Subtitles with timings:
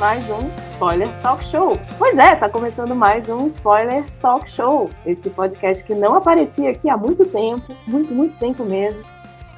[0.00, 1.74] Mais um Spoilers Talk Show.
[1.98, 4.88] Pois é, tá começando mais um Spoilers Talk Show.
[5.04, 9.04] Esse podcast que não aparecia aqui há muito tempo, muito, muito tempo mesmo,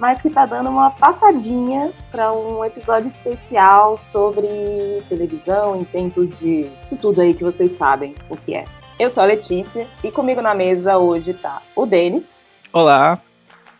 [0.00, 6.68] mas que tá dando uma passadinha para um episódio especial sobre televisão em tempos de
[6.82, 8.64] isso tudo aí que vocês sabem o que é.
[8.98, 12.34] Eu sou a Letícia e comigo na mesa hoje tá o Denis.
[12.72, 13.20] Olá.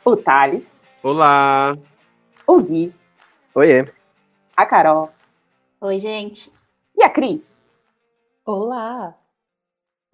[0.04, 0.72] O Thales.
[1.02, 1.76] Olá.
[2.46, 2.94] O Gui.
[3.52, 3.84] Oiê
[4.56, 5.10] a Carol.
[5.82, 6.61] Oi, gente.
[7.02, 7.56] E a Cris.
[8.46, 9.18] Olá.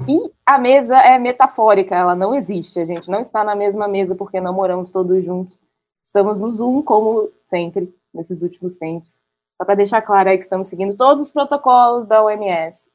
[0.09, 2.81] E a mesa é metafórica, ela não existe.
[2.81, 5.61] A gente não está na mesma mesa porque não moramos todos juntos.
[6.03, 9.21] Estamos no Zoom, como sempre, nesses últimos tempos.
[9.59, 12.91] Só para deixar claro aí que estamos seguindo todos os protocolos da OMS.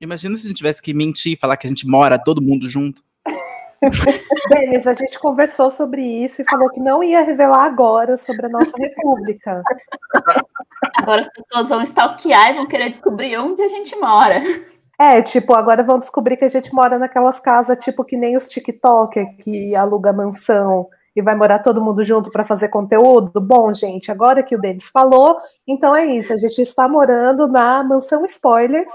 [0.00, 2.70] Imagina se a gente tivesse que mentir e falar que a gente mora todo mundo
[2.70, 3.02] junto.
[4.48, 8.48] Denis, a gente conversou sobre isso e falou que não ia revelar agora sobre a
[8.48, 9.62] nossa república.
[10.96, 14.42] Agora as pessoas vão stalkear e vão querer descobrir onde a gente mora.
[15.00, 18.48] É, tipo, agora vão descobrir que a gente mora naquelas casas, tipo, que nem os
[18.48, 23.40] TikTok, que aluga mansão e vai morar todo mundo junto para fazer conteúdo.
[23.40, 26.32] Bom, gente, agora que o Denis falou, então é isso.
[26.32, 28.90] A gente está morando na mansão Spoilers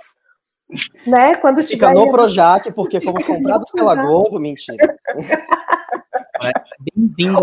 [1.06, 1.36] né?
[1.36, 4.98] Quando Fica no Projac, porque fomos comprados pela Globo, mentira.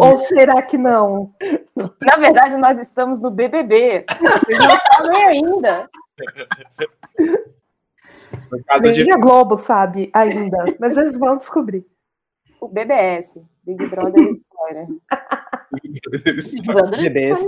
[0.00, 1.32] Ou será que não?
[2.00, 4.04] Na verdade, nós estamos no BBB.
[4.08, 5.88] Vocês não sabem ainda.
[8.82, 9.12] Nem de...
[9.12, 11.84] a Globo sabe ainda, mas eles vão descobrir.
[12.60, 14.86] O BBS, Big Brother História.
[17.00, 17.40] BBS.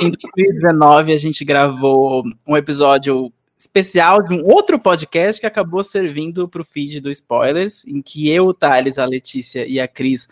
[0.00, 3.32] Em 2019, a gente gravou um episódio
[3.64, 8.28] especial de um outro podcast que acabou servindo para o feed do Spoilers, em que
[8.28, 10.28] eu, o Thales, a Letícia e a Cris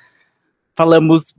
[0.76, 1.34] falamos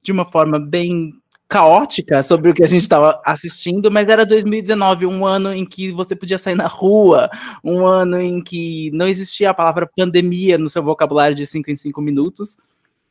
[0.00, 1.12] de uma forma bem
[1.48, 5.92] caótica sobre o que a gente estava assistindo, mas era 2019, um ano em que
[5.92, 7.28] você podia sair na rua,
[7.62, 11.76] um ano em que não existia a palavra pandemia no seu vocabulário de 5 em
[11.76, 12.56] 5 minutos,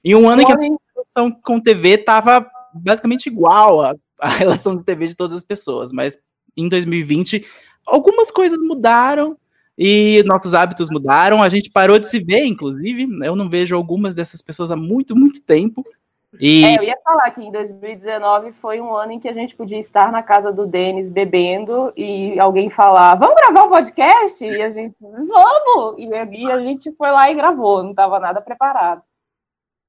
[0.03, 0.57] e um ano em que a
[0.95, 5.91] relação com TV estava basicamente igual à, à relação com TV de todas as pessoas,
[5.91, 6.17] mas
[6.55, 7.45] em 2020
[7.85, 9.37] algumas coisas mudaram
[9.77, 11.41] e nossos hábitos mudaram.
[11.41, 13.07] A gente parou de se ver, inclusive.
[13.25, 15.83] Eu não vejo algumas dessas pessoas há muito, muito tempo.
[16.39, 16.65] E...
[16.65, 19.79] É, eu ia falar que em 2019 foi um ano em que a gente podia
[19.79, 24.43] estar na casa do Denis bebendo e alguém falar, vamos gravar um podcast?
[24.43, 25.95] E a gente vamos!
[25.97, 26.11] E
[26.51, 29.03] a gente foi lá e gravou, não estava nada preparado.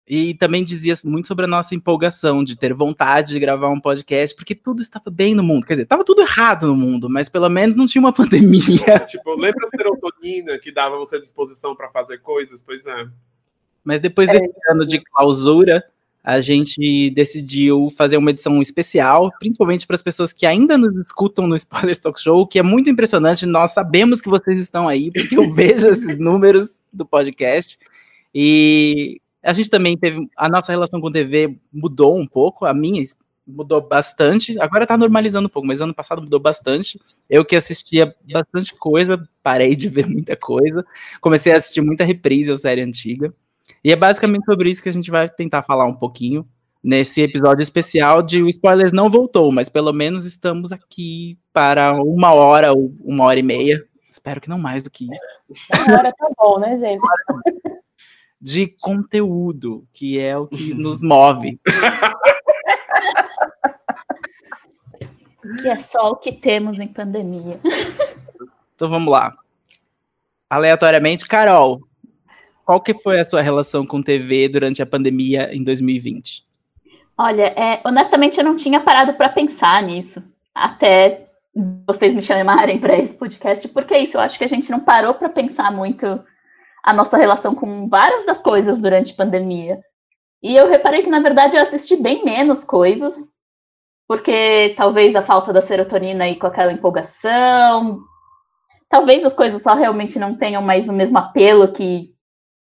[0.06, 4.36] E também dizia muito sobre a nossa empolgação de ter vontade de gravar um podcast,
[4.36, 5.64] porque tudo estava bem no mundo.
[5.64, 8.98] Quer dizer, estava tudo errado no mundo, mas pelo menos não tinha uma pandemia.
[9.08, 12.60] tipo, lembra a serotonina que dava você disposição para fazer coisas?
[12.60, 13.08] Pois é.
[13.82, 14.72] Mas depois desse é.
[14.72, 15.82] ano de clausura,
[16.22, 21.46] a gente decidiu fazer uma edição especial, principalmente para as pessoas que ainda nos escutam
[21.46, 23.44] no Spoiler Talk Show, que é muito impressionante.
[23.46, 27.78] Nós sabemos que vocês estão aí, porque eu vejo esses números do podcast.
[28.34, 30.28] E a gente também teve.
[30.36, 33.02] A nossa relação com TV mudou um pouco, a minha
[33.46, 34.58] mudou bastante.
[34.58, 37.00] Agora tá normalizando um pouco, mas ano passado mudou bastante.
[37.28, 40.84] Eu que assistia bastante coisa, parei de ver muita coisa.
[41.20, 43.32] Comecei a assistir muita reprise ou série antiga.
[43.82, 46.46] E é basicamente sobre isso que a gente vai tentar falar um pouquinho
[46.82, 52.32] nesse episódio especial de O Spoilers não voltou, mas pelo menos estamos aqui para uma
[52.32, 53.82] hora ou uma hora e meia.
[54.10, 55.84] Espero que não mais do que isso.
[55.86, 57.02] Uma hora tá bom, né, gente?
[58.44, 61.58] De conteúdo, que é o que nos move.
[65.62, 67.58] Que é só o que temos em pandemia.
[68.74, 69.34] Então vamos lá.
[70.50, 71.80] Aleatoriamente, Carol,
[72.66, 76.44] qual que foi a sua relação com TV durante a pandemia em 2020?
[77.16, 80.22] Olha, é, honestamente eu não tinha parado para pensar nisso
[80.54, 81.28] até
[81.86, 84.80] vocês me chamarem para esse podcast, porque é isso, eu acho que a gente não
[84.80, 86.20] parou para pensar muito
[86.84, 89.80] a nossa relação com várias das coisas durante a pandemia.
[90.42, 93.14] E eu reparei que, na verdade, eu assisti bem menos coisas,
[94.06, 98.00] porque talvez a falta da serotonina aí com aquela empolgação,
[98.90, 102.14] talvez as coisas só realmente não tenham mais o mesmo apelo que,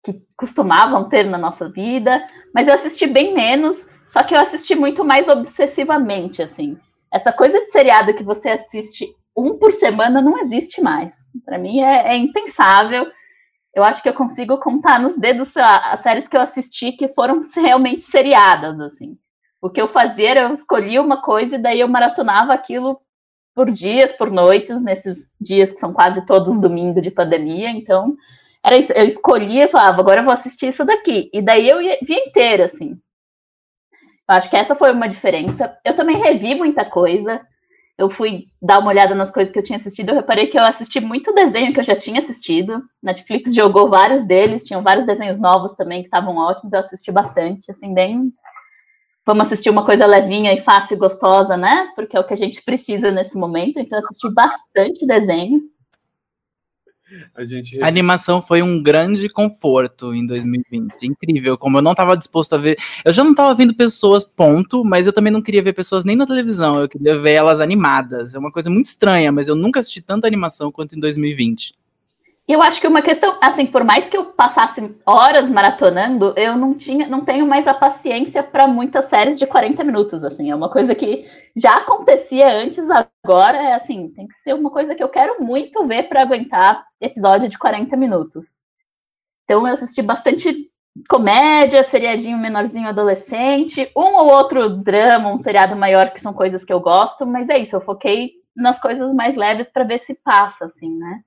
[0.04, 2.24] que costumavam ter na nossa vida,
[2.54, 6.78] mas eu assisti bem menos, só que eu assisti muito mais obsessivamente, assim.
[7.12, 11.26] Essa coisa de seriado que você assiste um por semana não existe mais.
[11.44, 13.04] Para mim é, é impensável
[13.74, 17.08] eu acho que eu consigo contar nos dedos lá, as séries que eu assisti que
[17.08, 19.18] foram realmente seriadas, assim.
[19.60, 23.00] O que eu fazia era eu escolhia uma coisa e daí eu maratonava aquilo
[23.54, 28.16] por dias, por noites, nesses dias que são quase todos domingo de pandemia, então
[28.64, 31.80] era isso, eu escolhia e falava, agora eu vou assistir isso daqui, e daí eu
[31.80, 32.98] ia, via inteira, assim.
[34.28, 35.76] Eu acho que essa foi uma diferença.
[35.84, 37.46] Eu também revi muita coisa,
[37.96, 40.64] eu fui dar uma olhada nas coisas que eu tinha assistido, eu reparei que eu
[40.64, 42.82] assisti muito desenho que eu já tinha assistido.
[43.02, 47.70] Netflix jogou vários deles, tinham vários desenhos novos também que estavam ótimos, eu assisti bastante,
[47.70, 48.32] assim, bem.
[49.24, 51.88] Vamos assistir uma coisa levinha e fácil e gostosa, né?
[51.94, 53.78] Porque é o que a gente precisa nesse momento.
[53.78, 55.62] Então, eu assisti bastante desenho.
[57.34, 57.80] A gente.
[57.82, 61.02] A animação foi um grande conforto em 2020.
[61.02, 62.78] Incrível, como eu não estava disposto a ver.
[63.04, 66.16] Eu já não estava vendo pessoas, ponto, mas eu também não queria ver pessoas nem
[66.16, 66.80] na televisão.
[66.80, 68.34] Eu queria ver elas animadas.
[68.34, 71.74] É uma coisa muito estranha, mas eu nunca assisti tanta animação quanto em 2020.
[72.46, 76.74] Eu acho que uma questão, assim, por mais que eu passasse horas maratonando, eu não
[76.74, 80.70] tinha, não tenho mais a paciência para muitas séries de 40 minutos, assim, é uma
[80.70, 81.24] coisa que
[81.56, 85.86] já acontecia antes, agora é assim, tem que ser uma coisa que eu quero muito
[85.86, 88.54] ver para aguentar episódio de 40 minutos.
[89.44, 90.70] Então eu assisti bastante
[91.08, 96.72] comédia, seriadinho menorzinho adolescente, um ou outro drama, um seriado maior que são coisas que
[96.72, 100.66] eu gosto, mas é isso, eu foquei nas coisas mais leves para ver se passa
[100.66, 101.22] assim, né?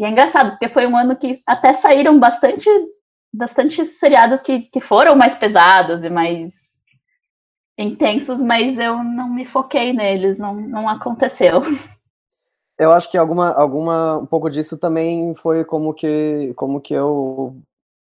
[0.00, 2.70] E é engraçado, porque foi um ano que até saíram bastante,
[3.30, 6.78] bastante seriados que, que foram mais pesados e mais
[7.78, 11.60] intensos, mas eu não me foquei neles, não, não aconteceu.
[12.78, 17.54] Eu acho que alguma, alguma, um pouco disso também foi como que, como que eu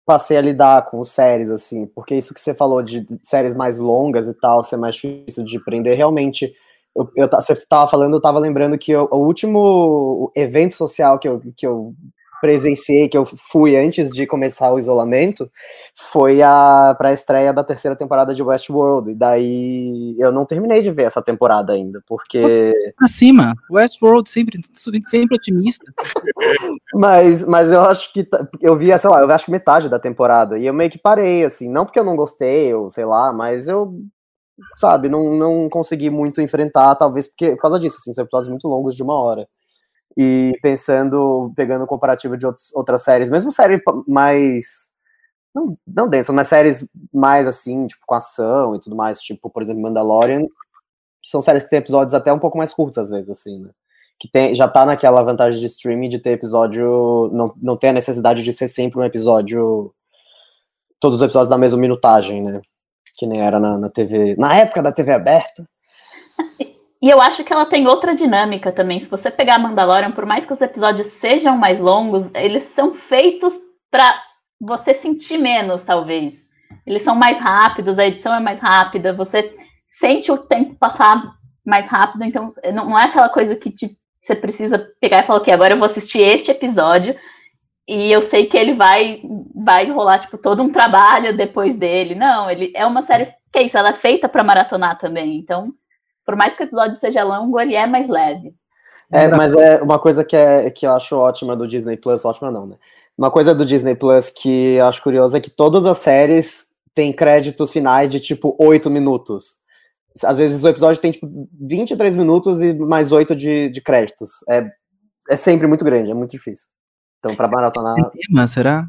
[0.06, 4.28] passei a lidar com séries, assim, porque isso que você falou de séries mais longas
[4.28, 6.54] e tal, ser mais difícil de prender, realmente
[6.94, 11.28] eu, eu, você estava falando, eu estava lembrando que eu, o último evento social que
[11.28, 11.94] eu, que eu
[12.40, 15.50] presenciei, que eu fui antes de começar o isolamento,
[15.94, 19.10] foi a para a estreia da terceira temporada de Westworld.
[19.10, 24.58] E daí eu não terminei de ver essa temporada ainda, porque acima, Westworld sempre
[25.06, 25.84] sempre otimista.
[26.94, 28.26] mas mas eu acho que
[28.60, 31.44] eu vi, sei lá, eu acho que metade da temporada e eu meio que parei
[31.44, 33.94] assim, não porque eu não gostei ou sei lá, mas eu
[34.76, 38.68] sabe, não, não consegui muito enfrentar, talvez porque, por causa disso, assim, são episódios muito
[38.68, 39.48] longos de uma hora.
[40.16, 44.90] E pensando, pegando o comparativo de outros, outras séries, mesmo série mais.
[45.54, 49.62] Não, não densa, mas séries mais assim, tipo, com ação e tudo mais, tipo, por
[49.62, 50.42] exemplo, Mandalorian,
[51.22, 53.70] que são séries que têm episódios até um pouco mais curtos, às vezes, assim, né?
[54.18, 57.30] Que tem, já tá naquela vantagem de streaming de ter episódio.
[57.32, 59.94] Não, não ter a necessidade de ser sempre um episódio.
[61.00, 62.60] Todos os episódios da mesma minutagem, né?
[63.20, 65.68] Que nem era na, na TV, na época da TV aberta.
[67.02, 69.00] E eu acho que ela tem outra dinâmica também.
[69.00, 73.54] Se você pegar Mandalorian, por mais que os episódios sejam mais longos, eles são feitos
[73.90, 74.22] para
[74.60, 76.46] você sentir menos, talvez.
[76.86, 79.50] Eles são mais rápidos, a edição é mais rápida, você
[79.88, 81.24] sente o tempo passar
[81.64, 85.54] mais rápido, então não, é aquela coisa que te, você precisa pegar e falar, ok,
[85.54, 87.16] agora eu vou assistir este episódio
[87.90, 89.20] e eu sei que ele vai
[89.52, 92.14] vai rolar tipo todo um trabalho depois dele.
[92.14, 95.36] Não, ele é uma série que é isso, ela é feita para maratonar também.
[95.36, 95.74] Então,
[96.24, 98.54] por mais que o episódio seja longo, ele é mais leve.
[99.12, 102.48] É, mas é uma coisa que, é, que eu acho ótima do Disney Plus, ótima
[102.48, 102.76] não, né?
[103.18, 107.12] Uma coisa do Disney Plus que eu acho curiosa é que todas as séries têm
[107.12, 109.58] créditos finais de tipo oito minutos.
[110.22, 111.28] Às vezes o episódio tem tipo
[111.60, 114.30] 23 minutos e mais oito de, de créditos.
[114.48, 114.64] É,
[115.28, 116.68] é sempre muito grande, é muito difícil.
[117.20, 117.94] Então, para maratonar.
[118.12, 118.88] Cinema, será?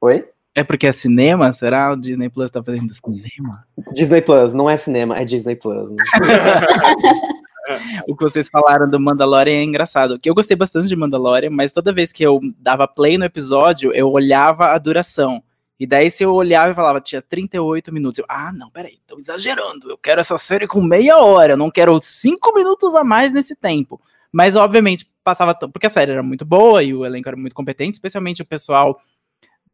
[0.00, 0.24] Oi?
[0.54, 1.52] É porque é cinema?
[1.52, 3.64] Será o Disney Plus tá fazendo cinema?
[3.92, 5.90] Disney Plus, não é cinema, é Disney Plus.
[5.90, 6.04] Né?
[8.06, 10.18] o que vocês falaram do Mandalorian é engraçado.
[10.18, 13.92] Que eu gostei bastante de Mandalorian, mas toda vez que eu dava play no episódio,
[13.92, 15.42] eu olhava a duração.
[15.78, 19.18] E daí, se eu olhava e falava, tinha 38 minutos, eu, ah, não, peraí, tô
[19.18, 19.90] exagerando.
[19.90, 23.56] Eu quero essa série com meia hora, eu não quero cinco minutos a mais nesse
[23.56, 24.00] tempo.
[24.32, 25.54] Mas, obviamente, passava.
[25.54, 29.00] Porque a série era muito boa e o elenco era muito competente, especialmente o pessoal.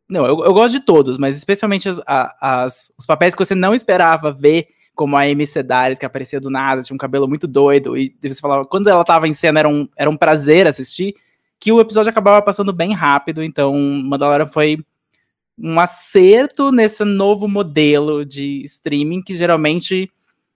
[0.09, 2.01] Não, eu, eu gosto de todos, mas especialmente as,
[2.41, 6.49] as, os papéis que você não esperava ver, como a Amy Sedaris, que aparecia do
[6.49, 9.69] nada, tinha um cabelo muito doido, e você falava, quando ela tava em cena era
[9.69, 11.13] um, era um prazer assistir,
[11.59, 14.79] que o episódio acabava passando bem rápido, então Mandalorian foi
[15.59, 20.11] um acerto nesse novo modelo de streaming que geralmente,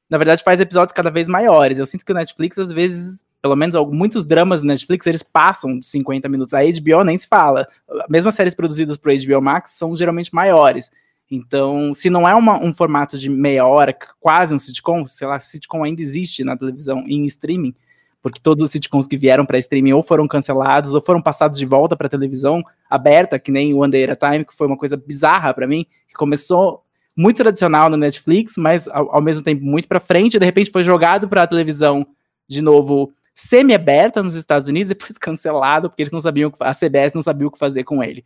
[0.08, 1.78] na verdade, faz episódios cada vez maiores.
[1.78, 5.78] Eu sinto que o Netflix, às vezes, pelo menos muitos dramas do Netflix, eles passam
[5.78, 6.54] de 50 minutos.
[6.54, 7.66] A HBO nem se fala.
[8.08, 10.90] Mesmo as séries produzidas por HBO Max são geralmente maiores.
[11.30, 15.38] Então, se não é uma, um formato de meia hora, quase um sitcom, sei lá,
[15.38, 17.72] sitcom ainda existe na televisão em streaming,
[18.20, 21.64] porque todos os sitcoms que vieram para streaming ou foram cancelados ou foram passados de
[21.64, 24.96] volta para televisão aberta, que nem One Day at a Time, que foi uma coisa
[24.96, 26.82] bizarra para mim, que começou
[27.16, 30.70] muito tradicional no Netflix, mas ao, ao mesmo tempo muito para frente, e de repente
[30.70, 32.04] foi jogado para a televisão
[32.48, 37.22] de novo semi-aberta nos Estados Unidos, depois cancelado, porque eles não sabiam, a CBS não
[37.22, 38.24] sabia o que fazer com ele.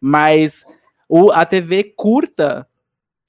[0.00, 0.64] Mas
[1.08, 2.66] o, a TV curta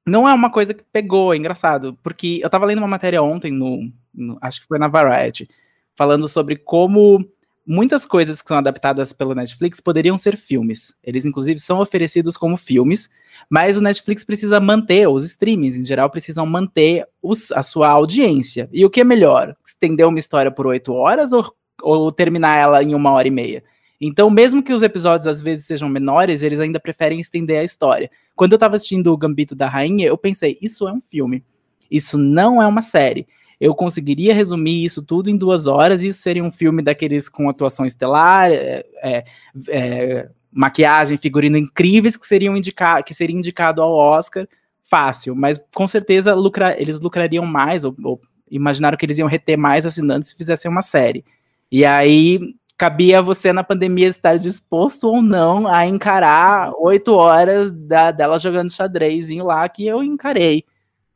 [0.06, 3.52] não é uma coisa que pegou, é engraçado, porque eu tava lendo uma matéria ontem
[3.52, 5.48] no, no acho que foi na Variety,
[5.96, 7.24] falando sobre como
[7.66, 10.96] muitas coisas que são adaptadas pelo Netflix poderiam ser filmes.
[11.04, 13.10] Eles, inclusive, são oferecidos como filmes,
[13.50, 18.70] mas o Netflix precisa manter, os streamings em geral precisam manter os, a sua audiência.
[18.72, 19.56] E o que é melhor?
[19.66, 23.64] Estender uma história por oito horas ou, ou terminar ela em uma hora e meia?
[24.00, 28.12] Então, mesmo que os episódios às vezes sejam menores, eles ainda preferem estender a história.
[28.36, 31.44] Quando eu tava assistindo o Gambito da Rainha, eu pensei, isso é um filme.
[31.90, 33.28] Isso não é uma série.
[33.60, 37.50] Eu conseguiria resumir isso tudo em duas horas, e isso seria um filme daqueles com
[37.50, 39.26] atuação estelar, é, é,
[39.70, 44.48] é, maquiagem, figurino incríveis que seriam indicar, que seria indicado ao Oscar
[44.90, 49.58] fácil, mas com certeza lucra, eles lucrariam mais, ou, ou imaginaram que eles iam reter
[49.58, 51.26] mais assinantes se fizessem uma série.
[51.72, 52.40] E aí
[52.78, 58.72] cabia você na pandemia estar disposto ou não a encarar oito horas da, dela jogando
[58.72, 60.64] xadrezinho lá, que eu encarei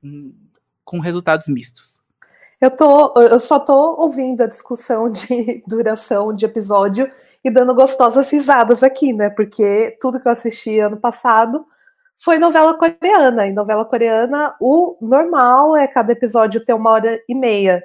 [0.04, 0.34] hum,
[0.84, 2.02] com resultados mistos.
[2.60, 7.10] Eu, tô, eu só tô ouvindo a discussão de duração de episódio
[7.44, 9.30] e dando gostosas risadas aqui, né?
[9.30, 11.66] Porque tudo que eu assisti ano passado
[12.16, 13.48] foi novela coreana.
[13.48, 17.84] E novela coreana, o normal é cada episódio ter uma hora e meia.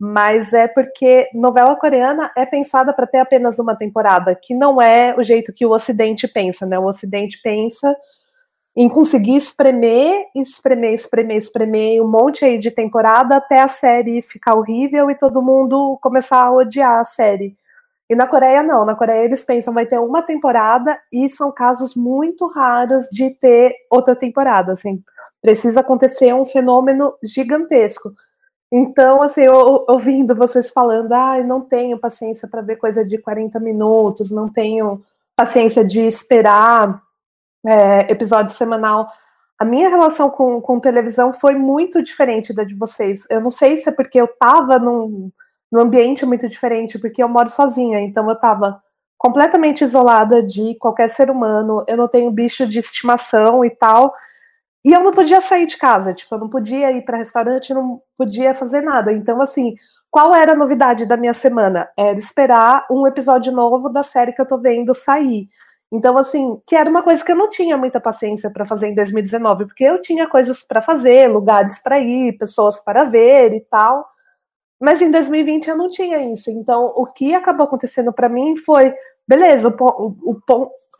[0.00, 5.14] Mas é porque novela coreana é pensada para ter apenas uma temporada, que não é
[5.16, 6.78] o jeito que o Ocidente pensa, né?
[6.78, 7.96] O Ocidente pensa
[8.76, 14.54] em conseguir espremer, espremer, espremer, espremer um monte aí de temporada até a série ficar
[14.54, 17.56] horrível e todo mundo começar a odiar a série.
[18.10, 21.94] E na Coreia não, na Coreia eles pensam vai ter uma temporada e são casos
[21.94, 25.02] muito raros de ter outra temporada, assim,
[25.42, 28.12] precisa acontecer um fenômeno gigantesco.
[28.72, 33.58] Então, assim, eu, ouvindo vocês falando, ah, não tenho paciência para ver coisa de 40
[33.60, 35.02] minutos, não tenho
[35.36, 37.02] paciência de esperar
[37.66, 39.08] é, episódio semanal.
[39.58, 43.24] A minha relação com, com televisão foi muito diferente da de vocês.
[43.30, 45.30] Eu não sei se é porque eu estava num,
[45.70, 48.82] num ambiente muito diferente, porque eu moro sozinha, então eu estava
[49.18, 54.14] completamente isolada de qualquer ser humano, eu não tenho bicho de estimação e tal.
[54.84, 58.00] E eu não podia sair de casa, tipo, eu não podia ir para restaurante, não
[58.16, 59.12] podia fazer nada.
[59.12, 59.74] Então, assim,
[60.10, 61.88] qual era a novidade da minha semana?
[61.96, 65.48] Era esperar um episódio novo da série que eu tô vendo sair.
[65.92, 68.94] Então, assim, que era uma coisa que eu não tinha muita paciência para fazer em
[68.94, 74.06] 2019, porque eu tinha coisas para fazer, lugares para ir, pessoas para ver e tal.
[74.80, 76.50] Mas em 2020 eu não tinha isso.
[76.50, 78.94] Então, o que acabou acontecendo para mim foi,
[79.26, 80.40] beleza, o, o,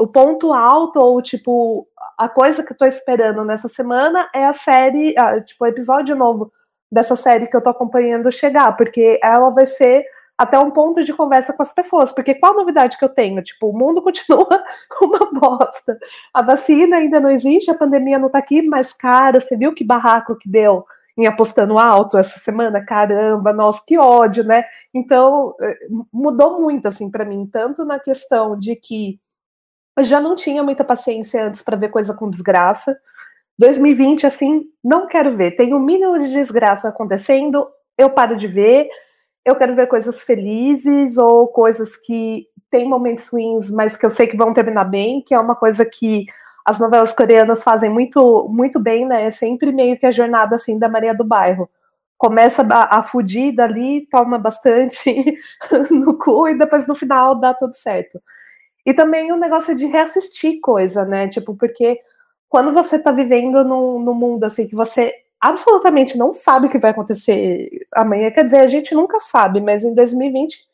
[0.01, 1.87] o, ponto alto, ou tipo,
[2.19, 6.53] a coisa que eu tô esperando nessa semana é a série, tipo, o episódio novo
[6.91, 10.05] dessa série que eu tô acompanhando chegar, porque ela vai ser
[10.39, 13.43] até um ponto de conversa com as pessoas, porque qual novidade que eu tenho?
[13.43, 14.65] Tipo, o mundo continua
[15.03, 15.99] uma bosta.
[16.33, 19.85] A vacina ainda não existe, a pandemia não tá aqui, mas, cara, você viu que
[19.85, 20.85] barraco que deu
[21.19, 22.85] em apostando alto essa semana?
[22.85, 24.65] Caramba, nossa, que ódio, né?
[24.95, 25.79] Então, eh,
[26.13, 29.19] mudou muito, assim, para mim, tanto na questão de que
[29.99, 32.97] eu já não tinha muita paciência antes para ver coisa com desgraça.
[33.59, 35.53] 2020, assim, não quero ver.
[35.53, 38.89] Tem um mínimo de desgraça acontecendo, eu paro de ver
[39.49, 44.27] eu quero ver coisas felizes ou coisas que têm momentos ruins, mas que eu sei
[44.27, 46.27] que vão terminar bem, que é uma coisa que
[46.69, 49.25] as novelas coreanas fazem muito, muito bem, né?
[49.25, 51.67] É sempre meio que a jornada assim da Maria do Bairro.
[52.19, 55.35] Começa a, a fudir dali, toma bastante
[55.91, 58.21] no cu e depois no final dá tudo certo.
[58.85, 61.27] E também o negócio de reassistir coisa, né?
[61.27, 61.99] Tipo, porque
[62.51, 66.79] quando você tá vivendo num, num mundo assim que você absolutamente não sabe o que
[66.79, 68.31] vai acontecer amanhã.
[68.31, 70.67] Quer dizer, a gente nunca sabe, mas em 2020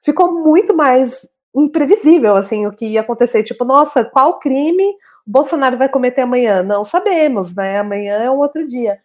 [0.00, 3.42] ficou muito mais imprevisível assim o que ia acontecer.
[3.42, 4.94] Tipo, nossa, qual crime
[5.30, 6.62] Bolsonaro vai cometer amanhã?
[6.62, 7.78] Não sabemos, né?
[7.78, 8.98] Amanhã é um outro dia.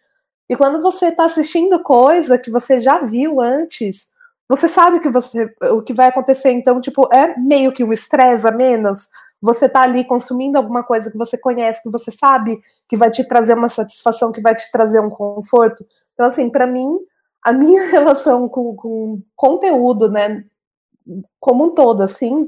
[0.48, 4.08] E quando você está assistindo coisa que você já viu antes,
[4.48, 6.50] você sabe que você, o que vai acontecer.
[6.50, 9.08] Então, tipo, é meio que um estresse a menos
[9.40, 13.22] você tá ali consumindo alguma coisa que você conhece, que você sabe que vai te
[13.22, 15.86] trazer uma satisfação, que vai te trazer um conforto.
[16.14, 16.98] Então, assim, para mim,
[17.40, 20.44] a minha relação com, com conteúdo, né,
[21.38, 22.46] como um todo, assim,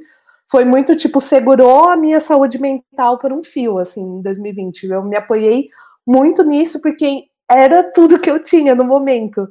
[0.50, 4.84] foi muito tipo, segurou a minha saúde mental por um fio, assim, em 2020.
[4.84, 5.68] Eu me apoiei
[6.06, 9.48] muito nisso, porque era tudo que eu tinha no momento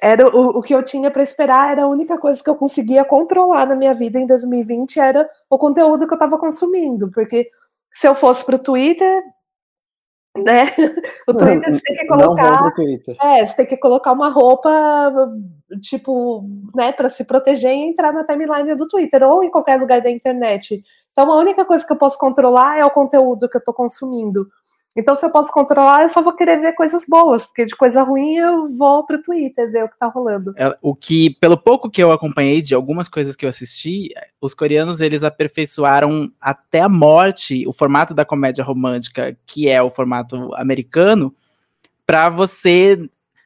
[0.00, 3.04] era o, o que eu tinha para esperar era a única coisa que eu conseguia
[3.04, 7.50] controlar na minha vida em 2020 era o conteúdo que eu estava consumindo, porque
[7.92, 9.22] se eu fosse para o Twitter,
[10.36, 10.64] né?
[11.26, 12.72] O Twitter você tem que colocar,
[13.22, 14.70] é, você tem que colocar uma roupa
[15.80, 16.44] tipo,
[16.74, 20.10] né, para se proteger e entrar na timeline do Twitter ou em qualquer lugar da
[20.10, 20.82] internet.
[21.12, 24.46] Então a única coisa que eu posso controlar é o conteúdo que eu estou consumindo.
[24.96, 28.02] Então, se eu posso controlar, eu só vou querer ver coisas boas, porque de coisa
[28.02, 30.52] ruim eu vou pro Twitter ver o que tá rolando.
[30.56, 34.08] É, o que, pelo pouco que eu acompanhei de algumas coisas que eu assisti,
[34.40, 39.90] os coreanos eles aperfeiçoaram até a morte o formato da comédia romântica, que é o
[39.90, 41.32] formato americano,
[42.04, 42.98] para você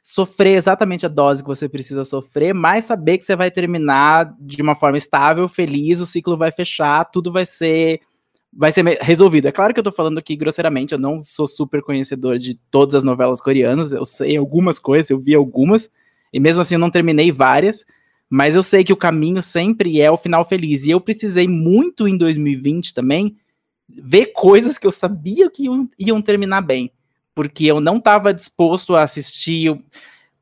[0.03, 4.63] sofrer exatamente a dose que você precisa sofrer, mas saber que você vai terminar de
[4.63, 8.01] uma forma estável, feliz, o ciclo vai fechar, tudo vai ser
[8.57, 9.47] vai ser resolvido.
[9.47, 12.95] É claro que eu tô falando aqui grosseiramente, eu não sou super conhecedor de todas
[12.95, 15.91] as novelas coreanas, eu sei algumas coisas, eu vi algumas,
[16.33, 17.85] e mesmo assim eu não terminei várias,
[18.29, 20.85] mas eu sei que o caminho sempre é o final feliz.
[20.85, 23.37] E eu precisei muito em 2020 também
[23.89, 26.91] ver coisas que eu sabia que iam, iam terminar bem,
[27.35, 29.77] porque eu não estava disposto a assistir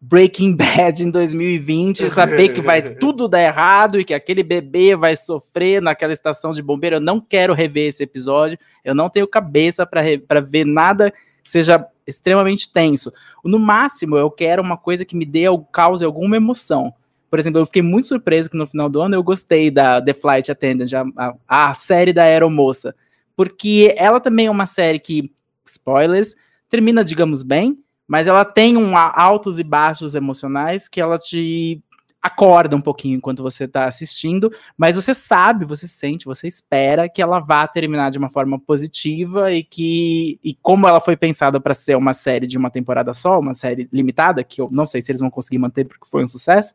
[0.04, 5.16] Breaking Bad em 2020, saber que vai tudo dar errado e que aquele bebê vai
[5.16, 6.96] sofrer naquela estação de bombeiro.
[6.96, 11.12] Eu não quero rever esse episódio, eu não tenho cabeça para ver nada
[11.44, 13.12] que seja extremamente tenso.
[13.44, 16.92] No máximo, eu quero uma coisa que me dê, cause alguma emoção.
[17.30, 20.12] Por exemplo, eu fiquei muito surpreso que no final do ano eu gostei da The
[20.12, 22.94] Flight Attendant, a, a, a série da aeromoça,
[23.34, 25.32] porque ela também é uma série que,
[25.64, 26.36] spoilers,
[26.68, 31.82] termina, digamos bem, mas ela tem um altos e baixos emocionais que ela te
[32.22, 37.20] acorda um pouquinho enquanto você está assistindo, mas você sabe, você sente, você espera que
[37.20, 41.74] ela vá terminar de uma forma positiva e que e como ela foi pensada para
[41.74, 45.10] ser uma série de uma temporada só, uma série limitada, que eu não sei se
[45.10, 46.74] eles vão conseguir manter porque foi um sucesso.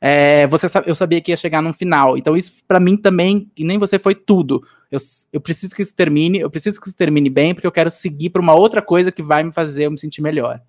[0.00, 2.16] É, você eu sabia que ia chegar num final.
[2.16, 4.62] Então isso para mim também, e nem você foi tudo.
[4.90, 4.98] Eu,
[5.32, 8.30] eu preciso que isso termine, eu preciso que isso termine bem, porque eu quero seguir
[8.30, 10.60] para uma outra coisa que vai me fazer eu me sentir melhor.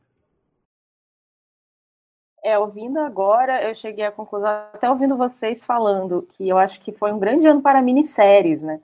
[2.44, 6.92] É, ouvindo agora, eu cheguei à conclusão, até ouvindo vocês falando, que eu acho que
[6.92, 8.80] foi um grande ano para minisséries, né?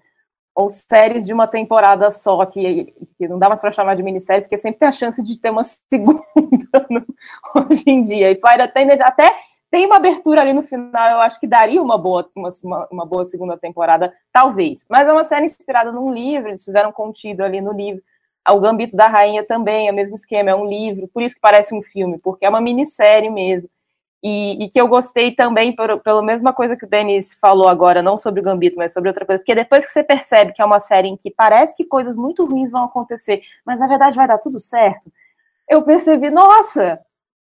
[0.53, 4.41] Ou séries de uma temporada só, que, que não dá mais para chamar de minissérie,
[4.41, 6.25] porque sempre tem a chance de ter uma segunda
[6.89, 7.05] no,
[7.55, 8.31] hoje em dia.
[8.31, 9.33] E Flight Attendant até
[9.75, 13.25] tem uma abertura ali no final, eu acho que daria uma boa, uma, uma boa
[13.25, 14.85] segunda temporada, talvez.
[14.89, 18.01] Mas é uma série inspirada num livro, eles fizeram contido ali no livro.
[18.49, 21.41] O Gambito da Rainha também é o mesmo esquema, é um livro, por isso que
[21.41, 23.69] parece um filme, porque é uma minissérie mesmo.
[24.23, 28.17] E, e que eu gostei também, pela mesma coisa que o Denis falou agora, não
[28.17, 30.79] sobre o Gambito, mas sobre outra coisa, porque depois que você percebe que é uma
[30.79, 34.37] série em que parece que coisas muito ruins vão acontecer, mas na verdade vai dar
[34.37, 35.11] tudo certo,
[35.67, 36.97] eu percebi, nossa,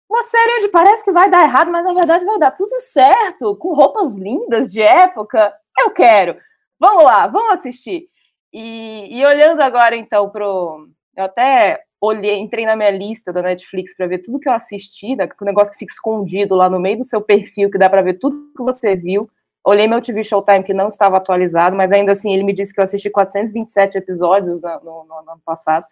[0.09, 3.55] uma série onde parece que vai dar errado, mas na verdade vai dar tudo certo,
[3.57, 6.37] com roupas lindas de época, eu quero.
[6.81, 8.09] Vamos lá, vamos assistir.
[8.53, 10.89] E, e olhando agora, então, pro.
[11.17, 15.17] Eu até olhei, entrei na minha lista da Netflix para ver tudo que eu assisti,
[15.17, 18.03] né, o negócio que fica escondido lá no meio do seu perfil, que dá para
[18.03, 19.29] ver tudo que você viu.
[19.65, 22.81] Olhei meu TV Showtime, que não estava atualizado, mas ainda assim ele me disse que
[22.81, 25.85] eu assisti 427 episódios no, no, no ano passado.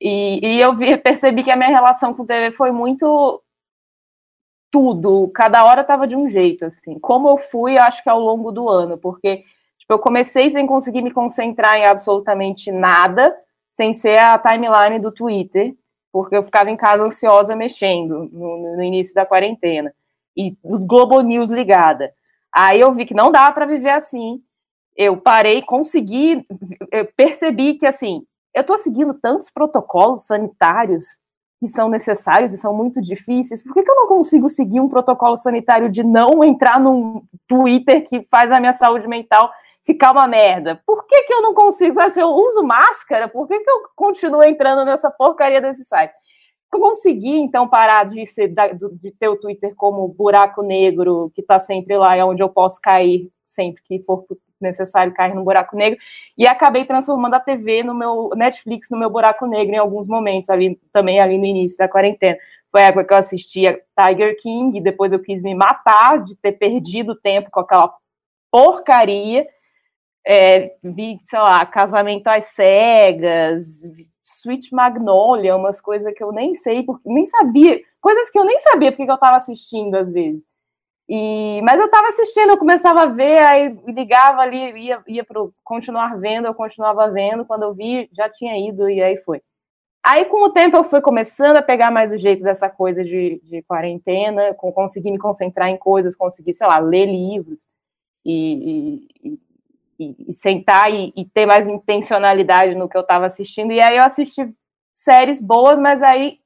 [0.00, 3.42] E, e eu vi, percebi que a minha relação com TV foi muito
[4.70, 6.98] tudo, cada hora estava de um jeito, assim.
[6.98, 9.44] Como eu fui, acho que ao longo do ano, porque
[9.88, 13.36] eu comecei sem conseguir me concentrar em absolutamente nada,
[13.68, 15.74] sem ser a timeline do Twitter,
[16.12, 19.92] porque eu ficava em casa ansiosa mexendo no, no início da quarentena.
[20.36, 22.12] E o Globo News ligada.
[22.52, 24.40] Aí eu vi que não dava para viver assim.
[24.96, 26.46] Eu parei, consegui,
[26.92, 31.18] eu percebi que assim, eu estou seguindo tantos protocolos sanitários
[31.58, 34.88] que são necessários e são muito difíceis, por que, que, eu não consigo seguir um
[34.88, 39.52] protocolo sanitário de não entrar num Twitter que faz a minha saúde mental
[39.84, 40.80] ficar uma merda.
[40.86, 41.94] Por que, que eu não consigo?
[41.94, 46.14] Sabe, se eu uso máscara, por que, que eu continuo entrando nessa porcaria desse site?
[46.70, 51.98] Consegui, então, parar de, ser, de ter o Twitter como buraco negro, que está sempre
[51.98, 54.24] lá, é onde eu posso cair sempre que for
[54.60, 55.98] necessário cair no buraco negro,
[56.36, 60.50] e acabei transformando a TV no meu Netflix no meu buraco negro em alguns momentos,
[60.50, 62.36] ali também ali no início da quarentena.
[62.70, 66.36] Foi a época que eu assistia Tiger King, e depois eu quis me matar de
[66.36, 67.92] ter perdido tempo com aquela
[68.50, 69.46] porcaria
[70.26, 73.82] é, vi, sei lá, Casamento às Cegas,
[74.22, 78.58] Sweet Magnolia, umas coisas que eu nem sei, porque nem sabia, coisas que eu nem
[78.60, 80.44] sabia porque eu estava assistindo às vezes.
[81.12, 85.40] E, mas eu estava assistindo, eu começava a ver, aí ligava ali, ia, ia para
[85.64, 89.42] continuar vendo, eu continuava vendo, quando eu vi, já tinha ido e aí foi.
[90.04, 93.40] Aí, com o tempo, eu fui começando a pegar mais o jeito dessa coisa de,
[93.42, 97.66] de quarentena, com, conseguir me concentrar em coisas, conseguir, sei lá, ler livros
[98.24, 99.38] e, e,
[99.98, 103.72] e, e sentar e, e, ter mais intencionalidade no que eu estava assistindo.
[103.72, 104.48] E aí eu assisti
[104.94, 106.38] séries boas, mas aí,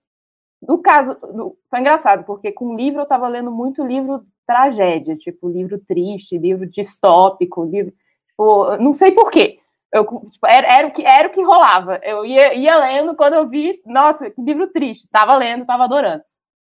[0.62, 5.48] no caso, no, foi engraçado, porque com livro eu estava lendo muito livro tragédia, tipo
[5.48, 7.92] livro triste, livro distópico, livro.
[8.28, 9.58] Tipo, não sei porquê.
[9.92, 12.00] Eu, tipo, era, era, o que, era o que rolava.
[12.02, 15.08] Eu ia, ia lendo quando eu vi, nossa, que livro triste.
[15.08, 16.22] Tava lendo, tava adorando.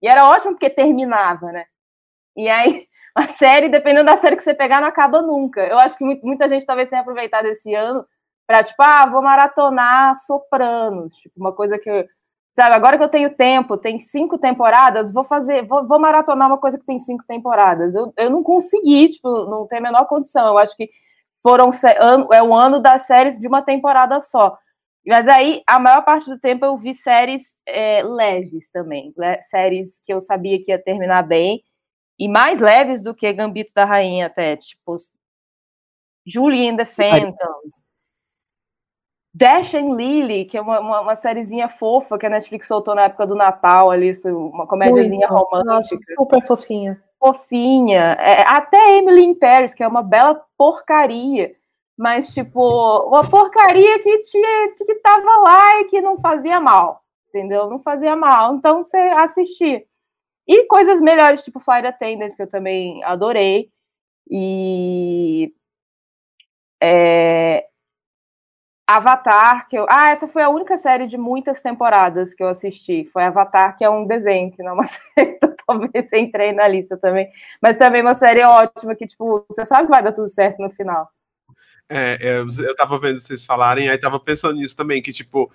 [0.02, 1.66] E era ótimo porque terminava, né?
[2.36, 5.60] E aí, a série, dependendo da série que você pegar, não acaba nunca.
[5.66, 8.04] Eu acho que muita gente talvez tenha aproveitado esse ano
[8.46, 11.16] para, tipo, ah, vou maratonar Sopranos.
[11.16, 12.04] Tipo, uma coisa que eu,
[12.52, 16.58] Sabe, agora que eu tenho tempo, tem cinco temporadas, vou fazer, vou, vou maratonar uma
[16.58, 17.94] coisa que tem cinco temporadas.
[17.94, 20.48] Eu, eu não consegui, tipo, não tem a menor condição.
[20.48, 20.90] Eu acho que
[21.42, 21.70] foram
[22.30, 24.56] é o ano das séries de uma temporada só.
[25.06, 29.12] Mas aí, a maior parte do tempo eu vi séries é, leves também,
[29.50, 31.62] séries que eu sabia que ia terminar bem,
[32.18, 34.96] e mais leves do que Gambito da Rainha até, tipo
[36.24, 37.82] Julie and the Phantoms,
[39.34, 43.04] Dash and Lily, que é uma, uma, uma, sériezinha fofa que a Netflix soltou na
[43.04, 45.64] época do Natal ali, uma comédiazinha romântica.
[45.64, 47.02] Nossa, super fofinha.
[47.18, 48.16] Fofinha.
[48.20, 51.54] É, até Emily in Paris, que é uma bela porcaria.
[51.96, 52.60] Mas, tipo,
[53.06, 57.02] uma porcaria que, tinha, que tava lá e que não fazia mal.
[57.28, 57.70] Entendeu?
[57.70, 58.54] Não fazia mal.
[58.54, 59.86] Então, você assistir.
[60.46, 63.70] E coisas melhores, tipo Flight Attendants, que eu também adorei.
[64.30, 65.54] E.
[66.82, 67.68] É,
[68.96, 69.86] Avatar, que eu.
[69.88, 73.08] Ah, essa foi a única série de muitas temporadas que eu assisti.
[73.12, 76.96] Foi Avatar, que é um desenho, que não é uma série, talvez entrei na lista
[76.96, 77.28] também.
[77.60, 80.70] Mas também uma série ótima, que, tipo, você sabe que vai dar tudo certo no
[80.70, 81.10] final.
[81.88, 85.52] É, eu, eu tava vendo vocês falarem, aí tava pensando nisso também, que, tipo,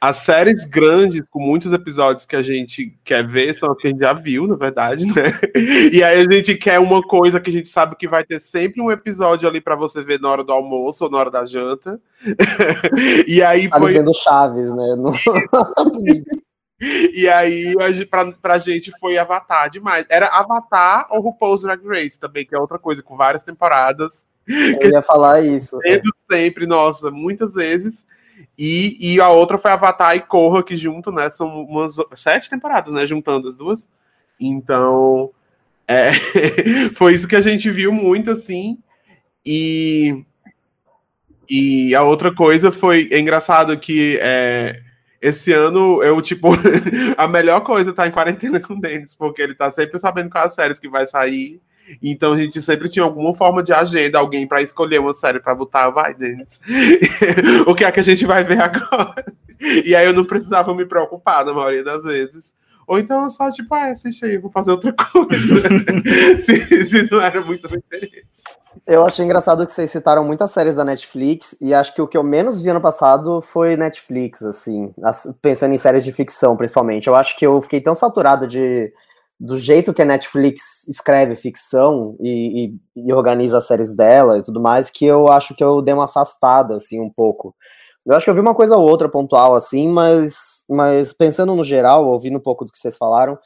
[0.00, 3.90] as séries grandes, com muitos episódios que a gente quer ver, são as que a
[3.90, 5.12] gente já viu, na verdade, né?
[5.92, 8.80] E aí a gente quer uma coisa que a gente sabe que vai ter sempre
[8.80, 12.00] um episódio ali para você ver na hora do almoço ou na hora da janta.
[13.26, 13.92] e aí tá foi.
[13.92, 14.94] vendo Chaves, né?
[14.96, 15.12] No...
[17.12, 17.74] e aí,
[18.08, 20.06] pra, pra gente foi Avatar demais.
[20.08, 24.28] Era Avatar ou RuPaul's Drag Race também, que é outra coisa, com várias temporadas.
[24.80, 25.76] Eu ia falar isso.
[25.82, 28.06] Sempre, sempre, nossa, muitas vezes.
[28.58, 31.30] E, e a outra foi Avatar e Korra, que junto, né?
[31.30, 33.06] São umas sete temporadas, né?
[33.06, 33.88] Juntando as duas.
[34.40, 35.30] Então,
[35.86, 36.12] é,
[36.94, 38.78] foi isso que a gente viu muito, assim.
[39.46, 40.24] E,
[41.48, 44.82] e a outra coisa foi é engraçado que é,
[45.22, 46.48] esse ano eu, tipo,
[47.16, 50.54] a melhor coisa tá em quarentena com o Denis, porque ele tá sempre sabendo quais
[50.54, 51.60] séries que vai sair
[52.02, 55.54] então a gente sempre tinha alguma forma de agenda, alguém para escolher uma série para
[55.54, 56.60] botar, vai, Denis.
[57.66, 59.24] o que é que a gente vai ver agora?
[59.84, 62.54] E aí eu não precisava me preocupar na maioria das vezes.
[62.88, 65.28] Ou então eu só, tipo, ah, assiste aí, vou fazer outra coisa.
[66.42, 68.42] se, se, não era muito meu interesse.
[68.86, 72.16] Eu achei engraçado que vocês citaram muitas séries da Netflix, e acho que o que
[72.16, 74.94] eu menos vi ano passado foi Netflix, assim,
[75.42, 77.08] pensando em séries de ficção, principalmente.
[77.08, 78.90] Eu acho que eu fiquei tão saturado de
[79.38, 84.42] do jeito que a Netflix escreve ficção e, e, e, organiza as séries dela e
[84.42, 87.54] tudo mais, que eu acho que eu dei uma afastada, assim, um pouco.
[88.04, 91.62] Eu acho que eu vi uma coisa ou outra pontual, assim, mas, mas pensando no
[91.62, 93.38] geral, ouvindo um pouco do que vocês falaram,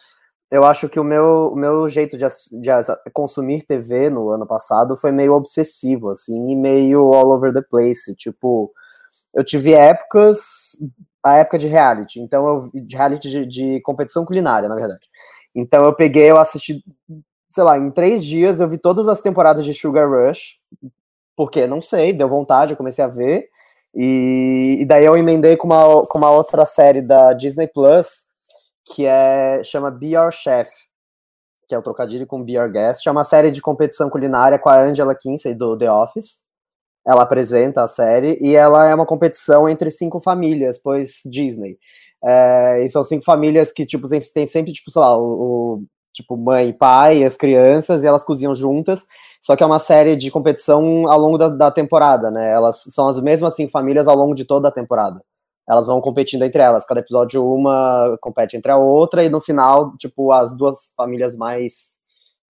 [0.50, 2.70] eu acho que o meu, o meu jeito de, de
[3.12, 8.14] consumir TV no ano passado foi meio obsessivo, assim, e meio all over the place.
[8.16, 8.70] Tipo,
[9.34, 10.40] eu tive épocas,
[11.24, 15.08] a época de reality, então eu de reality de, de competição culinária, na verdade.
[15.54, 16.82] Então eu peguei, eu assisti,
[17.50, 20.58] sei lá, em três dias eu vi todas as temporadas de Sugar Rush,
[21.36, 23.48] porque não sei, deu vontade, eu comecei a ver.
[23.94, 28.08] E, e daí eu emendei com uma, com uma outra série da Disney Plus,
[28.84, 30.70] que é chama Be Our Chef,
[31.68, 33.06] que é o trocadilho com Be Our Guest.
[33.06, 36.42] É uma série de competição culinária com a Angela Kinsey do The Office.
[37.06, 41.76] Ela apresenta a série e ela é uma competição entre cinco famílias, pois Disney.
[42.24, 46.36] É, e são cinco famílias que, tipo, tem sempre, tipo, sei lá, o, o, tipo,
[46.36, 49.06] mãe e pai, as crianças, e elas cozinham juntas,
[49.40, 52.50] só que é uma série de competição ao longo da, da temporada, né?
[52.52, 55.20] Elas são as mesmas cinco famílias ao longo de toda a temporada.
[55.68, 59.96] Elas vão competindo entre elas, cada episódio uma compete entre a outra, e no final,
[59.96, 62.00] tipo, as duas famílias mais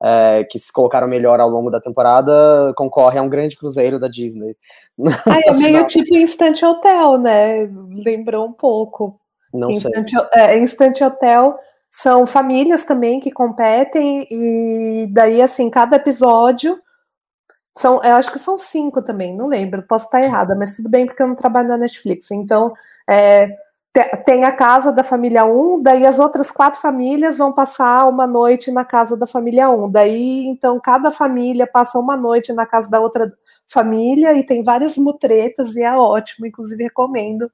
[0.03, 4.09] é, que se colocaram melhor ao longo da temporada concorrem a um grande cruzeiro da
[4.09, 4.57] Disney.
[5.27, 7.71] Ah, é meio tipo Instant Hotel, né?
[8.05, 9.22] Lembrou um pouco.
[9.53, 10.21] Não Instant, sei.
[10.35, 11.59] É, Instant Hotel
[11.91, 16.81] são famílias também que competem, e daí, assim, cada episódio.
[17.77, 21.07] São, eu acho que são cinco também, não lembro, posso estar errada, mas tudo bem
[21.07, 22.31] porque eu não trabalho na Netflix.
[22.31, 22.73] Então,
[23.09, 23.49] é,
[24.25, 28.71] tem a casa da família 1, daí as outras quatro famílias vão passar uma noite
[28.71, 29.91] na casa da família 1.
[29.91, 33.31] Daí, então, cada família passa uma noite na casa da outra
[33.67, 37.51] família e tem várias mutretas e é ótimo, inclusive recomendo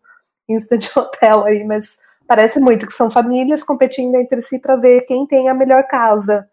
[0.49, 5.27] Instant Hotel aí, mas parece muito que são famílias competindo entre si para ver quem
[5.27, 6.49] tem a melhor casa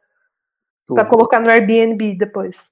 [0.87, 2.69] para colocar no Airbnb depois.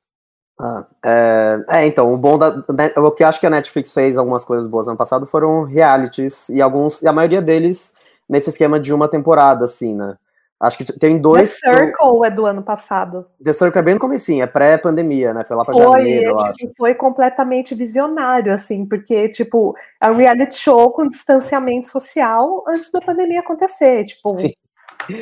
[0.59, 2.55] Ah, é, é, então, o bom da.
[2.55, 5.63] Né, o que eu acho que a Netflix fez algumas coisas boas ano passado foram
[5.63, 7.93] realities, e alguns, e a maioria deles
[8.29, 10.15] nesse esquema de uma temporada, assim, né?
[10.63, 11.60] Acho que tem dois.
[11.60, 13.28] The Circle é do ano passado.
[13.43, 15.43] The Circle é bem no comecinho, é pré-pandemia, né?
[15.43, 20.15] Foi lá pra foi, janeiro, é, tipo, foi completamente visionário, assim, porque, tipo, é um
[20.15, 24.06] reality show com distanciamento social antes da pandemia acontecer.
[24.06, 24.54] Tipo, Sim.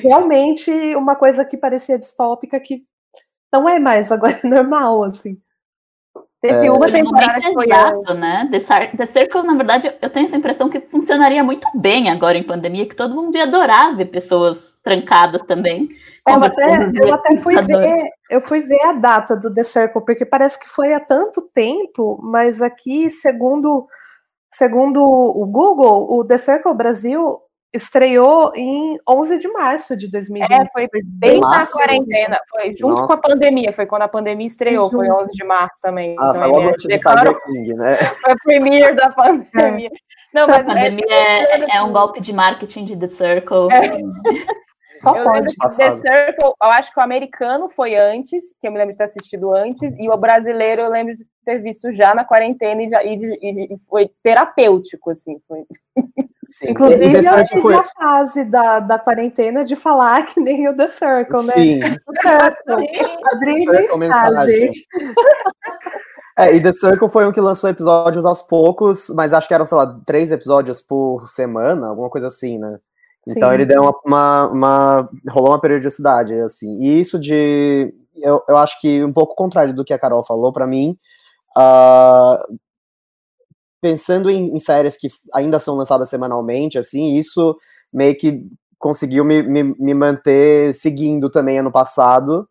[0.04, 2.84] realmente uma coisa que parecia distópica que
[3.52, 5.40] não é mais, agora é normal, assim.
[6.40, 8.48] Teve é, uma temporada que foi exato, né?
[8.52, 12.44] The, The Circle, na verdade, eu tenho essa impressão que funcionaria muito bem agora em
[12.44, 15.90] pandemia, que todo mundo ia adorar ver pessoas trancadas também.
[16.28, 20.04] É, eu até, eu até fui ver, eu fui ver a data do The Circle,
[20.06, 23.88] porque parece que foi há tanto tempo, mas aqui, segundo,
[24.52, 27.40] segundo o Google, o The Circle Brasil
[27.74, 30.52] estreou em 11 de março de 2020.
[30.52, 33.08] É, foi bem na quarentena, foi junto Nossa.
[33.08, 34.98] com a pandemia, foi quando a pandemia estreou, junto.
[34.98, 36.16] foi 11 de março também.
[36.20, 37.96] Ah, então, foi logo antes de Tiger King, né?
[38.22, 39.88] Foi a premiere da pandemia.
[39.88, 40.22] É.
[40.34, 43.70] Não, mas a pandemia é, é, é, um golpe de marketing de The Circle.
[43.72, 44.02] É.
[45.02, 45.56] Só eu pode.
[45.56, 49.06] The Circle, eu acho que o americano foi antes, que eu me lembro de ter
[49.06, 53.04] assistido antes, e o brasileiro eu lembro de ter visto já na quarentena e, já,
[53.04, 55.40] e, e, e foi terapêutico, assim.
[55.48, 55.66] Foi...
[56.46, 56.72] Sim.
[56.72, 57.76] Inclusive, eu tive foi...
[57.76, 61.54] a fase da, da quarentena de falar que nem o The Circle, né?
[61.54, 61.80] Sim.
[62.08, 62.88] O Circle.
[63.32, 63.66] Abrir
[63.98, 64.72] mensagem.
[66.38, 69.66] É, e The Circle foi um que lançou episódios aos poucos, mas acho que eram,
[69.66, 72.80] sei lá, três episódios por semana, alguma coisa assim, né?
[73.28, 73.56] Então Sim.
[73.56, 76.84] ele deu uma, uma, uma, rolou uma periodicidade, assim.
[76.84, 77.94] E isso de.
[78.16, 80.98] Eu, eu acho que um pouco contrário do que a Carol falou, para mim.
[81.56, 82.58] Uh,
[83.82, 87.58] pensando em, em, séries que ainda são lançadas semanalmente, assim, isso
[87.92, 88.46] meio que
[88.78, 92.48] conseguiu me, me, me manter seguindo também ano passado,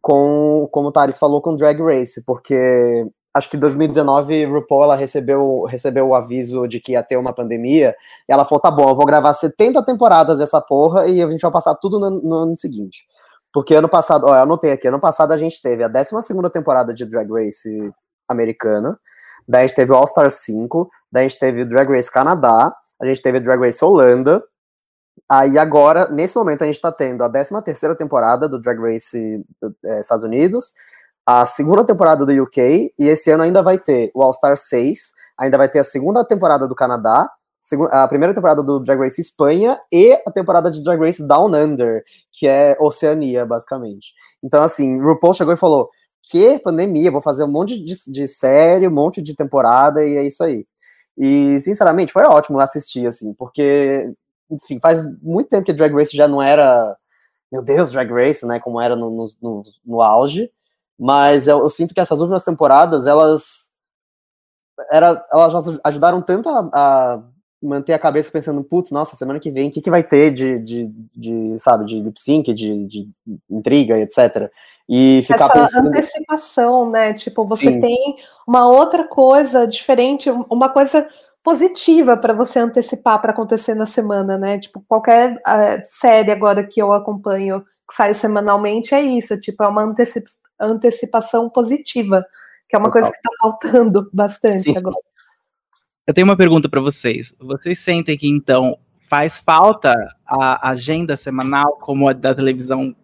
[0.00, 5.64] com, como o Thales falou, com Drag Race, porque acho que 2019 RuPaul ela recebeu,
[5.64, 7.94] recebeu o aviso de que ia ter uma pandemia,
[8.28, 11.40] e ela falou: tá bom, eu vou gravar 70 temporadas dessa porra e a gente
[11.40, 13.04] vai passar tudo no, no ano seguinte.
[13.52, 16.10] Porque ano passado, ó, eu anotei aqui, ano passado a gente teve a 12
[16.52, 17.92] temporada de Drag Race
[18.28, 18.98] americana,
[19.46, 22.10] daí a gente teve o All Star 5, daí a gente teve o Drag Race
[22.10, 24.42] Canadá, a gente teve o Drag Race Holanda,
[25.28, 29.44] aí agora, nesse momento, a gente tá tendo a 13 temporada do Drag Race
[29.84, 30.72] é, Estados Unidos,
[31.32, 35.12] a segunda temporada do UK, e esse ano ainda vai ter o All Star 6,
[35.38, 37.30] ainda vai ter a segunda temporada do Canadá,
[37.92, 42.02] a primeira temporada do Drag Race Espanha e a temporada de Drag Race Down Under,
[42.32, 44.12] que é Oceania, basicamente.
[44.42, 45.88] Então, assim, RuPaul chegou e falou:
[46.20, 50.24] que pandemia, vou fazer um monte de, de série, um monte de temporada, e é
[50.24, 50.66] isso aí.
[51.16, 54.12] E, sinceramente, foi ótimo assistir, assim, porque,
[54.50, 56.96] enfim, faz muito tempo que Drag Race já não era,
[57.52, 60.50] meu Deus, Drag Race, né, como era no, no, no auge,
[61.00, 63.70] mas eu, eu, sinto que essas últimas temporadas, elas
[64.90, 67.22] era, elas ajudaram tanto a, a
[67.62, 70.58] manter a cabeça pensando, putz, nossa, semana que vem, o que, que vai ter de,
[70.58, 70.86] de,
[71.16, 73.08] de sabe, de lip sync, de, de
[73.48, 74.50] intriga, etc.
[74.86, 75.88] E ficar Essa pensando...
[75.88, 77.14] antecipação, né?
[77.14, 77.80] Tipo, você Sim.
[77.80, 81.08] tem uma outra coisa diferente, uma coisa
[81.42, 84.58] positiva para você antecipar para acontecer na semana, né?
[84.58, 89.68] Tipo, qualquer uh, série agora que eu acompanho que sai semanalmente é isso, tipo, é
[89.68, 90.24] uma antecip
[90.66, 92.24] antecipação positiva,
[92.68, 93.02] que é uma Total.
[93.02, 94.78] coisa que está faltando bastante Sim.
[94.78, 94.96] agora.
[96.06, 97.34] Eu tenho uma pergunta para vocês.
[97.38, 98.76] Vocês sentem que então
[99.08, 99.94] faz falta
[100.26, 102.94] a agenda semanal como a da televisão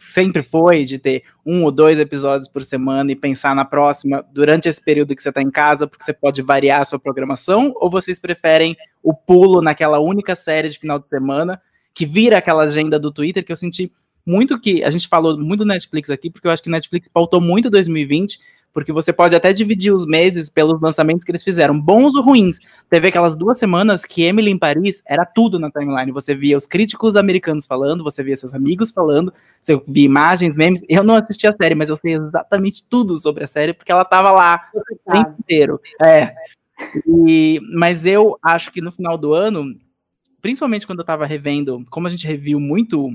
[0.00, 4.66] sempre foi, de ter um ou dois episódios por semana e pensar na próxima durante
[4.66, 7.72] esse período que você está em casa, porque você pode variar a sua programação?
[7.76, 11.60] Ou vocês preferem o pulo naquela única série de final de semana
[11.92, 13.92] que vira aquela agenda do Twitter que eu senti
[14.30, 17.40] muito que a gente falou muito do Netflix aqui, porque eu acho que Netflix pautou
[17.40, 18.38] muito 2020,
[18.72, 22.58] porque você pode até dividir os meses pelos lançamentos que eles fizeram, bons ou ruins.
[22.88, 26.12] Teve aquelas duas semanas que Emily em Paris era tudo na timeline.
[26.12, 30.82] Você via os críticos americanos falando, você via seus amigos falando, você via imagens, memes.
[30.88, 34.04] Eu não assisti a série, mas eu sei exatamente tudo sobre a série, porque ela
[34.04, 35.80] tava lá o tempo inteiro.
[36.00, 36.32] É.
[37.06, 39.64] E, mas eu acho que no final do ano,
[40.40, 43.10] principalmente quando eu tava revendo, como a gente reviu muito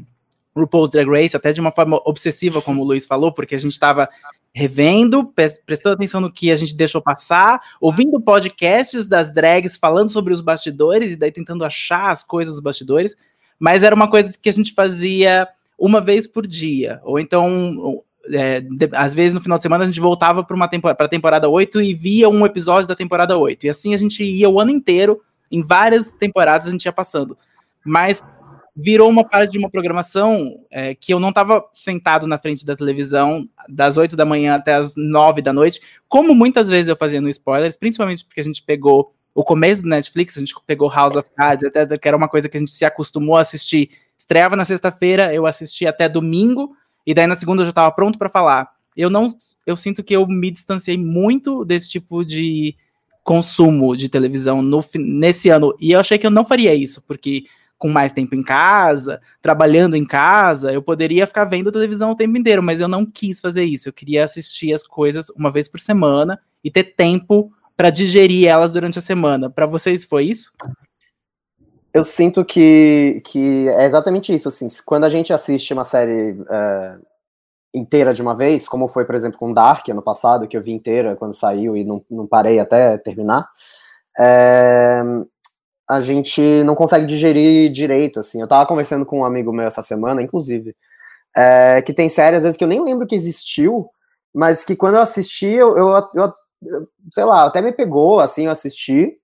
[0.56, 3.74] RuPaul's Drag Race, até de uma forma obsessiva, como o Luiz falou, porque a gente
[3.74, 4.10] estava
[4.54, 5.34] revendo,
[5.66, 10.40] prestando atenção no que a gente deixou passar, ouvindo podcasts das drags falando sobre os
[10.40, 13.16] bastidores e daí tentando achar as coisas dos bastidores,
[13.60, 18.62] mas era uma coisa que a gente fazia uma vez por dia, ou então é,
[18.62, 21.82] de, às vezes no final de semana a gente voltava para uma temporada, temporada 8
[21.82, 23.66] e via um episódio da temporada 8.
[23.66, 27.38] E assim a gente ia o ano inteiro, em várias temporadas a gente ia passando.
[27.86, 28.24] Mas
[28.76, 32.76] virou uma parte de uma programação é, que eu não estava sentado na frente da
[32.76, 37.22] televisão das 8 da manhã até as 9 da noite, como muitas vezes eu fazia
[37.22, 41.16] no Spoilers, principalmente porque a gente pegou o começo do Netflix, a gente pegou House
[41.16, 43.90] of Cards, até que era uma coisa que a gente se acostumou a assistir.
[44.18, 48.18] Estreava na sexta-feira, eu assisti até domingo, e daí na segunda eu já estava pronto
[48.18, 48.70] para falar.
[48.96, 52.76] Eu não, eu sinto que eu me distanciei muito desse tipo de
[53.24, 57.46] consumo de televisão no, nesse ano, e eu achei que eu não faria isso, porque
[57.78, 62.38] com mais tempo em casa, trabalhando em casa, eu poderia ficar vendo televisão o tempo
[62.38, 63.90] inteiro, mas eu não quis fazer isso.
[63.90, 68.72] Eu queria assistir as coisas uma vez por semana e ter tempo para digerir elas
[68.72, 69.50] durante a semana.
[69.50, 70.52] Para vocês foi isso?
[71.94, 74.50] Eu sinto que, que é exatamente isso.
[74.50, 76.96] Assim, quando a gente assiste uma série é,
[77.74, 80.72] inteira de uma vez, como foi, por exemplo, com Dark ano passado, que eu vi
[80.72, 83.50] inteira quando saiu e não, não parei até terminar,
[84.18, 85.04] é,
[85.90, 88.42] a gente não consegue digerir direito, assim.
[88.42, 90.76] Eu tava conversando com um amigo meu essa semana, inclusive,
[91.36, 93.90] é, que tem séries, às vezes, que eu nem lembro que existiu,
[94.34, 98.46] mas que quando eu assisti, eu, eu, eu, eu sei lá, até me pegou, assim,
[98.46, 99.18] eu assisti,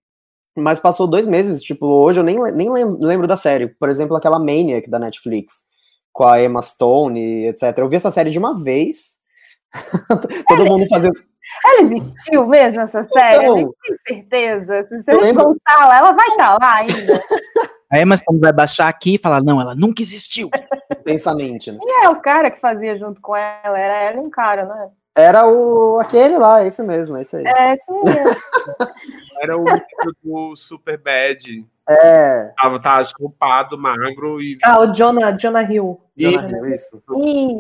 [0.56, 2.70] mas passou dois meses, tipo, hoje eu nem, nem
[3.00, 3.68] lembro da série.
[3.68, 5.54] Por exemplo, aquela Maniac da Netflix,
[6.12, 7.78] com a Emma Stone, etc.
[7.78, 9.18] Eu vi essa série de uma vez,
[10.48, 11.18] todo mundo fazendo
[11.66, 13.44] ela existiu mesmo, essa série?
[13.44, 14.84] Então, a gente tem certeza.
[14.86, 15.44] Se você lembro...
[15.44, 17.22] voltar lá, ela vai estar tá lá ainda.
[17.92, 20.50] A Emma Stone vai baixar aqui e falar, não, ela nunca existiu.
[20.90, 21.80] Intensamente, né?
[21.82, 24.90] E é o cara que fazia junto com ela, era ela e um cara, né?
[25.14, 27.46] Era o aquele lá, esse mesmo, esse aí.
[27.46, 28.12] É, esse mesmo.
[29.42, 29.66] era o
[30.24, 31.68] do Super Bad.
[31.90, 32.54] É.
[32.56, 34.58] Tava, tava culpado, magro e.
[34.64, 36.00] Ah, o Jonah, Jonah Hill.
[36.16, 37.04] Jonah Hill, isso.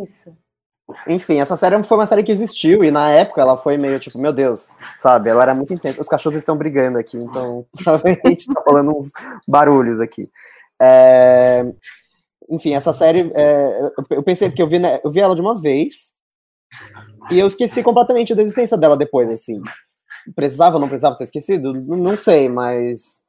[0.02, 0.38] Isso.
[1.08, 4.18] Enfim, essa série foi uma série que existiu e na época ela foi meio tipo,
[4.20, 5.30] meu Deus, sabe?
[5.30, 6.02] Ela era muito intensa.
[6.02, 9.12] Os cachorros estão brigando aqui, então provavelmente tá falando uns
[9.48, 10.30] barulhos aqui.
[10.82, 11.64] É...
[12.50, 13.92] Enfim, essa série, é...
[14.10, 16.12] eu pensei que eu vi, né, eu vi ela de uma vez
[17.30, 19.62] e eu esqueci completamente da existência dela depois, assim.
[20.36, 21.74] Precisava ou não precisava ter esquecido?
[21.74, 23.21] Não sei, mas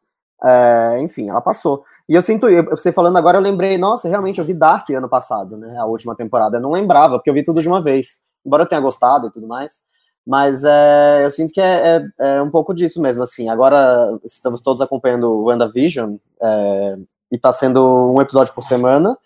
[0.44, 1.84] é, enfim, ela passou.
[2.08, 5.56] E eu sinto, você falando agora, eu lembrei, nossa, realmente, eu vi Dark ano passado,
[5.56, 5.76] né?
[5.78, 6.56] A última temporada.
[6.56, 8.20] Eu não lembrava, porque eu vi tudo de uma vez.
[8.44, 9.82] Embora eu tenha gostado e tudo mais.
[10.26, 13.48] Mas é, eu sinto que é, é, é, um pouco disso mesmo, assim.
[13.48, 16.96] Agora estamos todos acompanhando o WandaVision, é,
[17.30, 19.16] e tá sendo um episódio por semana.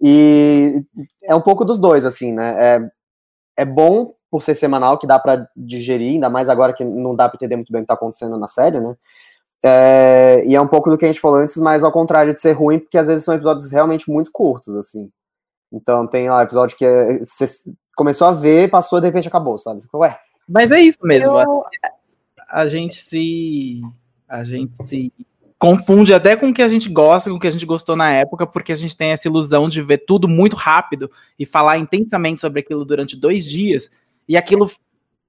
[0.00, 0.84] E
[1.22, 2.56] é um pouco dos dois, assim, né?
[2.58, 2.90] É,
[3.58, 7.28] é bom por ser semanal, que dá para digerir, ainda mais agora que não dá
[7.28, 8.96] pra entender muito bem o que tá acontecendo na série, né?
[9.66, 12.40] É, e é um pouco do que a gente falou antes, mas ao contrário de
[12.40, 15.10] ser ruim, porque às vezes são episódios realmente muito curtos, assim.
[15.72, 17.46] Então tem lá episódio que é, você
[17.96, 19.80] começou a ver, passou e de repente acabou, sabe?
[19.80, 20.18] Você ué.
[20.46, 21.38] Mas é isso mesmo.
[21.38, 21.64] Eu...
[22.50, 23.80] A gente se.
[24.28, 25.10] A gente se
[25.58, 28.10] confunde até com o que a gente gosta, com o que a gente gostou na
[28.10, 32.42] época, porque a gente tem essa ilusão de ver tudo muito rápido e falar intensamente
[32.42, 33.90] sobre aquilo durante dois dias,
[34.28, 34.70] e aquilo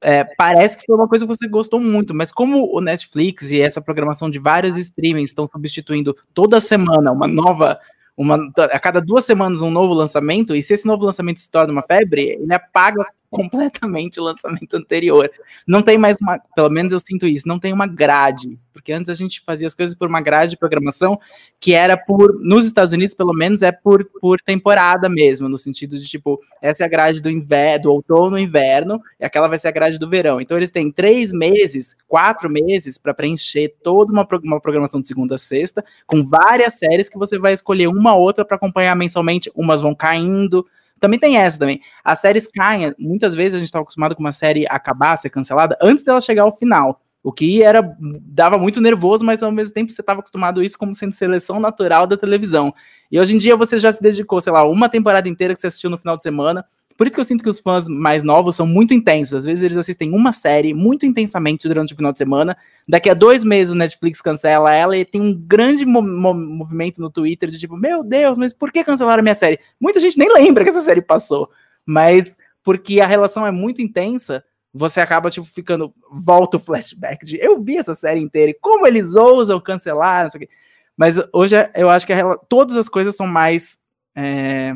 [0.08, 3.60] é, parece que foi uma coisa que você gostou muito, mas como o Netflix e
[3.60, 7.80] essa programação de vários streamings estão substituindo toda semana uma nova,
[8.16, 11.74] uma, a cada duas semanas um novo lançamento, e se esse novo lançamento se torna
[11.74, 13.04] uma febre, ele apaga
[13.36, 15.30] completamente o lançamento anterior.
[15.68, 19.10] Não tem mais uma, pelo menos eu sinto isso, não tem uma grade, porque antes
[19.10, 21.20] a gente fazia as coisas por uma grade de programação
[21.60, 26.00] que era por, nos Estados Unidos pelo menos é por, por temporada mesmo, no sentido
[26.00, 29.68] de tipo, essa é a grade do inverno, do outono inverno, e aquela vai ser
[29.68, 30.40] a grade do verão.
[30.40, 35.36] Então eles têm três meses, quatro meses para preencher toda uma, uma programação de segunda
[35.36, 39.52] a sexta, com várias séries que você vai escolher uma ou outra para acompanhar mensalmente,
[39.56, 40.66] umas vão caindo,
[41.00, 41.82] também tem essa também.
[42.04, 45.78] As séries caem, muitas vezes a gente estava acostumado com uma série acabar, ser cancelada,
[45.82, 47.02] antes dela chegar ao final.
[47.24, 47.82] O que era
[48.22, 51.60] dava muito nervoso, mas ao mesmo tempo você estava acostumado a isso como sendo seleção
[51.60, 52.72] natural da televisão.
[53.12, 55.68] E hoje em dia você já se dedicou, sei lá, uma temporada inteira que você
[55.68, 56.64] assistiu no final de semana,
[56.98, 59.34] por isso que eu sinto que os fãs mais novos são muito intensos.
[59.34, 62.58] Às vezes eles assistem uma série muito intensamente durante o final de semana.
[62.88, 67.02] Daqui a dois meses o Netflix cancela ela e tem um grande mo mo movimento
[67.02, 69.60] no Twitter de tipo, meu Deus, mas por que cancelaram a minha série?
[69.80, 71.50] Muita gente nem lembra que essa série passou.
[71.86, 74.44] Mas porque a relação é muito intensa,
[74.74, 75.94] você acaba, tipo, ficando.
[76.12, 80.30] Volta o flashback de eu vi essa série inteira e como eles ousam cancelar, não
[80.30, 80.50] sei o quê.
[80.98, 83.80] Mas hoje eu acho que a, todas as coisas são mais.
[84.14, 84.76] É,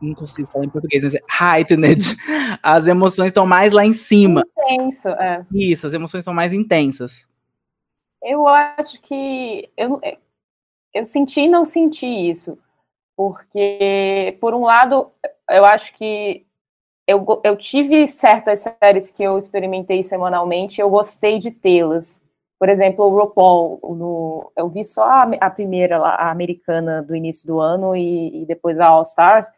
[0.00, 2.16] não consigo falar em português, mas é heightened.
[2.62, 4.42] As emoções estão mais lá em cima.
[4.58, 5.44] Intenso, é.
[5.52, 7.28] Isso, as emoções são mais intensas.
[8.22, 10.00] Eu acho que eu,
[10.92, 12.58] eu senti e não senti isso.
[13.16, 15.10] Porque, por um lado,
[15.50, 16.44] eu acho que
[17.06, 22.20] eu, eu tive certas séries que eu experimentei semanalmente, eu gostei de tê-las.
[22.58, 27.46] por exemplo, o RuPaul, no, eu vi só a, a primeira, a americana do início
[27.46, 29.48] do ano e, e depois a All Stars,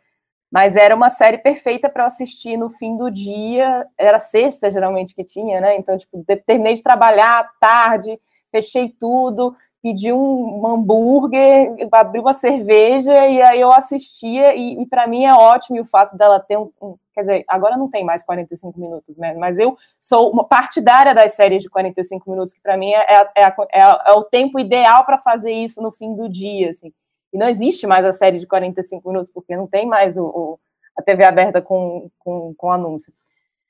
[0.51, 5.25] mas era uma série perfeita para assistir no fim do dia, era sexta geralmente que
[5.25, 5.77] tinha, né?
[5.77, 8.19] Então, tipo, terminei de trabalhar tarde,
[8.51, 15.07] fechei tudo, pedi um, hambúrguer, abri uma cerveja e aí eu assistia e, e para
[15.07, 18.05] mim é ótimo e o fato dela ter um, um, quer dizer, agora não tem
[18.05, 19.35] mais 45 minutos, né?
[19.35, 23.23] Mas eu sou uma partidária das séries de 45 minutos que para mim é, é,
[23.37, 26.93] é, é, o tempo ideal para fazer isso no fim do dia, assim.
[27.33, 30.59] E não existe mais a série de 45 minutos porque não tem mais o, o
[30.97, 33.13] a TV aberta com, com, com anúncio.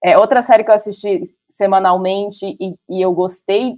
[0.02, 3.76] É, outra série que eu assisti semanalmente e, e eu gostei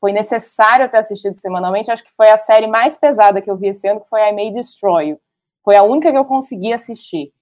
[0.00, 3.68] foi necessário ter assistido semanalmente, acho que foi a série mais pesada que eu vi
[3.68, 5.20] esse ano, que foi I May Destroy You.
[5.64, 7.32] Foi a única que eu consegui assistir,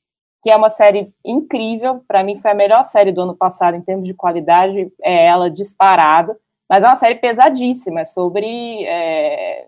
[0.42, 3.80] que é uma série incrível, para mim foi a melhor série do ano passado em
[3.80, 6.38] termos de qualidade, é ela disparada,
[6.68, 9.66] mas é uma série pesadíssima, é sobre, é,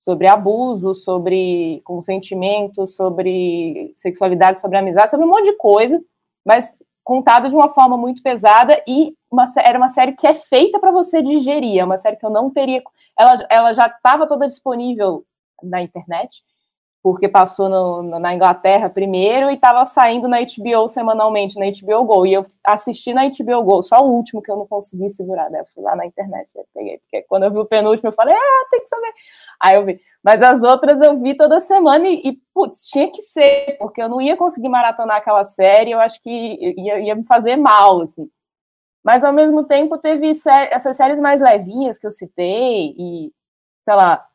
[0.00, 6.02] sobre abuso, sobre consentimento, sobre sexualidade, sobre amizade, sobre um monte de coisa,
[6.42, 6.74] mas
[7.04, 10.90] contada de uma forma muito pesada e uma, era uma série que é feita para
[10.90, 12.82] você digerir, é uma série que eu não teria.
[13.18, 15.22] Ela, ela já estava toda disponível
[15.62, 16.42] na internet,
[17.02, 22.26] porque passou no, na Inglaterra primeiro e estava saindo na HBO semanalmente, na HBO Go.
[22.26, 25.60] E eu assisti na HBO Go, só o último que eu não consegui segurar, né?
[25.60, 28.66] Eu fui lá na internet, peguei, porque quando eu vi o penúltimo, eu falei, ah,
[28.70, 29.12] tem que saber.
[29.62, 30.00] Aí eu vi.
[30.22, 34.08] Mas as outras eu vi toda semana e, e putz, tinha que ser, porque eu
[34.08, 38.28] não ia conseguir maratonar aquela série, eu acho que ia, ia me fazer mal, assim.
[39.02, 43.32] Mas ao mesmo tempo teve sé essas séries mais levinhas que eu citei, e,
[43.80, 44.26] sei lá,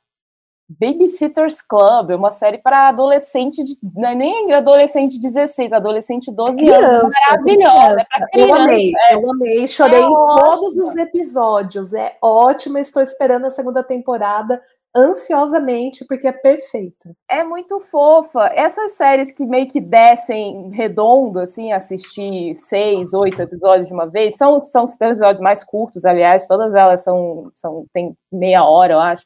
[0.67, 6.31] Babysitter's Club, é uma série para adolescente, de, não é nem adolescente de 16, adolescente
[6.31, 7.13] de 12 criança, anos.
[7.29, 8.01] Maravilhosa.
[8.01, 9.15] É criança, eu amei, é.
[9.15, 11.93] eu amei, chorei é em todos os episódios.
[11.93, 14.59] É ótima, estou esperando a segunda temporada
[14.95, 17.13] ansiosamente, porque é perfeita.
[17.29, 18.49] É muito fofa.
[18.53, 24.37] Essas séries que meio que descem redondo, assim, assistir seis, oito episódios de uma vez,
[24.37, 29.25] são, são episódios mais curtos, aliás, todas elas são, são tem meia hora, eu acho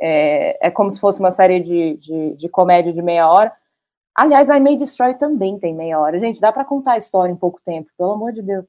[0.00, 3.52] é, é como se fosse uma série de, de, de comédia de meia hora.
[4.14, 6.20] Aliás, I May Destroy também tem meia hora.
[6.20, 8.64] Gente, dá para contar a história em pouco tempo, pelo amor de Deus.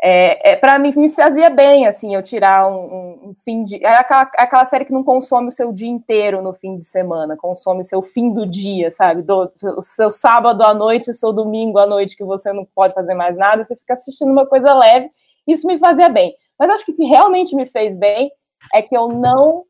[0.00, 3.84] É, é para mim, me fazia bem, assim, eu tirar um, um, um fim de...
[3.84, 6.84] É aquela, é aquela, série que não consome o seu dia inteiro no fim de
[6.84, 9.22] semana, consome o seu fim do dia, sabe?
[9.22, 12.94] Do, o seu sábado à noite, o seu domingo à noite, que você não pode
[12.94, 15.10] fazer mais nada, você fica assistindo uma coisa leve,
[15.46, 16.32] isso me fazia bem.
[16.56, 18.30] Mas acho que o que realmente me fez bem
[18.72, 19.64] é que eu não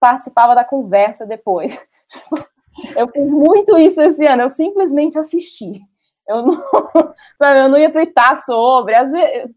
[0.00, 1.78] participava da conversa depois.
[2.96, 5.82] Eu fiz muito isso esse ano, eu simplesmente assisti.
[6.26, 6.62] Eu não,
[7.36, 9.52] sabe, eu não ia twittar sobre, às vezes,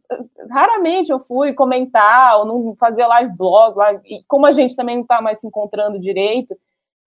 [0.49, 4.95] raramente eu fui comentar, ou não fazia live blog, live, e como a gente também
[4.95, 6.57] não está mais se encontrando direito,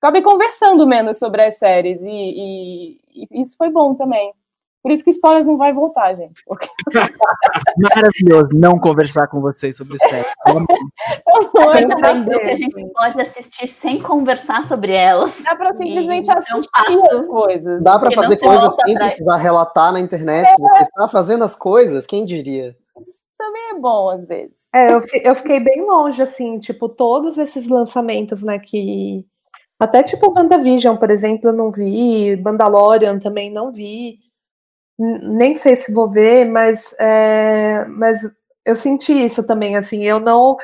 [0.01, 4.33] acabei conversando menos sobre as séries, e, e, e isso foi bom também.
[4.85, 6.45] Por isso que spoilers não vai voltar, gente.
[7.79, 10.27] Maravilhoso não conversar com vocês sobre séries.
[10.47, 15.43] a gente aprendeu que a gente pode assistir sem conversar sobre elas.
[15.43, 16.69] Dá para simplesmente assistir
[17.11, 17.83] as coisas.
[17.83, 20.55] Dá para fazer coisas sem precisar relatar na internet é.
[20.59, 22.77] você está fazendo as coisas, quem diria?
[23.01, 24.69] Isso também é bom, às vezes.
[24.75, 29.25] É, eu, eu fiquei bem longe, assim, tipo, todos esses lançamentos, né, que...
[29.81, 34.23] Até tipo WandaVision, por exemplo, eu não vi, Mandalorian também não vi
[34.99, 38.19] nem sei se vou ver, mas, é, mas
[38.65, 40.57] eu senti isso também, assim, eu não,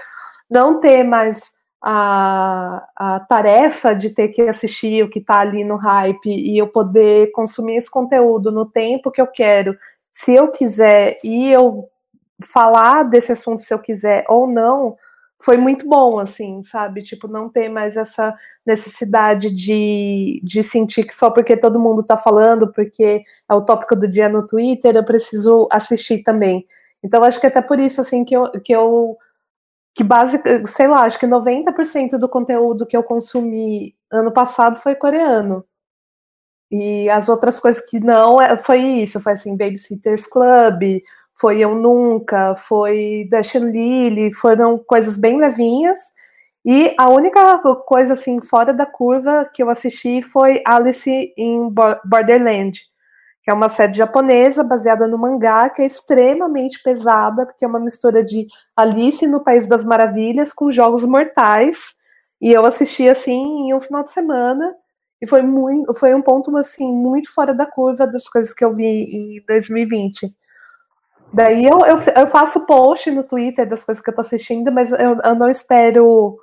[0.51, 1.53] não ter mais
[1.83, 6.69] a, a tarefa de ter que assistir o que está ali no hype e eu
[6.69, 9.77] poder consumir esse conteúdo no tempo que eu quero,
[10.13, 11.79] se eu quiser, e eu
[12.53, 14.97] falar desse assunto se eu quiser ou não,
[15.43, 17.03] foi muito bom, assim, sabe?
[17.03, 18.35] Tipo, não ter mais essa
[18.67, 23.97] necessidade de, de sentir que só porque todo mundo tá falando, porque é o tópico
[23.97, 26.65] do dia no Twitter, eu preciso assistir também.
[27.03, 29.17] Então, acho que até por isso, assim, que eu, que eu
[29.95, 34.95] que base, sei lá, acho que 90% do conteúdo que eu consumi ano passado foi
[34.95, 35.65] coreano.
[36.71, 41.01] E as outras coisas que não, é, foi isso, foi assim, Babysitters Club,
[41.41, 45.99] foi Eu Nunca, foi Dash Lily, foram coisas bem levinhas.
[46.65, 51.71] E a única coisa assim fora da curva que eu assisti foi Alice in
[52.05, 52.79] Borderland,
[53.43, 57.81] que é uma série japonesa baseada no mangá que é extremamente pesada, porque é uma
[57.81, 61.95] mistura de Alice no País das Maravilhas com jogos mortais.
[62.41, 64.75] E eu assisti assim em um final de semana
[65.23, 68.75] e foi muito, foi um ponto assim muito fora da curva das coisas que eu
[68.75, 70.27] vi em 2020.
[71.33, 74.91] Daí eu, eu, eu, faço post no Twitter das coisas que eu tô assistindo, mas
[74.91, 76.39] eu, eu não espero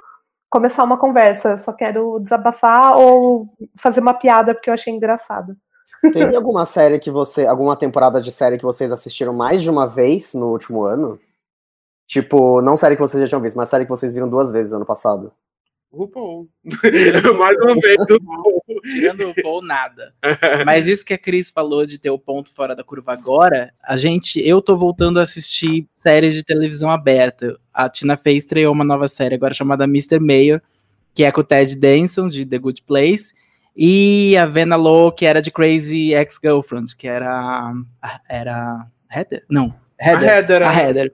[0.50, 5.56] começar uma conversa, eu só quero desabafar ou fazer uma piada porque eu achei engraçado.
[6.14, 7.46] Teve alguma série que você.
[7.46, 11.20] alguma temporada de série que vocês assistiram mais de uma vez no último ano?
[12.06, 14.74] Tipo, não série que vocês já tinham visto, mas série que vocês viram duas vezes
[14.74, 15.34] ano passado.
[15.92, 16.50] RuPaul.
[17.38, 18.64] Mais uma vez, RuPaul.
[18.84, 20.14] Tirando o RuPaul, nada.
[20.66, 23.98] Mas isso que a Cris falou de ter o ponto fora da curva agora, a
[23.98, 27.58] gente, eu tô voltando a assistir séries de televisão aberta.
[27.74, 30.20] A Tina Fey estreou uma nova série agora chamada Mr.
[30.20, 30.62] Mayor,
[31.14, 33.34] que é com o Ted Danson, de The Good Place,
[33.76, 37.74] e a Vena Lowe, que era de Crazy Ex-Girlfriend, que era.
[38.28, 38.88] Era.
[39.10, 39.46] Heather?
[39.50, 39.74] Não.
[40.00, 40.30] Heather.
[40.30, 40.64] A Heather.
[40.64, 40.90] A é.
[40.90, 41.14] Heather.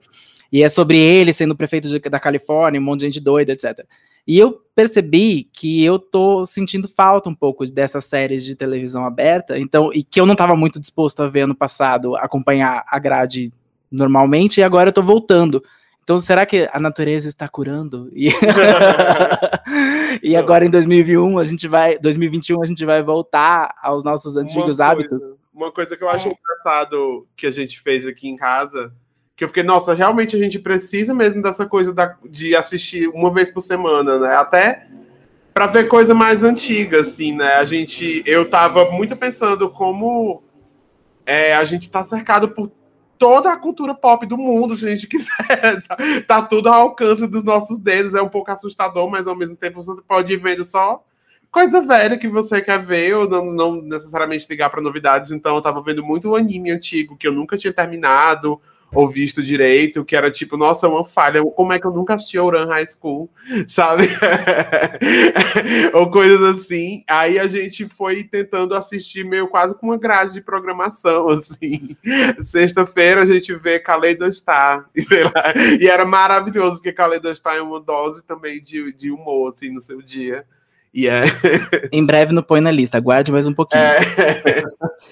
[0.50, 3.84] E é sobre ele sendo prefeito de, da Califórnia, um monte de gente doida, etc.
[4.26, 9.58] E eu percebi que eu tô sentindo falta um pouco dessas séries de televisão aberta,
[9.58, 13.52] então, e que eu não estava muito disposto a ver ano passado, acompanhar a grade
[13.90, 15.62] normalmente, e agora eu tô voltando.
[16.02, 18.10] Então, será que a natureza está curando?
[18.12, 18.28] E,
[20.22, 24.80] e agora em 2021 a gente vai, 2021 a gente vai voltar aos nossos antigos
[24.80, 25.18] uma hábitos?
[25.18, 26.32] Coisa, uma coisa que eu acho é.
[26.32, 28.92] engraçado que a gente fez aqui em casa
[29.36, 33.32] que eu fiquei, nossa, realmente a gente precisa mesmo dessa coisa da, de assistir uma
[33.32, 34.36] vez por semana, né?
[34.36, 34.86] Até
[35.52, 37.54] para ver coisa mais antiga, assim, né?
[37.54, 40.42] A gente, eu tava muito pensando como
[41.26, 42.70] é, a gente tá cercado por
[43.18, 45.82] toda a cultura pop do mundo, se a gente quiser.
[46.26, 48.14] tá tudo ao alcance dos nossos dedos.
[48.14, 51.04] É um pouco assustador, mas ao mesmo tempo você pode ir vendo só
[51.50, 55.30] coisa velha que você quer ver, ou não, não necessariamente ligar para novidades.
[55.30, 58.60] Então eu tava vendo muito anime antigo que eu nunca tinha terminado
[58.94, 62.38] ou visto direito, que era tipo, nossa, uma falha, como é que eu nunca assisti
[62.38, 63.28] Oran High School,
[63.68, 64.08] sabe?
[65.92, 67.04] ou coisas assim.
[67.08, 71.96] Aí a gente foi tentando assistir meio quase com uma grade de programação, assim.
[72.42, 74.88] Sexta-feira a gente vê Kaleido Star,
[75.80, 79.80] e era maravilhoso, porque Kaleido Star é uma dose também de, de humor, assim, no
[79.80, 80.44] seu dia.
[80.92, 81.24] E é...
[81.90, 83.82] em breve não põe na lista, aguarde mais um pouquinho.
[83.82, 84.62] É...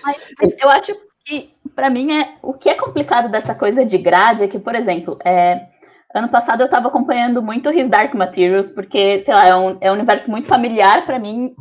[0.00, 3.98] mas, mas eu acho que para mim é o que é complicado dessa coisa de
[3.98, 5.66] grade é que, por exemplo, é,
[6.14, 9.90] ano passado eu estava acompanhando muito His Dark Materials, porque, sei lá, é um, é
[9.90, 11.54] um universo muito familiar para mim.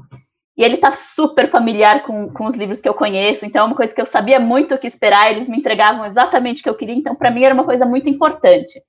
[0.57, 3.75] E ele tá super familiar com, com os livros que eu conheço, então é uma
[3.75, 6.75] coisa que eu sabia muito o que esperar, eles me entregavam exatamente o que eu
[6.75, 8.81] queria, então para mim era uma coisa muito importante.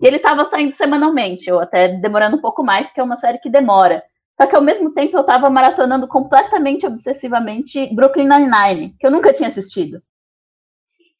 [0.00, 3.38] E ele estava saindo semanalmente, ou até demorando um pouco mais, porque é uma série
[3.38, 4.02] que demora.
[4.32, 9.32] Só que ao mesmo tempo eu estava maratonando completamente, obsessivamente Brooklyn Nine-Nine, que eu nunca
[9.32, 10.02] tinha assistido.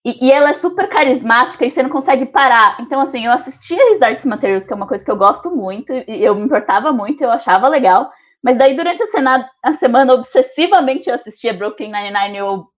[0.04, 2.76] E, e, ela é super carismática e você não consegue parar.
[2.80, 5.92] Então, assim, eu assistia His Dark Materials, que é uma coisa que eu gosto muito,
[6.06, 8.10] e eu me importava muito, eu achava legal.
[8.42, 12.68] Mas daí, durante a, cena, a semana, obsessivamente eu assistia Brooklyn Nine-Nine ou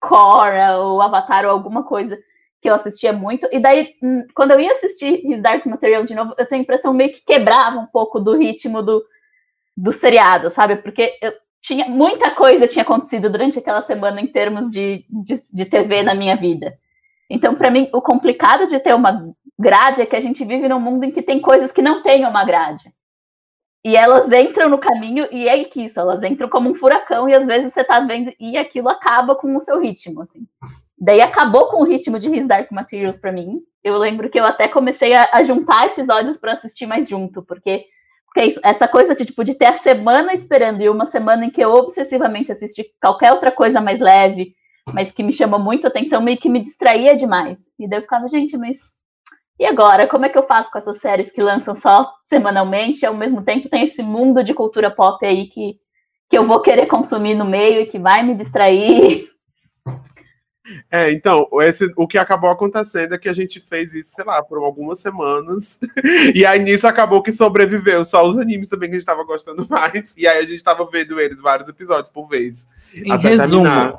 [0.00, 2.16] Cora ou Avatar ou alguma coisa
[2.62, 3.48] que eu assistia muito.
[3.50, 6.62] E daí, hum, quando eu ia assistir His Dark Material de novo, eu tenho a
[6.62, 9.04] impressão meio que quebrava um pouco do ritmo do,
[9.76, 10.76] do seriado, sabe?
[10.76, 11.32] Porque eu,
[11.66, 16.14] tinha muita coisa tinha acontecido durante aquela semana em termos de, de, de TV na
[16.14, 16.78] minha vida.
[17.28, 20.78] Então, para mim, o complicado de ter uma grade é que a gente vive num
[20.78, 22.94] mundo em que tem coisas que não têm uma grade.
[23.84, 27.34] E elas entram no caminho e é que isso, elas entram como um furacão e
[27.34, 30.46] às vezes você tá vendo e aquilo acaba com o seu ritmo, assim.
[30.96, 33.60] Daí acabou com o ritmo de His Dark Materials para mim.
[33.82, 37.78] Eu lembro que eu até comecei a, a juntar episódios para assistir mais junto, porque
[37.80, 37.95] que
[38.40, 41.60] é essa coisa de, tipo, de ter a semana esperando e uma semana em que
[41.60, 44.54] eu obsessivamente assisti qualquer outra coisa mais leve,
[44.92, 47.70] mas que me chamou muito atenção, meio que me distraía demais.
[47.78, 48.96] E daí eu ficava, gente, mas
[49.58, 50.06] e agora?
[50.06, 53.42] Como é que eu faço com essas séries que lançam só semanalmente e ao mesmo
[53.42, 55.78] tempo tem esse mundo de cultura pop aí que,
[56.28, 59.26] que eu vou querer consumir no meio e que vai me distrair?
[60.90, 64.42] É, então, esse, o que acabou acontecendo é que a gente fez isso, sei lá,
[64.42, 65.78] por algumas semanas.
[66.34, 69.66] e aí nisso acabou que sobreviveu só os animes também que a gente tava gostando
[69.70, 70.16] mais.
[70.16, 72.68] E aí a gente tava vendo eles vários episódios por vez.
[72.94, 73.98] Em resumo,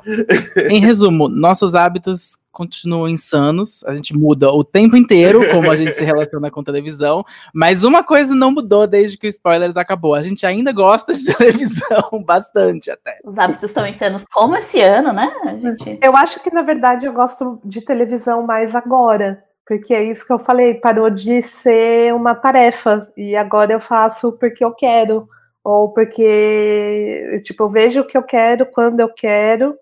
[0.68, 5.94] em resumo, nossos hábitos continuam insanos, a gente muda o tempo inteiro como a gente
[5.94, 10.12] se relaciona com televisão, mas uma coisa não mudou desde que o Spoilers acabou.
[10.12, 13.20] A gente ainda gosta de televisão bastante até.
[13.24, 15.30] Os hábitos estão insanos como esse ano, né?
[15.62, 16.00] Gente...
[16.02, 19.44] Eu acho que na verdade eu gosto de televisão mais agora.
[19.64, 23.06] Porque é isso que eu falei, parou de ser uma tarefa.
[23.16, 25.28] E agora eu faço porque eu quero
[25.62, 29.76] ou porque tipo eu vejo o que eu quero quando eu quero,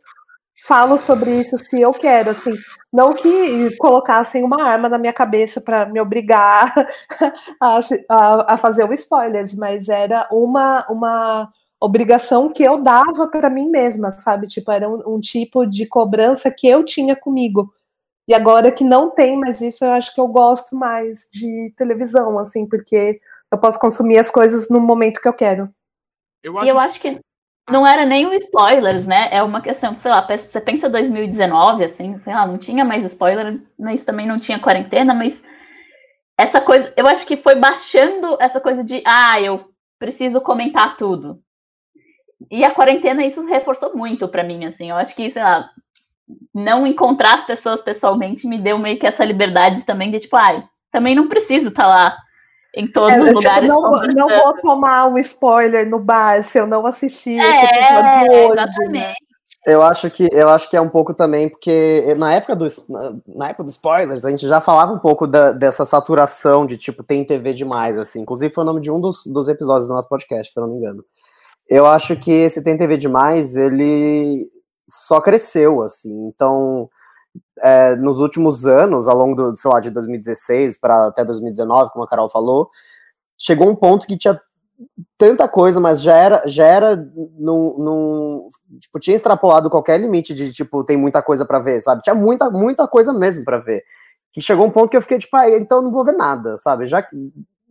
[0.65, 2.55] falo sobre isso se eu quero, assim,
[2.93, 6.73] não que colocassem uma arma na minha cabeça para me obrigar
[7.61, 11.51] a, a, a, fazer o spoilers, mas era uma uma
[11.81, 14.47] obrigação que eu dava para mim mesma, sabe?
[14.47, 17.73] Tipo, era um, um tipo de cobrança que eu tinha comigo.
[18.29, 22.39] E agora que não tem mais isso, eu acho que eu gosto mais de televisão,
[22.39, 23.21] assim, porque
[23.53, 25.71] eu posso consumir as coisas no momento que eu quero.
[26.43, 27.21] Eu E eu acho que
[27.71, 29.29] não era nem o spoilers, né?
[29.33, 33.05] É uma questão, que, sei lá, você pensa 2019, assim, sei lá, não tinha mais
[33.05, 35.43] spoiler, mas também não tinha quarentena, mas
[36.39, 41.41] essa coisa, eu acho que foi baixando essa coisa de, ah, eu preciso comentar tudo.
[42.51, 44.91] E a quarentena isso reforçou muito pra mim, assim.
[44.91, 45.71] Eu acho que, sei lá,
[46.55, 50.63] não encontrar as pessoas pessoalmente me deu meio que essa liberdade também de tipo, ai,
[50.91, 52.17] também não preciso estar lá
[52.77, 53.69] em todos É, os tipo, lugares.
[53.69, 53.99] não, vou- não
[54.29, 54.43] conversando.
[54.45, 58.57] vou tomar um spoiler no bar se eu não assistir esse É, episódio hoje.
[58.57, 58.63] né?
[58.63, 59.27] exatamente.
[59.67, 63.15] Eu acho que eu acho que é um pouco também porque na época dos na-
[63.27, 67.03] na época dos spoilers a gente já falava um pouco da- dessa saturação de tipo
[67.03, 68.21] tem TV demais assim.
[68.21, 70.71] Inclusive foi o nome de um dos, dos episódios do nosso podcast, se eu não
[70.73, 71.03] me engano.
[71.69, 74.47] Eu acho que esse tem TV demais ele
[74.89, 76.15] só cresceu assim.
[76.29, 76.89] Então
[77.61, 82.05] é, nos últimos anos, ao longo do, sei lá, de 2016 para até 2019, como
[82.05, 82.71] a Carol falou,
[83.39, 84.41] chegou um ponto que tinha
[85.19, 88.49] tanta coisa, mas já era, já era num, num-
[88.81, 92.03] tipo, tinha extrapolado qualquer limite de, tipo, tem muita coisa pra ver, sabe?
[92.03, 93.83] Tinha muita, muita coisa mesmo pra ver.
[94.33, 96.87] Que chegou um ponto que eu fiquei, tipo, ah, então não vou ver nada, sabe?
[96.87, 97.17] Já que,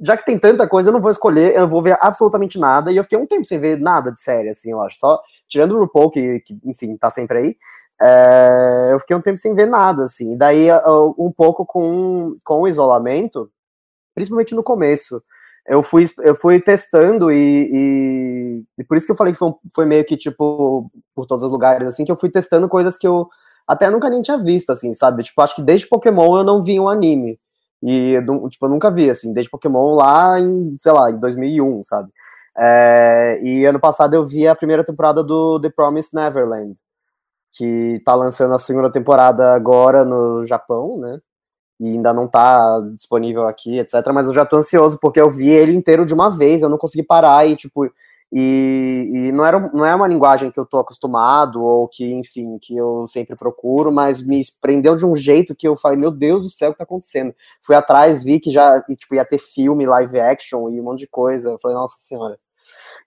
[0.01, 2.97] já que tem tanta coisa, eu não vou escolher, eu vou ver absolutamente nada, e
[2.97, 4.97] eu fiquei um tempo sem ver nada de série, assim, eu acho.
[4.97, 7.55] Só, tirando o RuPaul, que, que enfim, tá sempre aí,
[8.01, 10.37] é, eu fiquei um tempo sem ver nada, assim.
[10.37, 10.67] Daí,
[11.17, 13.49] um pouco com, com o isolamento,
[14.13, 15.21] principalmente no começo,
[15.67, 19.53] eu fui, eu fui testando e, e, e por isso que eu falei que foi,
[19.73, 23.07] foi meio que, tipo, por todos os lugares, assim, que eu fui testando coisas que
[23.07, 23.27] eu
[23.67, 25.23] até nunca nem tinha visto, assim, sabe?
[25.23, 27.39] Tipo, acho que desde Pokémon eu não vi um anime.
[27.81, 28.15] E,
[28.51, 32.11] tipo, eu nunca vi, assim, desde Pokémon lá em, sei lá, em 2001, sabe?
[32.57, 36.79] É, e ano passado eu vi a primeira temporada do The Promised Neverland,
[37.57, 41.19] que tá lançando a segunda temporada agora no Japão, né?
[41.79, 43.95] e ainda não tá disponível aqui, etc.
[44.13, 46.77] Mas eu já tô ansioso, porque eu vi ele inteiro de uma vez, eu não
[46.77, 47.85] consegui parar e, tipo,
[48.31, 52.57] e, e não, era, não é uma linguagem que eu tô acostumado, ou que, enfim,
[52.61, 56.43] que eu sempre procuro, mas me prendeu de um jeito que eu falei, meu Deus
[56.43, 57.33] do céu, o que tá acontecendo?
[57.61, 61.07] Fui atrás, vi que já, tipo, ia ter filme, live action e um monte de
[61.07, 62.37] coisa, eu falei, nossa senhora.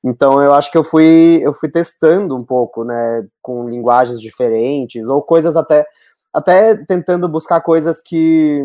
[0.05, 5.07] Então eu acho que eu fui, eu fui testando um pouco, né, com linguagens diferentes,
[5.09, 5.87] ou coisas até
[6.33, 8.63] até tentando buscar coisas que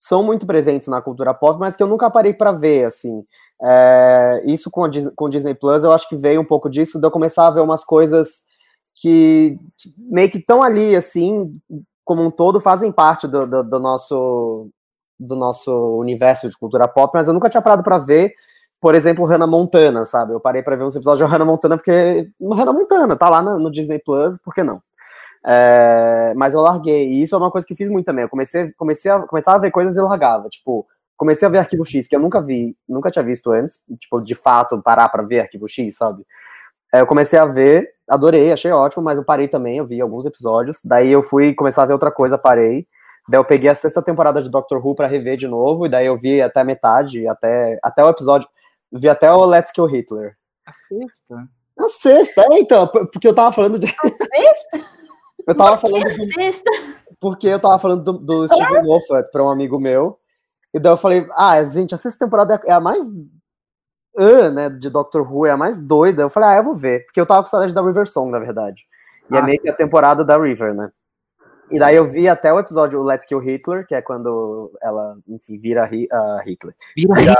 [0.00, 3.24] são muito presentes na cultura pop, mas que eu nunca parei para ver, assim.
[3.62, 7.00] É, isso com, a, com o Disney Plus, eu acho que veio um pouco disso,
[7.00, 8.44] de eu começar a ver umas coisas
[8.94, 11.58] que que meio que estão ali, assim,
[12.04, 14.70] como um todo, fazem parte do, do, do nosso
[15.18, 18.32] do nosso universo de cultura pop, mas eu nunca tinha parado para ver,
[18.80, 20.32] por exemplo, Hannah Montana, sabe?
[20.32, 23.70] Eu parei para ver uns episódios de Hannah Montana porque Hannah Montana tá lá no,
[23.70, 24.80] Disney Plus, por que não?
[25.44, 27.08] É, mas eu larguei.
[27.08, 28.22] E isso é uma coisa que fiz muito também.
[28.22, 30.48] Eu comecei, comecei a, começava a ver coisas e largava.
[30.48, 33.82] Tipo, comecei a ver Arquivo X, que eu nunca vi, nunca tinha visto antes.
[33.98, 36.24] Tipo, de fato, parar pra ver Arquivo X, sabe?
[36.94, 40.24] É, eu comecei a ver, adorei, achei ótimo, mas eu parei também, eu vi alguns
[40.24, 40.78] episódios.
[40.84, 42.86] Daí eu fui começar a ver outra coisa, parei.
[43.28, 46.06] Daí eu peguei a sexta temporada de Doctor Who pra rever de novo, e daí
[46.06, 48.48] eu vi até a metade, até, até o episódio.
[48.92, 50.36] Vi até o Let's Kill Hitler.
[50.66, 51.48] A sexta?
[51.78, 53.86] A sexta, é, então, porque eu tava falando de.
[55.46, 56.70] Eu tava falando de Sexta.
[57.18, 60.18] porque eu tava falando do, do Steven Moffat pra um amigo meu.
[60.74, 63.06] E daí eu falei, ah, gente, a sexta temporada é a mais.
[64.18, 66.20] ah, né, de Doctor Who, é a mais doida.
[66.22, 67.06] Eu falei, ah, eu vou ver.
[67.06, 68.84] Porque eu tava com saudade da River Song, na verdade.
[69.30, 70.90] E é Ah, meio que a temporada da River, né?
[71.70, 75.58] E daí eu vi até o episódio Let's Kill Hitler, que é quando ela, enfim,
[75.58, 76.74] vira Hi- ah, Hitler.
[76.96, 77.14] Vira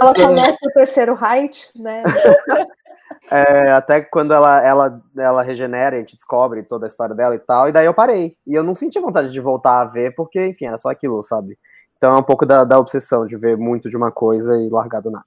[0.00, 2.02] Ela começa o terceiro height, né?
[3.30, 7.38] É, até quando ela, ela, ela regenera, a gente descobre toda a história dela e
[7.38, 8.34] tal, e daí eu parei.
[8.46, 11.56] E eu não senti vontade de voltar a ver, porque, enfim, era só aquilo, sabe?
[11.96, 15.00] Então é um pouco da, da obsessão de ver muito de uma coisa e largar
[15.00, 15.24] do nada.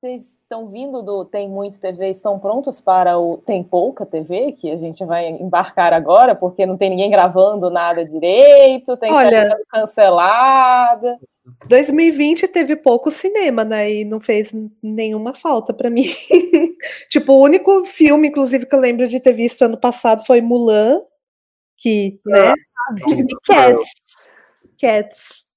[0.00, 4.70] Vocês estão vindo do Tem Muito TV, estão prontos para o Tem Pouca TV, que
[4.70, 11.18] a gente vai embarcar agora, porque não tem ninguém gravando nada direito, tem Olha- cancelada.
[11.66, 13.90] 2020 teve pouco cinema, né?
[13.92, 16.04] E não fez nenhuma falta pra mim.
[17.10, 21.00] tipo, o único filme, inclusive, que eu lembro de ter visto ano passado foi Mulan,
[21.76, 22.54] que, né?
[23.08, 23.90] E Cats.
[24.80, 25.47] Cats.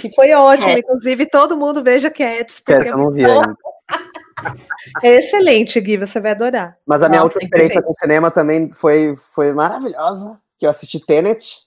[0.00, 0.78] Que foi ótimo, Cats.
[0.80, 3.56] inclusive todo mundo veja Cats, porque Essa eu não vi ainda.
[5.02, 6.76] é excelente, Gui, você vai adorar.
[6.84, 10.98] Mas a minha Nossa, última experiência com cinema também foi, foi maravilhosa, que eu assisti
[10.98, 11.66] Tenet,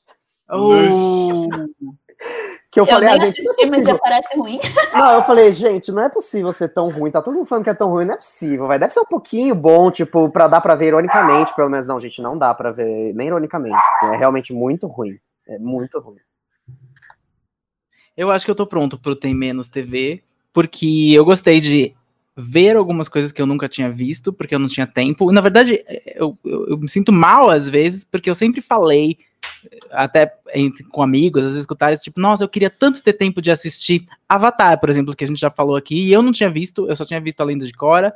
[0.52, 1.48] Oh,
[2.72, 4.00] Que eu, Eu falei, ah, gente, não é mas já possível.
[4.00, 4.60] parece ruim.
[4.94, 7.12] Não, eu falei, gente, não é possível ser tão ruim.
[7.12, 8.78] Tá todo mundo falando que é tão ruim, não é possível, vai.
[8.78, 11.88] Deve ser um pouquinho bom, tipo, pra dar pra ver ironicamente, pelo menos.
[11.88, 13.76] Não, gente, não dá pra ver nem ironicamente.
[13.76, 15.18] assim, é realmente muito ruim.
[15.48, 16.18] É muito ruim.
[18.20, 21.94] Eu acho que eu tô pronto pro Tem Menos TV, porque eu gostei de
[22.36, 25.32] ver algumas coisas que eu nunca tinha visto, porque eu não tinha tempo.
[25.32, 25.82] Na verdade,
[26.18, 29.18] eu, eu, eu me sinto mal às vezes, porque eu sempre falei,
[29.90, 33.14] até entre- com amigos, às vezes com o Thales, tipo, nossa, eu queria tanto ter
[33.14, 36.34] tempo de assistir Avatar, por exemplo, que a gente já falou aqui, e eu não
[36.34, 38.14] tinha visto, eu só tinha visto a Lenda de Korra,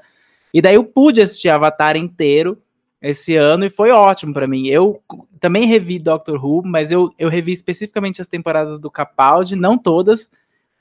[0.54, 2.58] e daí eu pude assistir Avatar inteiro
[3.04, 4.68] esse ano e foi ótimo pra mim.
[4.68, 5.04] Eu
[5.42, 10.32] também revi Doctor Who, mas eu, eu revi especificamente as temporadas do Capaldi, não todas,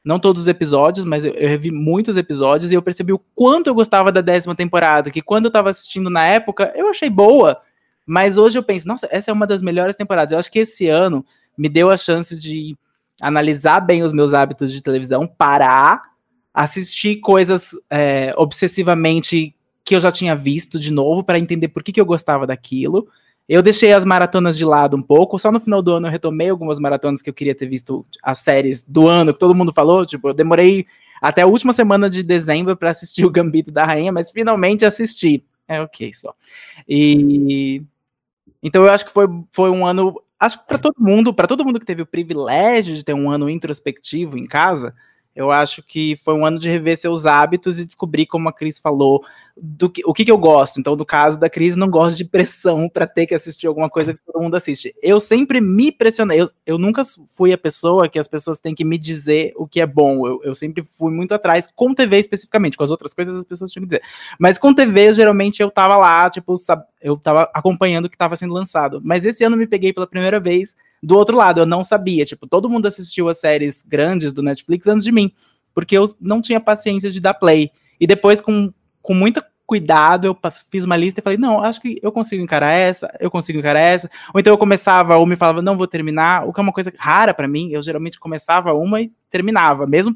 [0.04, 3.66] não todos os episódios, mas eu, eu revi muitos episódios e eu percebi o quanto
[3.66, 7.60] eu gostava da décima temporada, que quando eu tava assistindo na época, eu achei boa,
[8.06, 10.32] mas hoje eu penso, nossa, essa é uma das melhores temporadas.
[10.32, 11.24] Eu acho que esse ano
[11.58, 12.76] me deu a chance de
[13.20, 16.02] analisar bem os meus hábitos de televisão, parar,
[16.54, 21.92] assistir coisas é, obsessivamente que eu já tinha visto de novo para entender por que,
[21.92, 23.08] que eu gostava daquilo.
[23.48, 26.48] Eu deixei as maratonas de lado um pouco, só no final do ano eu retomei
[26.48, 30.06] algumas maratonas que eu queria ter visto as séries do ano, que todo mundo falou,
[30.06, 30.86] tipo, eu demorei
[31.20, 35.44] até a última semana de dezembro para assistir o Gambito da Rainha, mas finalmente assisti.
[35.68, 36.34] É ok só.
[36.88, 37.82] E
[38.62, 41.64] então eu acho que foi, foi um ano, acho que para todo mundo, para todo
[41.64, 44.94] mundo que teve o privilégio de ter um ano introspectivo em casa,
[45.34, 48.78] eu acho que foi um ano de rever seus hábitos e descobrir, como a Cris
[48.78, 49.24] falou,
[49.56, 50.78] do que, o que, que eu gosto.
[50.78, 54.12] Então, no caso da Cris, não gosto de pressão para ter que assistir alguma coisa
[54.12, 54.94] que todo mundo assiste.
[55.02, 56.40] Eu sempre me pressionei.
[56.40, 57.02] Eu, eu nunca
[57.34, 60.26] fui a pessoa que as pessoas têm que me dizer o que é bom.
[60.26, 62.76] Eu, eu sempre fui muito atrás, com TV especificamente.
[62.76, 64.02] Com as outras coisas, as pessoas tinham que dizer.
[64.38, 66.54] Mas com TV, geralmente, eu tava lá, tipo,
[67.00, 69.00] eu tava acompanhando o que tava sendo lançado.
[69.02, 72.24] Mas esse ano me peguei pela primeira vez do outro lado, eu não sabia.
[72.24, 75.32] Tipo, todo mundo assistiu as séries grandes do Netflix antes de mim,
[75.74, 77.70] porque eu não tinha paciência de dar play.
[78.00, 80.38] E depois, com, com muita cuidado, eu
[80.70, 83.80] fiz uma lista e falei, não, acho que eu consigo encarar essa, eu consigo encarar
[83.80, 84.11] essa.
[84.34, 86.92] Ou então eu começava, ou me falava, não vou terminar, o que é uma coisa
[86.98, 87.70] rara pra mim.
[87.70, 90.14] Eu geralmente começava uma e terminava, mesmo,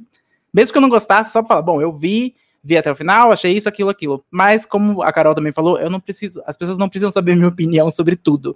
[0.52, 3.56] mesmo que eu não gostasse, só falar, bom, eu vi, vi até o final, achei
[3.56, 4.22] isso, aquilo, aquilo.
[4.30, 7.48] Mas, como a Carol também falou, eu não preciso, as pessoas não precisam saber minha
[7.48, 8.54] opinião sobre tudo.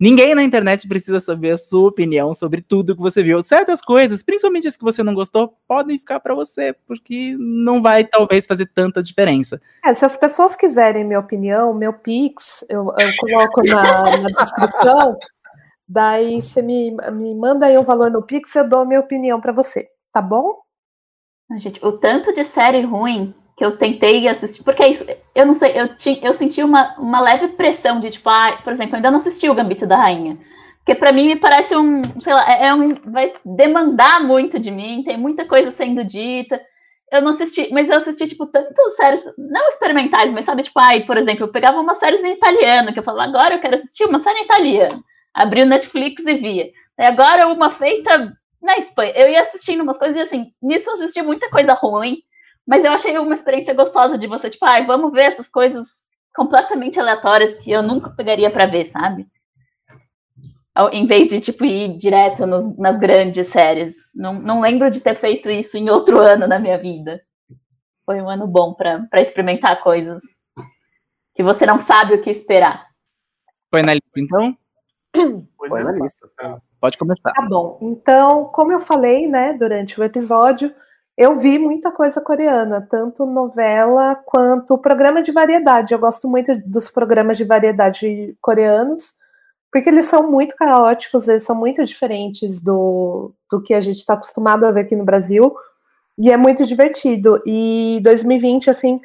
[0.00, 3.42] Ninguém na internet precisa saber a sua opinião sobre tudo que você viu.
[3.42, 8.04] Certas coisas, principalmente as que você não gostou, podem ficar pra você, porque não vai
[8.04, 9.60] talvez fazer tanta diferença.
[9.84, 15.18] É, se as pessoas quiserem minha opinião, meu Pix, eu, eu coloco na, na descrição.
[15.88, 19.40] Daí você me, me manda aí um valor no Pix, eu dou a minha opinião
[19.40, 20.60] para você, tá bom?
[21.56, 25.04] Gente, o tanto de série ruim que eu tentei assistir, porque é isso,
[25.34, 28.72] eu não sei, eu, ti- eu senti uma, uma leve pressão de tipo, ah, por
[28.72, 30.38] exemplo, eu ainda não assisti o Gambito da Rainha.
[30.76, 34.70] Porque pra mim me parece um, sei lá, é, é um, vai demandar muito de
[34.70, 36.60] mim, tem muita coisa sendo dita.
[37.10, 41.04] Eu não assisti, mas eu assisti, tipo, tantos séries, não experimentais, mas sabe, tipo, ai,
[41.04, 44.04] por exemplo, eu pegava uma série em italiano, que eu falava, agora eu quero assistir
[44.04, 45.04] uma série em italiano.
[45.34, 46.70] Abri o Netflix e via.
[46.98, 48.32] E agora uma feita
[48.62, 49.12] na Espanha.
[49.16, 52.18] Eu ia assistindo umas coisas e assim, nisso eu assisti muita coisa ruim,
[52.68, 56.06] mas eu achei uma experiência gostosa de você, tipo, ai, vamos ver essas coisas
[56.36, 59.26] completamente aleatórias que eu nunca pegaria pra ver, sabe?
[60.92, 63.94] Em vez de, tipo, ir direto nos- nas grandes séries.
[64.14, 67.20] Não, não lembro de ter feito isso em outro ano na minha vida.
[68.04, 70.22] Foi um ano bom pra pra experimentar coisas
[71.34, 72.86] que você não sabe o que esperar.
[73.70, 74.56] Foi na lista, então?
[75.16, 76.28] É, na lista.
[76.80, 77.32] Pode começar.
[77.32, 77.78] Tá bom.
[77.82, 80.72] Então, como eu falei, né, durante o episódio,
[81.18, 85.92] eu vi muita coisa coreana, tanto novela quanto programa de variedade.
[85.92, 89.14] Eu gosto muito dos programas de variedade coreanos,
[89.72, 94.14] porque eles são muito caóticos, eles são muito diferentes do, do que a gente está
[94.14, 95.52] acostumado a ver aqui no Brasil,
[96.16, 97.42] e é muito divertido.
[97.44, 99.00] E 2020, assim,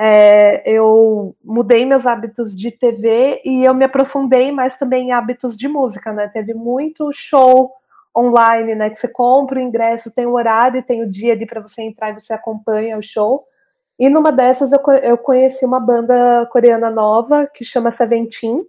[0.00, 5.54] é, eu mudei meus hábitos de TV e eu me aprofundei mais também em hábitos
[5.54, 6.28] de música, né?
[6.28, 7.70] Teve muito show
[8.18, 8.90] online, né?
[8.90, 12.10] Que você compra o ingresso, tem o horário, tem o dia ali para você entrar
[12.10, 13.44] e você acompanha o show.
[13.98, 18.64] E numa dessas eu, eu conheci uma banda coreana nova que chama Seventeen.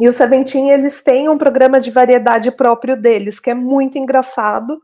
[0.00, 4.80] E o Seventeen, eles têm um programa de variedade próprio deles, que é muito engraçado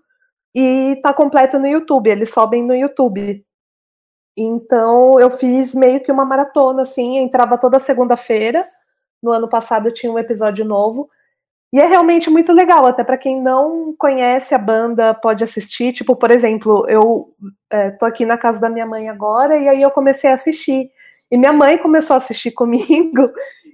[0.55, 3.45] e tá completo no YouTube, eles sobem no YouTube.
[4.37, 8.65] Então eu fiz meio que uma maratona, assim, entrava toda segunda-feira.
[9.23, 11.11] No ano passado tinha um episódio novo.
[11.73, 15.93] E é realmente muito legal, até para quem não conhece a banda pode assistir.
[15.93, 17.33] Tipo, por exemplo, eu
[17.71, 20.91] é, tô aqui na casa da minha mãe agora e aí eu comecei a assistir.
[21.31, 23.33] E minha mãe começou a assistir comigo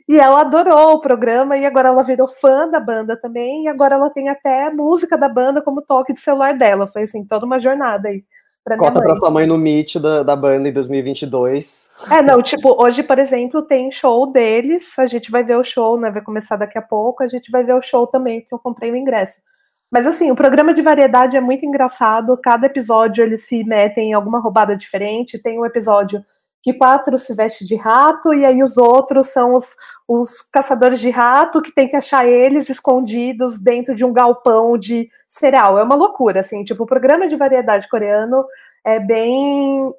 [0.09, 3.64] E ela adorou o programa e agora ela virou fã da banda também.
[3.64, 6.86] E agora ela tem até música da banda como toque de celular dela.
[6.86, 8.24] Foi assim, toda uma jornada aí.
[8.66, 11.88] Pra Conta pra sua mãe no Meet da, da banda em 2022.
[12.10, 14.98] É, não, tipo, hoje, por exemplo, tem show deles.
[14.98, 16.10] A gente vai ver o show, né?
[16.10, 17.22] Vai começar daqui a pouco.
[17.22, 19.40] A gente vai ver o show também, porque eu comprei o ingresso.
[19.88, 22.36] Mas assim, o programa de variedade é muito engraçado.
[22.42, 25.40] Cada episódio eles se metem em alguma roubada diferente.
[25.40, 26.20] Tem um episódio
[26.66, 29.76] que quatro se veste de rato, e aí os outros são os,
[30.08, 35.08] os caçadores de rato que tem que achar eles escondidos dentro de um galpão de
[35.28, 35.78] cereal.
[35.78, 38.44] É uma loucura, assim, tipo, o programa de variedade coreano
[38.84, 39.94] é bem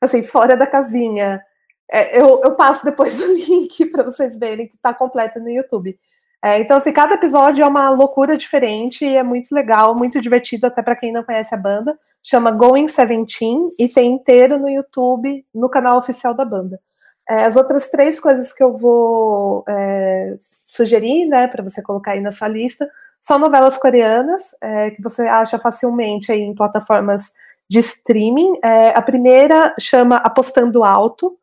[0.00, 1.42] assim, fora da casinha.
[1.90, 5.98] É, eu, eu passo depois o link para vocês verem que está completo no YouTube.
[6.42, 10.66] É, então, assim, cada episódio é uma loucura diferente e é muito legal, muito divertido,
[10.66, 11.98] até para quem não conhece a banda.
[12.22, 16.80] Chama Going Seventeen e tem inteiro no YouTube, no canal oficial da banda.
[17.28, 22.20] É, as outras três coisas que eu vou é, sugerir, né, para você colocar aí
[22.20, 27.32] na sua lista, são novelas coreanas, é, que você acha facilmente aí em plataformas
[27.68, 28.58] de streaming.
[28.64, 31.36] É, a primeira chama Apostando Alto,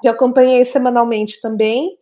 [0.00, 1.97] que eu acompanhei semanalmente também.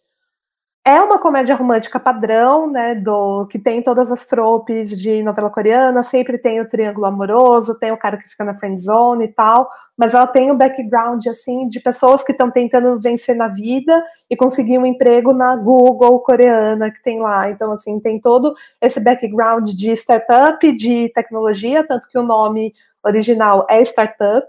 [0.89, 6.01] É uma comédia romântica padrão, né, do que tem todas as tropes de novela coreana,
[6.01, 9.69] sempre tem o triângulo amoroso, tem o cara que fica na friend zone e tal,
[9.97, 14.37] mas ela tem o background assim de pessoas que estão tentando vencer na vida e
[14.37, 17.51] conseguir um emprego na Google coreana que tem lá.
[17.51, 22.73] Então assim, tem todo esse background de startup, de tecnologia, tanto que o nome
[23.05, 24.47] original é startup.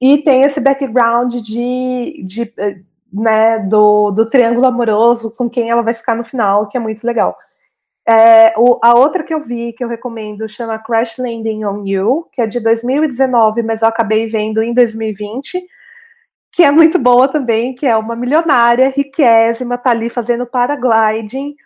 [0.00, 2.52] E tem esse background de, de
[3.16, 7.04] né, do, do triângulo amoroso com quem ela vai ficar no final, que é muito
[7.04, 7.36] legal.
[8.08, 12.28] É, o, a outra que eu vi, que eu recomendo, chama Crash Landing on You,
[12.32, 15.66] que é de 2019, mas eu acabei vendo em 2020,
[16.52, 21.56] que é muito boa também, que é uma milionária, riquésima, tá ali fazendo paragliding,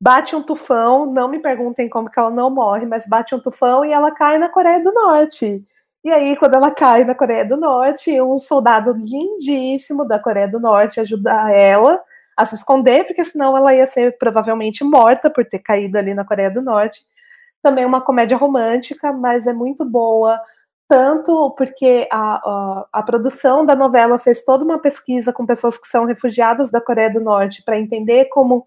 [0.00, 3.84] bate um tufão, não me perguntem como que ela não morre, mas bate um tufão
[3.84, 5.64] e ela cai na Coreia do Norte.
[6.04, 10.58] E aí, quando ela cai na Coreia do Norte, um soldado lindíssimo da Coreia do
[10.58, 12.02] Norte ajuda ela
[12.36, 16.24] a se esconder, porque senão ela ia ser provavelmente morta por ter caído ali na
[16.24, 17.06] Coreia do Norte.
[17.62, 20.40] Também uma comédia romântica, mas é muito boa,
[20.88, 25.86] tanto porque a, a, a produção da novela fez toda uma pesquisa com pessoas que
[25.86, 28.66] são refugiadas da Coreia do Norte para entender como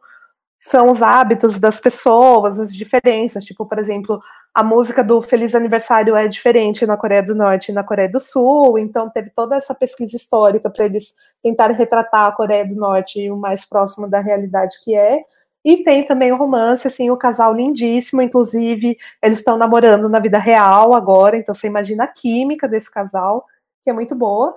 [0.58, 3.44] são os hábitos das pessoas, as diferenças.
[3.44, 4.22] Tipo, por exemplo,
[4.56, 8.22] a música do Feliz Aniversário é diferente na Coreia do Norte e na Coreia do
[8.22, 13.30] Sul, então teve toda essa pesquisa histórica para eles tentarem retratar a Coreia do Norte
[13.30, 15.20] o mais próximo da realidade que é.
[15.64, 20.38] E tem também o romance, assim, o casal lindíssimo, inclusive eles estão namorando na vida
[20.38, 23.46] real agora, então você imagina a química desse casal,
[23.82, 24.56] que é muito boa.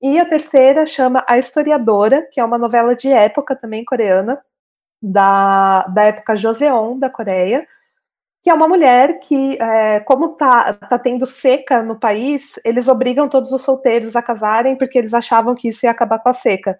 [0.00, 4.40] E a terceira chama A Historiadora, que é uma novela de época também coreana,
[5.02, 7.66] da, da época Joseon, da Coreia,
[8.42, 13.28] que é uma mulher que, é, como tá, tá tendo seca no país, eles obrigam
[13.28, 16.78] todos os solteiros a casarem porque eles achavam que isso ia acabar com a seca.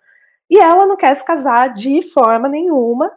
[0.49, 3.13] E ela não quer se casar de forma nenhuma,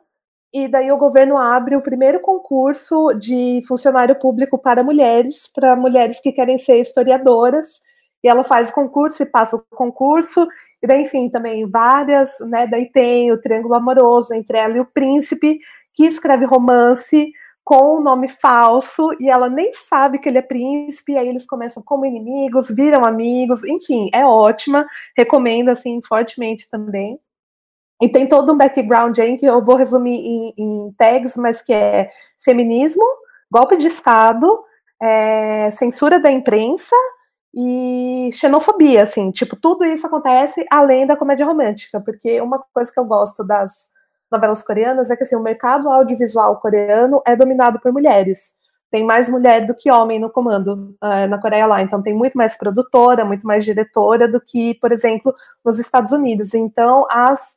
[0.54, 6.20] e daí o governo abre o primeiro concurso de funcionário público para mulheres, para mulheres
[6.20, 7.82] que querem ser historiadoras,
[8.24, 10.48] e ela faz o concurso e passa o concurso,
[10.82, 12.68] e daí, enfim, também várias, né?
[12.68, 15.60] Daí tem o triângulo amoroso entre ela e o príncipe,
[15.94, 17.32] que escreve romance
[17.64, 21.46] com um nome falso, e ela nem sabe que ele é príncipe, e aí eles
[21.46, 24.86] começam como inimigos, viram amigos, enfim, é ótima,
[25.18, 27.20] recomendo, assim, fortemente também.
[28.02, 31.72] E tem todo um background aí que eu vou resumir em, em tags, mas que
[31.72, 32.10] é
[32.44, 33.06] feminismo,
[33.50, 34.62] golpe de Estado,
[35.02, 36.96] é, censura da imprensa,
[37.56, 43.00] e xenofobia, assim, tipo, tudo isso acontece além da comédia romântica, porque uma coisa que
[43.00, 43.92] eu gosto das
[44.34, 48.54] novelas coreanas é que assim, o mercado audiovisual coreano é dominado por mulheres.
[48.92, 52.38] Tem mais mulher do que homem no comando uh, na Coreia lá, então tem muito
[52.38, 55.34] mais produtora, muito mais diretora do que, por exemplo,
[55.66, 56.54] nos Estados Unidos.
[56.54, 57.56] Então, as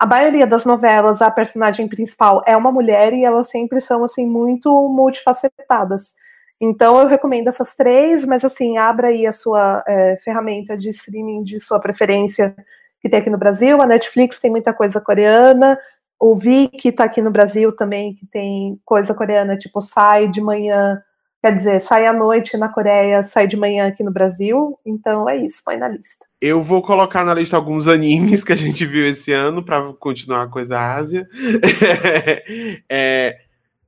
[0.00, 4.26] a maioria das novelas, a personagem principal é uma mulher e elas sempre são assim
[4.26, 6.14] muito multifacetadas.
[6.62, 11.42] Então eu recomendo essas três, mas assim, abra aí a sua é, ferramenta de streaming
[11.42, 12.56] de sua preferência
[13.02, 13.80] que tem aqui no Brasil.
[13.82, 15.78] A Netflix tem muita coisa coreana.
[16.20, 21.02] O Viki está aqui no Brasil também, que tem coisa coreana, tipo sai de manhã,
[21.40, 24.78] quer dizer, sai à noite na Coreia, sai de manhã aqui no Brasil.
[24.84, 26.26] Então é isso, põe na lista.
[26.38, 30.42] Eu vou colocar na lista alguns animes que a gente viu esse ano para continuar
[30.42, 31.26] a coisa Ásia.
[32.86, 33.38] é,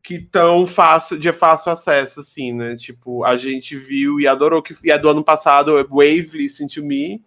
[0.02, 2.76] que tão fácil, de fácil acesso, assim, né?
[2.76, 6.82] Tipo, a gente viu e adorou, que e é do ano passado, Wave Listen to
[6.82, 7.22] Me,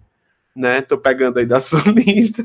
[0.56, 0.82] né?
[0.82, 2.44] Tô pegando aí da sua lista,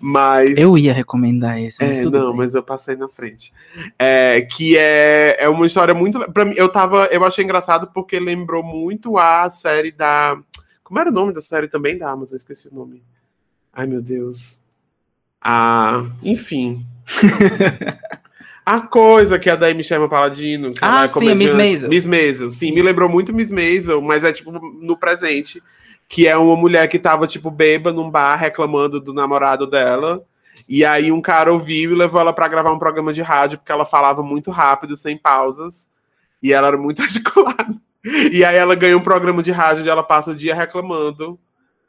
[0.00, 2.36] mas Eu ia recomendar esse, mas é, não, bem.
[2.36, 3.52] mas eu passei na frente.
[3.98, 6.18] É, que é, é uma história muito.
[6.32, 7.06] Pra mim, eu tava.
[7.06, 10.38] Eu achei engraçado porque lembrou muito a série da.
[10.82, 12.32] Como era o nome da série também da Amazon?
[12.32, 13.02] Eu esqueci o nome.
[13.72, 14.60] Ai, meu Deus.
[15.42, 16.84] Ah, enfim.
[18.64, 20.72] a coisa que é da Amy Sherman Paladino.
[20.72, 21.52] Que Ah, ela é sim, a Miss.
[21.52, 21.90] Maisel.
[21.90, 25.62] Miss Maisel, sim, me lembrou muito Miss Maisel, mas é tipo no presente.
[26.08, 30.24] Que é uma mulher que tava, tipo, bêba num bar reclamando do namorado dela.
[30.68, 33.72] E aí um cara ouviu e levou ela pra gravar um programa de rádio, porque
[33.72, 35.88] ela falava muito rápido, sem pausas.
[36.42, 37.74] E ela era muito articulada.
[38.32, 41.38] E aí ela ganha um programa de rádio onde ela passa o dia reclamando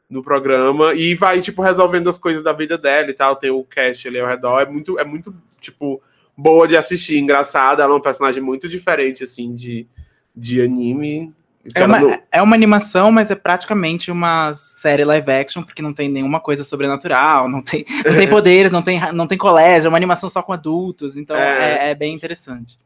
[0.08, 3.36] no programa e vai, tipo, resolvendo as coisas da vida dela e tal.
[3.36, 4.60] Tem o cast ali ao redor.
[4.60, 6.00] É muito, é muito tipo,
[6.36, 7.82] boa de assistir, engraçada.
[7.82, 9.86] Ela é um personagem muito diferente, assim, de,
[10.34, 11.34] de anime.
[11.74, 16.08] É uma, é uma animação, mas é praticamente uma série live action, porque não tem
[16.08, 19.96] nenhuma coisa sobrenatural, não tem, não tem poderes, não tem, não tem colégio, é uma
[19.96, 21.88] animação só com adultos, então É.
[21.88, 22.78] é, é bem interessante.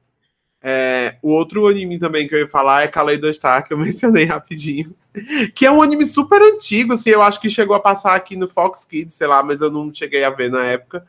[0.62, 4.24] É, o outro anime também que eu ia falar é Kaleido Star, que eu mencionei
[4.24, 4.94] rapidinho.
[5.54, 8.46] Que é um anime super antigo, assim, eu acho que chegou a passar aqui no
[8.48, 11.04] Fox Kids, sei lá, mas eu não cheguei a ver na época.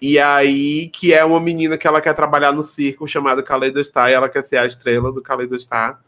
[0.00, 4.10] E aí, que é uma menina que ela quer trabalhar no circo chamado Kaleido Star,
[4.10, 6.00] e ela quer ser a estrela do Kaleido Star.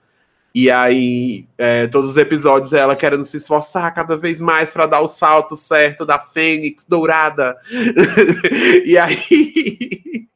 [0.60, 4.88] E aí, é, todos os episódios é ela querendo se esforçar cada vez mais para
[4.88, 7.56] dar o salto certo da Fênix dourada.
[8.84, 10.26] e aí.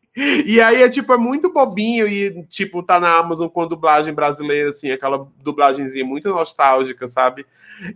[0.46, 4.68] E aí é tipo, é muito bobinho e, tipo, tá na Amazon com dublagem brasileira,
[4.68, 7.44] assim, aquela dublagenzinha muito nostálgica, sabe?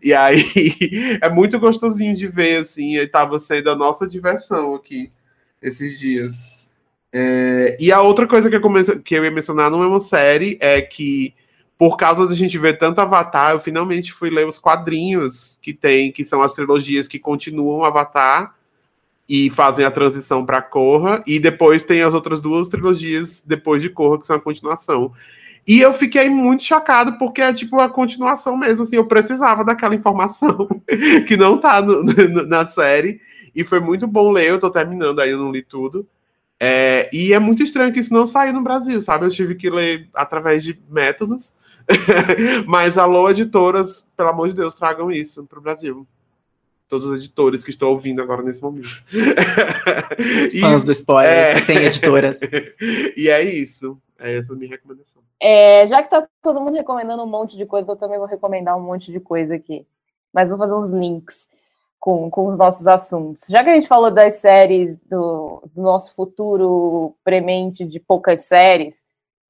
[0.03, 0.43] E aí
[1.22, 5.12] é muito gostosinho de ver, assim, e tava sendo a nossa diversão aqui
[5.62, 6.57] esses dias.
[7.12, 10.59] É, e a outra coisa que eu, que eu ia mencionar não é uma série,
[10.61, 11.33] é que
[11.79, 16.11] por causa da gente ver tanto Avatar, eu finalmente fui ler os quadrinhos que tem,
[16.11, 18.55] que são as trilogias que continuam Avatar
[19.29, 23.91] e fazem a transição para Korra, e depois tem as outras duas trilogias depois de
[23.91, 25.12] Korra, que são a continuação.
[25.66, 29.97] E eu fiquei muito chocado, porque é tipo a continuação mesmo, assim, eu precisava daquela
[29.97, 30.68] informação
[31.27, 33.20] que não tá no- no- na série,
[33.55, 36.07] e foi muito bom ler, eu tô terminando aí, eu não li tudo.
[36.61, 39.27] É, e é muito estranho que isso não saiu no Brasil, sabe?
[39.27, 41.53] Eu tive que ler através de métodos.
[42.66, 46.07] Mas alô, editoras, pelo amor de Deus, tragam isso para o Brasil.
[46.89, 48.89] Todos os editores que estão ouvindo agora nesse momento.
[50.53, 51.61] E- Fãs do spoiler, é.
[51.61, 52.41] que tem editoras.
[53.16, 53.99] e é isso.
[54.18, 55.22] É essa a minha recomendação.
[55.41, 58.76] É, já que tá todo mundo recomendando um monte de coisa, eu também vou recomendar
[58.76, 59.87] um monte de coisa aqui.
[60.32, 61.49] Mas vou fazer uns links
[61.99, 63.45] com, com os nossos assuntos.
[63.49, 68.97] Já que a gente falou das séries do, do nosso futuro premente de poucas séries,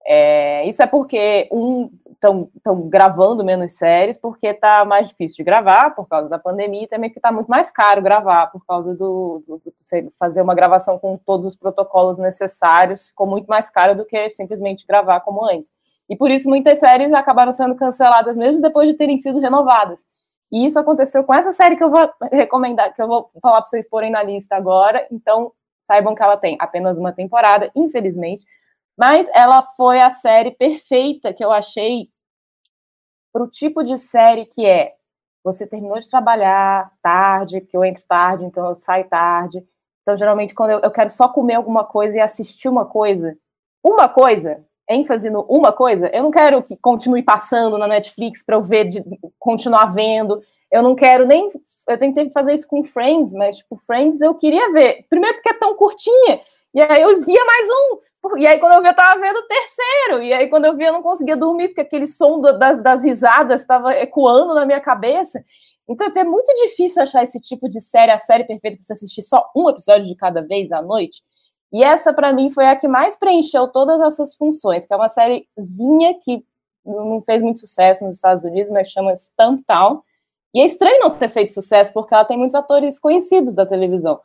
[0.07, 5.91] é, isso é porque um estão gravando menos séries porque tá mais difícil de gravar
[5.91, 9.43] por causa da pandemia e também que tá muito mais caro gravar por causa do,
[9.47, 14.05] do, do fazer uma gravação com todos os protocolos necessários ficou muito mais caro do
[14.05, 15.71] que simplesmente gravar como antes.
[16.09, 20.05] E por isso muitas séries acabaram sendo canceladas mesmo depois de terem sido renovadas.
[20.51, 23.67] E isso aconteceu com essa série que eu vou recomendar, que eu vou falar para
[23.67, 25.07] vocês porem na lista agora.
[25.11, 28.45] Então, saibam que ela tem apenas uma temporada, infelizmente.
[28.97, 32.09] Mas ela foi a série perfeita que eu achei
[33.33, 34.95] para o tipo de série que é.
[35.45, 39.63] Você terminou de trabalhar tarde, que eu entro tarde, então eu saio tarde.
[40.03, 43.37] Então, geralmente, quando eu, eu quero só comer alguma coisa e assistir uma coisa,
[43.85, 48.57] uma coisa, ênfase no uma coisa, eu não quero que continue passando na Netflix para
[48.57, 49.05] eu ver, de,
[49.39, 50.43] continuar vendo.
[50.71, 51.49] Eu não quero nem.
[51.89, 55.05] Eu tentei fazer isso com Friends, mas, tipo, Friends eu queria ver.
[55.09, 56.41] Primeiro porque é tão curtinha,
[56.75, 57.99] e aí eu via mais um.
[58.37, 60.22] E aí, quando eu vi, eu tava vendo o terceiro.
[60.22, 63.61] E aí, quando eu vi, eu não conseguia dormir, porque aquele som das, das risadas
[63.61, 65.45] estava ecoando na minha cabeça.
[65.89, 69.22] Então, é muito difícil achar esse tipo de série, a série perfeita, para você assistir
[69.22, 71.22] só um episódio de cada vez à noite.
[71.72, 75.09] E essa, para mim, foi a que mais preencheu todas essas funções, que é uma
[75.09, 76.45] sériezinha que
[76.85, 80.03] não fez muito sucesso nos Estados Unidos, mas chama Stumptown.
[80.55, 84.20] E é estranho não ter feito sucesso, porque ela tem muitos atores conhecidos da televisão.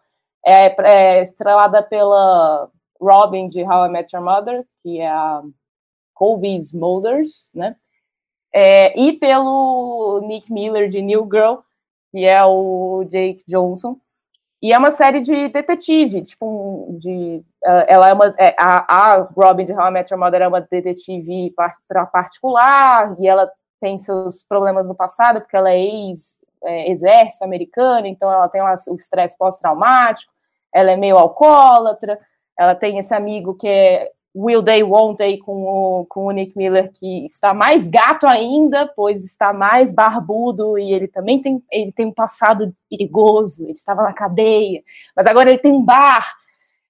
[0.45, 2.69] É, é estrelada pela
[3.01, 5.41] Robin de How I Met Your Mother, que é a
[6.13, 7.75] Colby Smulders, né?
[8.53, 11.59] É, e pelo Nick Miller de New Girl,
[12.11, 13.97] que é o Jake Johnson.
[14.61, 19.21] E é uma série de detetive, tipo, de, uh, ela é uma, é, a, a,
[19.35, 21.51] Robin de How I Met Your Mother é uma detetive
[22.11, 28.31] particular, e ela tem seus problemas no passado, porque ela é ex-exército é, americano, então
[28.31, 30.31] ela tem lá o estresse pós-traumático,
[30.71, 32.19] ela é meio alcoólatra,
[32.61, 36.55] ela tem esse amigo que é Will They, Won't They com o, com o Nick
[36.55, 41.91] Miller, que está mais gato ainda, pois está mais barbudo e ele também tem, ele
[41.91, 44.83] tem um passado perigoso, ele estava na cadeia,
[45.15, 46.35] mas agora ele tem um bar,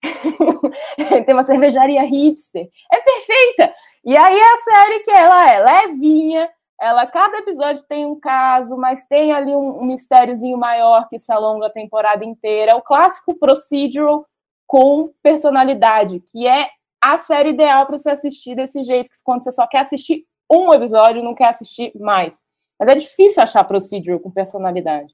[0.99, 3.73] ele tem uma cervejaria hipster, é perfeita!
[4.03, 6.49] E aí a série que ela é levinha,
[6.81, 11.31] ela, cada episódio tem um caso, mas tem ali um, um mistériozinho maior que se
[11.31, 14.27] alonga a temporada inteira, é o clássico procedural
[14.71, 16.69] com personalidade, que é
[17.03, 20.73] a série ideal para você assistir desse jeito, que quando você só quer assistir um
[20.73, 22.41] episódio, não quer assistir mais.
[22.79, 25.13] Mas é difícil achar procedural com personalidade.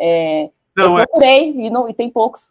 [0.00, 1.02] É, não, eu é.
[1.04, 1.66] procurei é...
[1.66, 2.50] e, não, e tem poucos.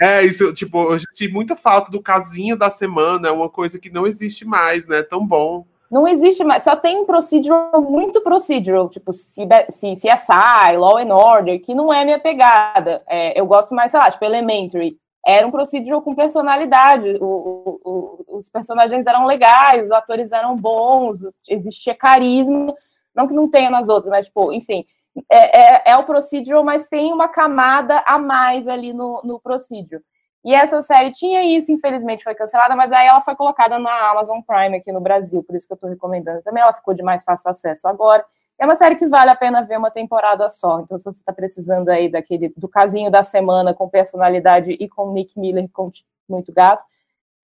[0.00, 3.90] É, isso, tipo, eu senti muita falta do casinho da semana, é uma coisa que
[3.90, 5.02] não existe mais, né?
[5.02, 5.66] Tão bom.
[5.90, 11.92] Não existe mais, só tem procedural, muito procedural, tipo CSI, Law and Order, que não
[11.92, 13.02] é minha pegada.
[13.08, 17.16] É, eu gosto mais, sei lá, tipo Elementary, era um procedural com personalidade.
[17.20, 22.74] O, o, os personagens eram legais, os atores eram bons, existia carisma.
[23.14, 24.84] Não que não tenha nas outras, mas, tipo, enfim.
[25.30, 30.02] É, é, é o procedural, mas tem uma camada a mais ali no, no procedural.
[30.44, 34.40] E essa série tinha isso, infelizmente foi cancelada, mas aí ela foi colocada na Amazon
[34.40, 36.62] Prime aqui no Brasil, por isso que eu estou recomendando também.
[36.62, 38.24] Ela ficou de mais fácil acesso agora.
[38.58, 40.80] É uma série que vale a pena ver uma temporada só.
[40.80, 45.12] Então, se você está precisando aí daquele do casinho da semana com personalidade e com
[45.12, 45.90] Nick Miller com
[46.28, 46.84] muito gato,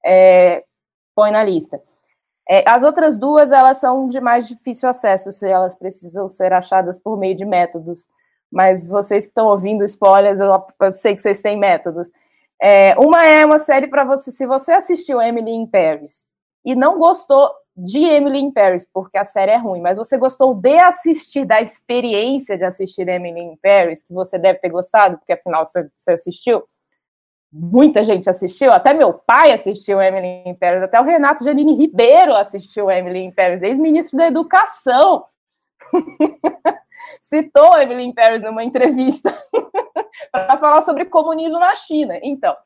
[0.05, 0.65] é,
[1.15, 1.83] põe na lista.
[2.49, 6.99] É, as outras duas, elas são de mais difícil acesso, se elas precisam ser achadas
[6.99, 8.09] por meio de métodos.
[8.51, 12.11] Mas vocês que estão ouvindo spoilers, eu, eu, sei que vocês têm métodos.
[12.61, 16.25] É, uma é uma série para você, se você assistiu Emily in Paris
[16.65, 17.51] e não gostou
[17.81, 21.63] de Emily in Paris, porque a série é ruim, mas você gostou de assistir, da
[21.63, 26.13] experiência de assistir Emily in Paris, que você deve ter gostado, porque afinal você, você
[26.13, 26.65] assistiu.
[27.53, 32.35] Muita gente assistiu, até meu pai assistiu Emily in Paris, até o Renato Janine Ribeiro
[32.35, 35.25] assistiu Emily in Paris, ex-ministro da Educação.
[37.23, 39.33] Citou Emily in Paris numa entrevista
[40.33, 42.19] para falar sobre comunismo na China.
[42.23, 42.57] Então,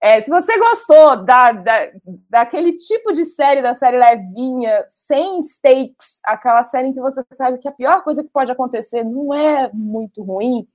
[0.00, 1.90] é, se você gostou da, da,
[2.28, 7.58] daquele tipo de série, da série levinha, sem stakes, aquela série em que você sabe
[7.58, 10.66] que a pior coisa que pode acontecer não é muito ruim,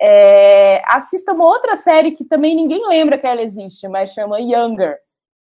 [0.00, 4.98] é, assista uma outra série que também ninguém lembra que ela existe, mas chama Younger,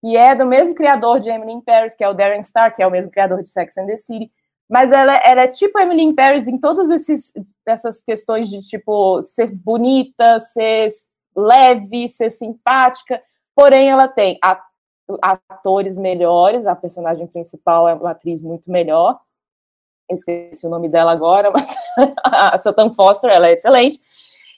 [0.01, 2.81] que é do mesmo criador de Emily in Paris, que é o Darren Star, que
[2.81, 4.31] é o mesmo criador de Sex and the City,
[4.69, 6.89] mas ela, ela é tipo Emily in Paris em todas
[7.67, 10.87] essas questões de, tipo, ser bonita, ser
[11.35, 13.21] leve, ser simpática,
[13.55, 14.39] porém ela tem
[15.21, 19.19] atores melhores, a personagem principal é uma atriz muito melhor,
[20.09, 21.75] eu esqueci o nome dela agora, mas
[22.23, 23.99] a Sutton Foster, ela é excelente,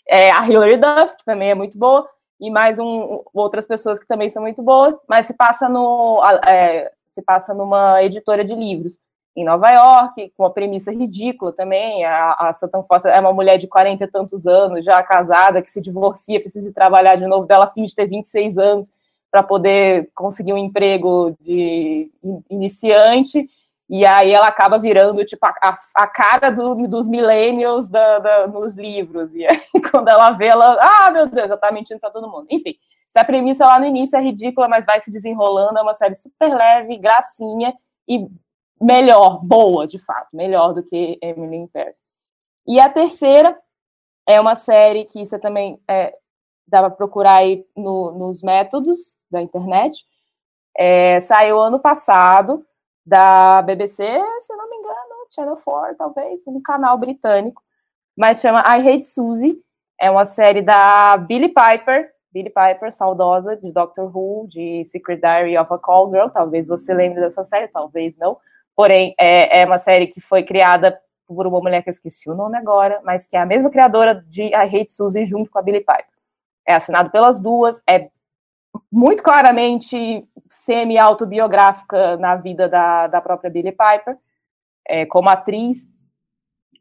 [0.08, 2.08] é, a Hilary Duff, que também é muito boa,
[2.40, 6.92] e mais um, outras pessoas que também são muito boas, mas se passa no é,
[7.08, 9.00] se passa numa editora de livros
[9.38, 12.04] em Nova York, com uma premissa ridícula também.
[12.04, 15.70] A, a Sutton Foster é uma mulher de 40 e tantos anos, já casada, que
[15.70, 18.92] se divorcia, precisa trabalhar de novo dela, fim de ter 26 anos
[19.30, 22.10] para poder conseguir um emprego de
[22.50, 23.48] iniciante.
[23.88, 28.76] E aí ela acaba virando tipo a, a cara do, dos millennials da, da, nos
[28.76, 29.36] livros.
[29.36, 29.62] E aí,
[29.92, 32.48] quando ela vê, ela, ah, meu Deus, já tá mentindo para todo mundo.
[32.50, 32.74] Enfim,
[33.08, 36.54] essa premissa lá no início é ridícula, mas vai se desenrolando, é uma série super
[36.56, 37.72] leve, gracinha,
[38.08, 38.28] e
[38.82, 42.02] melhor, boa, de fato, melhor do que Emily in Paris.
[42.68, 43.58] E a terceira
[44.28, 46.14] é uma série que você também é,
[46.68, 50.06] dá para procurar aí no, nos métodos da internet.
[50.78, 52.66] É, saiu ano passado
[53.06, 54.04] da BBC,
[54.40, 57.64] se não me engano, Channel 4, talvez, um canal britânico,
[58.18, 59.62] mas chama I Hate Susie.
[60.00, 65.58] É uma série da Billie Piper, Billie Piper, saudosa, de Doctor Who, de Secret Diary
[65.58, 66.30] of a Call Girl.
[66.30, 68.38] Talvez você lembre dessa série, talvez não.
[68.78, 72.36] Porém, é, é uma série que foi criada por uma mulher que eu esqueci o
[72.36, 75.64] nome agora, mas que é a mesma criadora de I Hate Suzy junto com a
[75.64, 76.06] Billie Piper.
[76.64, 78.10] É assinado pelas duas, é
[78.92, 84.16] muito claramente semi-autobiográfica na vida da, da própria Billie Piper,
[84.88, 85.90] é, como atriz.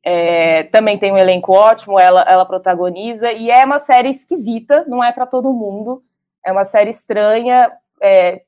[0.05, 5.03] É, também tem um elenco ótimo, ela, ela protagoniza, e é uma série esquisita, não
[5.03, 6.05] é para todo mundo,
[6.45, 8.43] é uma série estranha, é,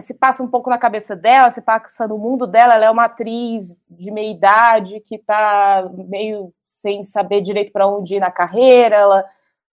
[0.00, 3.04] se passa um pouco na cabeça dela, se passa no mundo dela, ela é uma
[3.04, 8.96] atriz de meia idade que está meio sem saber direito para onde ir na carreira,
[8.96, 9.24] ela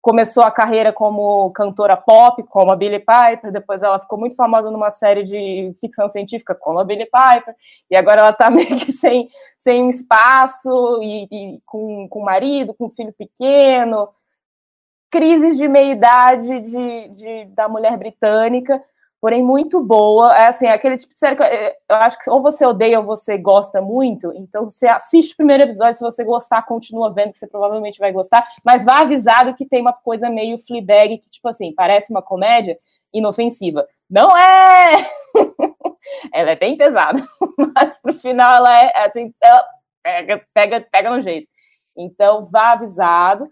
[0.01, 4.71] começou a carreira como cantora pop, como a Billie Piper, depois ela ficou muito famosa
[4.71, 7.55] numa série de ficção científica, como a Billie Piper,
[7.89, 12.89] e agora ela está meio que sem, sem espaço, e, e com, com marido, com
[12.89, 14.09] filho pequeno,
[15.11, 18.83] crises de meia-idade de, de, da mulher britânica,
[19.21, 20.35] porém muito boa.
[20.35, 23.05] É assim, é aquele tipo de série que eu acho que ou você odeia ou
[23.05, 24.33] você gosta muito.
[24.35, 28.11] Então você assiste o primeiro episódio, se você gostar, continua vendo, que você provavelmente vai
[28.11, 28.43] gostar.
[28.65, 32.77] Mas vá avisado que tem uma coisa meio Fleabag, que tipo assim, parece uma comédia
[33.13, 33.87] inofensiva.
[34.09, 35.07] Não é!
[36.33, 37.21] ela é bem pesada,
[37.75, 39.63] mas pro final ela é assim, ela
[40.03, 41.47] pega, pega, pega no jeito.
[41.95, 43.47] Então vá avisado,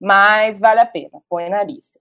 [0.00, 2.00] mas vale a pena, põe na lista.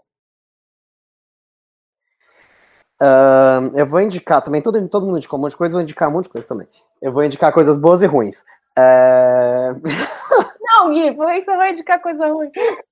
[3.01, 6.09] Uh, eu vou indicar também, todo, todo mundo indicou um monte de coisa, vou indicar
[6.09, 6.67] um monte de coisa também.
[7.01, 8.43] Eu vou indicar coisas boas e ruins.
[8.77, 9.71] É...
[10.61, 12.51] Não, Gui, por que você vai indicar coisa ruim?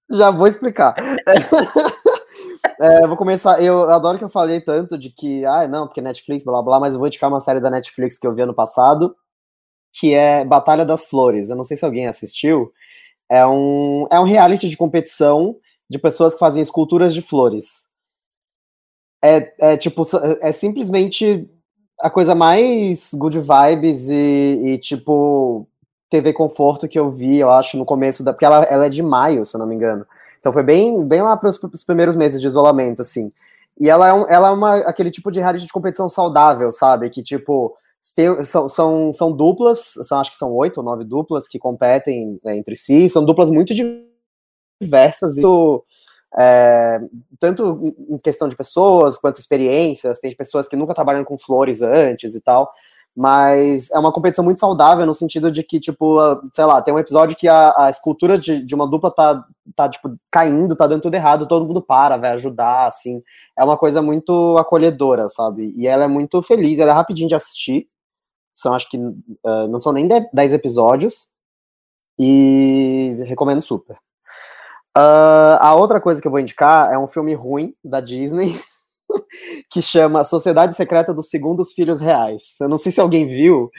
[0.09, 0.95] Já vou explicar.
[2.79, 3.61] é, vou começar.
[3.61, 6.93] Eu adoro que eu falei tanto de que, ah, não, porque Netflix, blá blá, mas
[6.93, 9.15] eu vou indicar uma série da Netflix que eu vi ano passado,
[9.93, 11.49] que é Batalha das Flores.
[11.49, 12.73] Eu não sei se alguém assistiu.
[13.29, 15.55] É um, é um reality de competição
[15.89, 17.86] de pessoas que fazem esculturas de flores
[19.23, 20.03] é, é tipo,
[20.41, 21.49] é simplesmente
[21.99, 25.67] a coisa mais good vibes e, e, tipo
[26.09, 28.31] TV conforto que eu vi, eu acho, no começo da.
[28.31, 30.05] Porque ela, ela é de maio, se eu não me engano.
[30.39, 33.31] Então foi bem, bem lá para os primeiros meses de isolamento, assim.
[33.79, 37.09] E ela é, um, ela é uma, aquele tipo de reality de competição saudável, sabe?
[37.09, 37.75] Que, tipo,
[38.15, 42.39] tem, são, são, são duplas, são, acho que são oito ou nove duplas que competem
[42.43, 43.73] né, entre si, são duplas muito
[44.81, 45.41] diversas e
[46.35, 46.99] é,
[47.39, 52.35] tanto em questão de pessoas quanto experiências, tem pessoas que nunca trabalharam com flores antes
[52.35, 52.71] e tal,
[53.15, 56.17] mas é uma competição muito saudável no sentido de que, tipo,
[56.53, 59.43] sei lá, tem um episódio que a, a escultura de, de, uma dupla tá,
[59.75, 63.23] tá, tipo, caindo, tá dando tudo errado, todo mundo para, vai ajudar, assim,
[63.57, 67.35] é uma coisa muito acolhedora, sabe, e ela é muito feliz, ela é rapidinho de
[67.35, 67.87] assistir,
[68.53, 71.29] são, acho que, uh, não são nem 10 episódios,
[72.19, 73.97] e recomendo super.
[74.97, 78.59] Uh, a outra coisa que eu vou indicar é um filme ruim da Disney
[79.69, 82.55] que chama Sociedade Secreta dos Segundos Filhos Reais.
[82.59, 83.69] Eu não sei se alguém viu,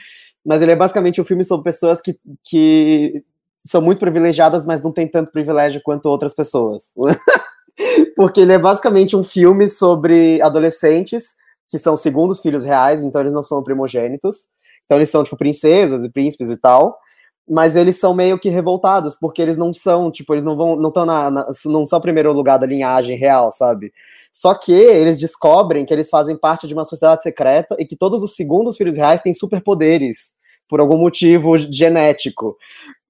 [0.46, 3.24] mas ele é basicamente um filme sobre pessoas que, que
[3.56, 6.84] são muito privilegiadas, mas não têm tanto privilégio quanto outras pessoas.
[8.14, 11.34] Porque ele é basicamente um filme sobre adolescentes
[11.66, 14.46] que são segundos filhos reais, então eles não são primogênitos.
[14.84, 16.96] Então eles são, tipo, princesas e príncipes e tal
[17.48, 20.88] mas eles são meio que revoltados, porque eles não são, tipo, eles não vão, não
[20.88, 23.92] estão na, na, não são o primeiro lugar da linhagem real, sabe?
[24.32, 28.22] Só que eles descobrem que eles fazem parte de uma sociedade secreta e que todos
[28.22, 30.34] os segundos filhos reais têm superpoderes,
[30.68, 32.56] por algum motivo genético.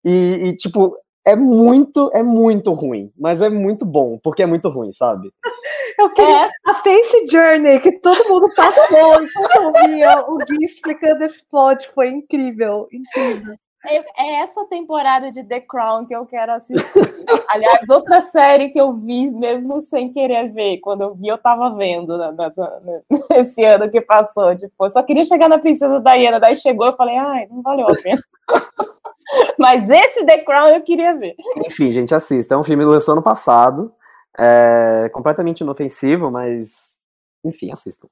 [0.05, 0.95] E, e, tipo,
[1.27, 5.33] é muito, é muito ruim, mas é muito bom, porque é muito ruim, sabe?
[5.99, 6.51] Eu queria é.
[6.65, 11.91] a Face Journey que todo mundo passou enquanto eu via o Gui explicando esse plot,
[11.93, 13.57] foi incrível, incrível.
[13.87, 16.83] É, é essa temporada de The Crown que eu quero assistir.
[17.49, 20.79] Aliás, outra série que eu vi mesmo sem querer ver.
[20.79, 22.83] Quando eu vi, eu tava vendo né, nessa,
[23.31, 24.57] nesse ano que passou.
[24.57, 27.87] Tipo, eu só queria chegar na Princesa Diana, daí chegou eu falei, ai, não valeu
[27.87, 28.21] a pena.
[29.59, 31.37] Mas esse The Crown eu queria ver.
[31.65, 32.55] Enfim, gente, assista.
[32.55, 33.93] É um filme que lançou ano passado.
[34.37, 36.97] É completamente inofensivo, mas
[37.45, 38.09] enfim, assistam.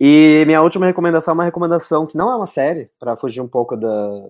[0.00, 3.48] E minha última recomendação é uma recomendação que não é uma série, para fugir um
[3.48, 4.28] pouco da,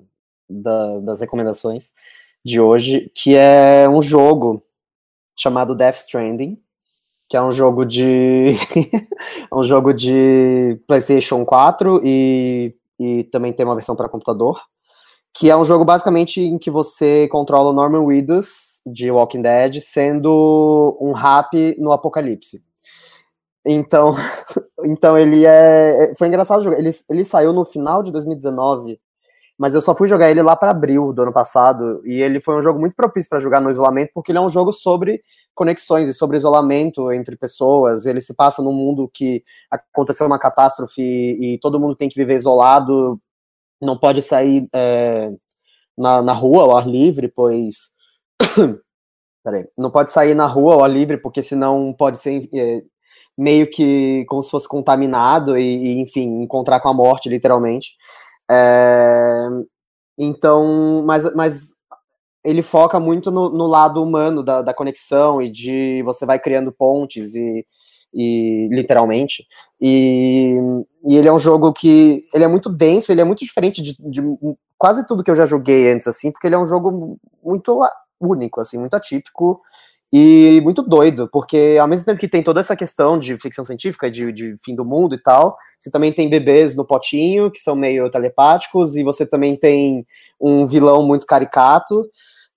[0.49, 1.93] da, das recomendações
[2.45, 4.63] de hoje, que é um jogo
[5.37, 6.59] chamado Death Stranding,
[7.29, 8.55] que é um jogo de
[9.53, 14.61] um jogo de PlayStation 4 e, e também tem uma versão para computador,
[15.35, 19.81] que é um jogo basicamente em que você controla o Norman Reedus de Walking Dead
[19.81, 22.63] sendo um rap no apocalipse.
[23.65, 24.15] Então,
[24.85, 26.79] então ele é, foi engraçado jogar.
[26.79, 29.01] Ele, ele saiu no final de 2019
[29.59, 32.57] mas eu só fui jogar ele lá para abril do ano passado e ele foi
[32.57, 35.23] um jogo muito propício para jogar no isolamento porque ele é um jogo sobre
[35.55, 38.05] conexões e sobre isolamento entre pessoas.
[38.05, 42.37] Ele se passa num mundo que aconteceu uma catástrofe e todo mundo tem que viver
[42.37, 43.21] isolado,
[43.81, 45.33] não pode sair é,
[45.97, 47.91] na, na rua ao ar livre, pois
[49.45, 52.83] Peraí, não pode sair na rua ao ar livre porque senão pode ser é,
[53.39, 57.97] meio que como se fosse contaminado e, e enfim encontrar com a morte literalmente.
[58.51, 59.49] É,
[60.19, 61.75] então, mas, mas
[62.45, 66.73] ele foca muito no, no lado humano da, da, conexão e de você vai criando
[66.73, 67.67] pontes e,
[68.15, 69.45] e literalmente.
[69.81, 70.55] E,
[71.05, 73.97] e, ele é um jogo que ele é muito denso, ele é muito diferente de,
[73.99, 74.23] de,
[74.79, 77.81] quase tudo que eu já joguei antes, assim, porque ele é um jogo muito
[78.21, 79.61] único, assim, muito atípico
[80.13, 84.11] e muito doido, porque ao mesmo tempo que tem toda essa questão de ficção científica,
[84.11, 87.75] de, de fim do mundo e tal, você também tem bebês no potinho, que são
[87.77, 90.07] meio telepáticos, e você também tem
[90.41, 92.05] um vilão muito caricato,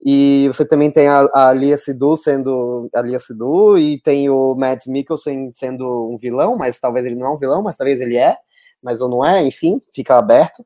[0.05, 4.55] E você também tem a, a Lia Sidhu sendo a Lia Sidhu, e tem o
[4.55, 8.15] Mads Mikkelsen sendo um vilão, mas talvez ele não é um vilão, mas talvez ele
[8.15, 8.37] é,
[8.81, 10.63] mas ou não é, enfim, fica aberto.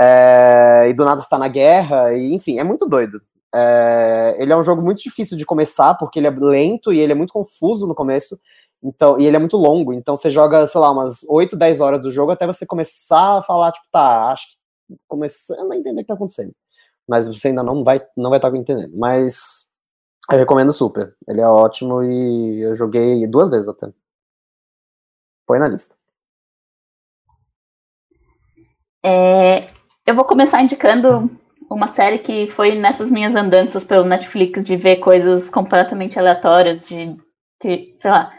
[0.00, 3.20] É, e do nada está na guerra, e enfim, é muito doido.
[3.54, 7.12] É, ele é um jogo muito difícil de começar, porque ele é lento e ele
[7.12, 8.38] é muito confuso no começo,
[8.82, 12.00] então, e ele é muito longo, então você joga, sei lá, umas 8, 10 horas
[12.00, 16.02] do jogo até você começar a falar, tipo, tá, acho que começando a entender o
[16.02, 16.52] que tá acontecendo
[17.08, 18.96] mas você ainda não vai não vai estar tá entendendo.
[18.96, 19.68] Mas
[20.30, 21.14] eu recomendo super.
[21.28, 23.92] Ele é ótimo e eu joguei duas vezes até.
[25.46, 25.94] Põe na lista.
[29.04, 29.66] É,
[30.06, 31.28] eu vou começar indicando
[31.72, 37.16] uma série que foi nessas minhas andanças pelo Netflix de ver coisas completamente aleatórias, de
[37.60, 38.32] que, sei lá,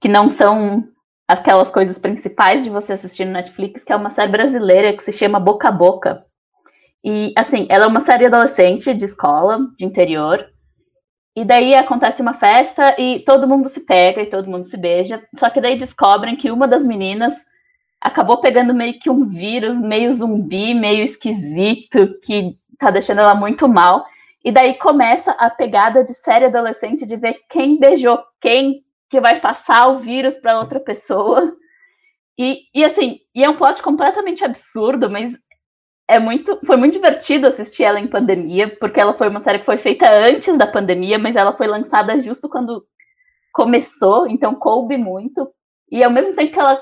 [0.00, 0.84] que não são
[1.28, 5.12] aquelas coisas principais de você assistir no Netflix, que é uma série brasileira que se
[5.12, 6.24] chama Boca a Boca.
[7.04, 10.44] E, assim, ela é uma série adolescente de escola, de interior.
[11.36, 15.22] E daí acontece uma festa e todo mundo se pega e todo mundo se beija.
[15.38, 17.34] Só que daí descobrem que uma das meninas
[18.00, 23.68] acabou pegando meio que um vírus, meio zumbi, meio esquisito, que tá deixando ela muito
[23.68, 24.04] mal.
[24.44, 29.40] E daí começa a pegada de série adolescente de ver quem beijou quem que vai
[29.40, 31.54] passar o vírus para outra pessoa.
[32.38, 35.38] E, e assim, e é um plot completamente absurdo, mas
[36.08, 39.66] é muito, foi muito divertido assistir ela em pandemia, porque ela foi uma série que
[39.66, 42.84] foi feita antes da pandemia, mas ela foi lançada justo quando
[43.52, 45.52] começou, então coube muito.
[45.90, 46.80] E ao mesmo tempo que ela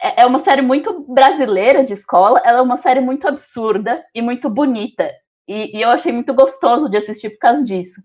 [0.00, 4.22] é, é uma série muito brasileira de escola, ela é uma série muito absurda e
[4.22, 5.10] muito bonita.
[5.48, 8.02] E, e eu achei muito gostoso de assistir por causa disso.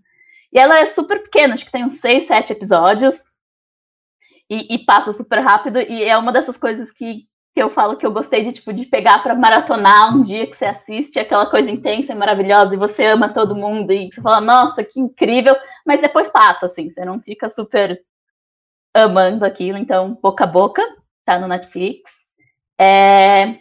[0.51, 3.23] E ela é super pequena, acho que tem uns seis, sete episódios.
[4.49, 8.05] E, e, passa super rápido, e é uma dessas coisas que que eu falo que
[8.05, 11.69] eu gostei de tipo de pegar para maratonar um dia que você assiste aquela coisa
[11.69, 15.55] intensa e maravilhosa e você ama todo mundo e você fala nossa que incrível
[15.85, 18.01] mas depois passa assim você não fica super
[18.91, 20.81] amando aquilo então boca a boca
[21.23, 22.23] tá no Netflix
[22.79, 23.59] é...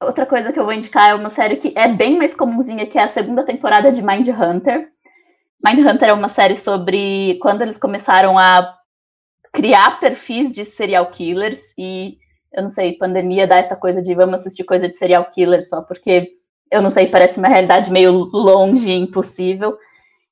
[0.00, 2.98] outra coisa que eu vou indicar é uma série que é bem mais comunzinha que
[2.98, 4.88] é a segunda temporada de Mind Hunter
[5.64, 8.76] Mind Hunter é uma série sobre quando eles começaram a
[9.52, 12.18] criar perfis de serial killers e
[12.52, 15.82] eu não sei, pandemia dá essa coisa de vamos assistir coisa de serial killer só
[15.82, 16.32] porque,
[16.70, 19.76] eu não sei, parece uma realidade meio longe, impossível.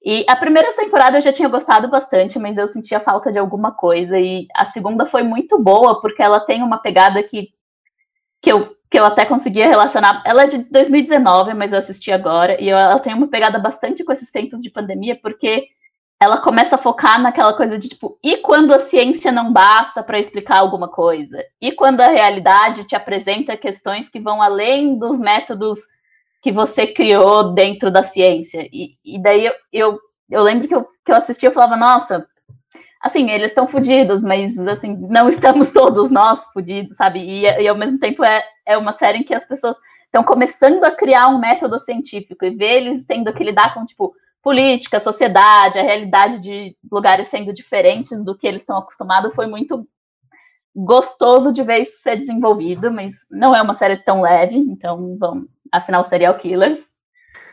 [0.05, 3.73] E a primeira temporada eu já tinha gostado bastante, mas eu sentia falta de alguma
[3.73, 4.19] coisa.
[4.19, 7.49] E a segunda foi muito boa, porque ela tem uma pegada que,
[8.41, 10.23] que, eu, que eu até conseguia relacionar.
[10.25, 12.61] Ela é de 2019, mas eu assisti agora.
[12.61, 15.69] E ela tem uma pegada bastante com esses tempos de pandemia, porque
[16.21, 20.19] ela começa a focar naquela coisa de tipo, e quando a ciência não basta para
[20.19, 21.45] explicar alguma coisa?
[21.61, 25.79] E quando a realidade te apresenta questões que vão além dos métodos
[26.43, 28.69] que você criou dentro da ciência?
[28.73, 29.99] E, e daí eu, eu,
[30.31, 32.27] eu lembro que eu, que eu assisti e falava, nossa,
[33.01, 37.21] assim, eles estão fodidos, mas assim, não estamos todos nós fodidos, sabe?
[37.21, 40.85] E, e ao mesmo tempo é, é uma série em que as pessoas estão começando
[40.85, 45.79] a criar um método científico e ver eles tendo que lidar com, tipo, política, sociedade,
[45.79, 49.87] a realidade de lugares sendo diferentes do que eles estão acostumados, foi muito
[50.75, 55.47] gostoso de ver isso ser desenvolvido, mas não é uma série tão leve, então vão,
[55.73, 56.79] afinal, serial killers,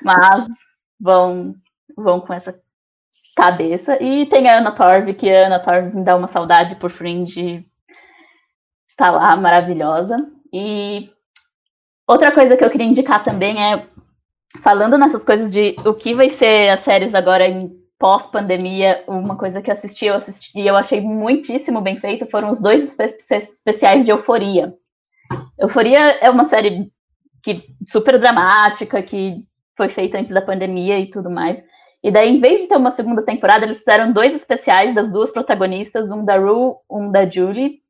[0.04, 0.48] mas
[1.00, 1.56] vão,
[1.98, 2.60] vão com essa
[3.36, 4.02] cabeça.
[4.02, 7.66] E tem a Ana Torv, que a Ana Torv me dá uma saudade por Fringe,
[8.88, 10.35] está lá, maravilhosa.
[10.58, 11.10] E
[12.08, 13.86] outra coisa que eu queria indicar também é
[14.64, 19.62] falando nessas coisas de o que vai ser as séries agora em pós-pandemia, uma coisa
[19.62, 23.04] que eu assisti, eu assisti e eu achei muitíssimo bem feito foram os dois espe
[23.36, 24.74] especiais de Euforia.
[25.60, 26.90] Euforia é uma série
[27.44, 29.46] que super dramática, que
[29.76, 31.66] foi feita antes da pandemia e tudo mais.
[32.02, 35.32] E daí, em vez de ter uma segunda temporada, eles fizeram dois especiais das duas
[35.32, 37.82] protagonistas, um da Rue, um da Julie,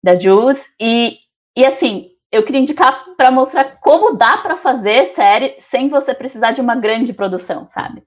[0.00, 1.16] da Jules, e,
[1.56, 6.52] e assim, eu queria indicar para mostrar como dá para fazer série sem você precisar
[6.52, 8.02] de uma grande produção, sabe?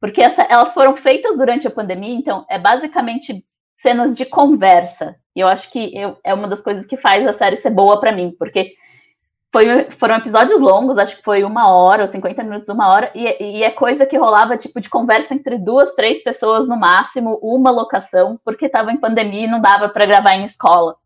[0.00, 3.44] Porque essa, elas foram feitas durante a pandemia, então é basicamente
[3.74, 5.16] cenas de conversa.
[5.34, 7.98] E eu acho que eu, é uma das coisas que faz a série ser boa
[7.98, 8.72] para mim, porque
[9.52, 13.24] foi, foram episódios longos, acho que foi uma hora ou 50 minutos, uma hora, e,
[13.42, 17.70] e, é coisa que rolava tipo de conversa entre duas, três pessoas no máximo, uma
[17.70, 20.96] locação, porque estava em pandemia e não dava para gravar em escola.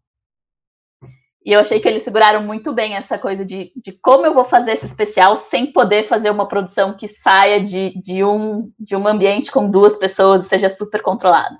[1.49, 4.45] E eu achei que eles seguraram muito bem essa coisa de, de como eu vou
[4.45, 9.09] fazer esse especial sem poder fazer uma produção que saia de, de, um, de um
[9.09, 11.57] ambiente com duas pessoas e seja super controlado.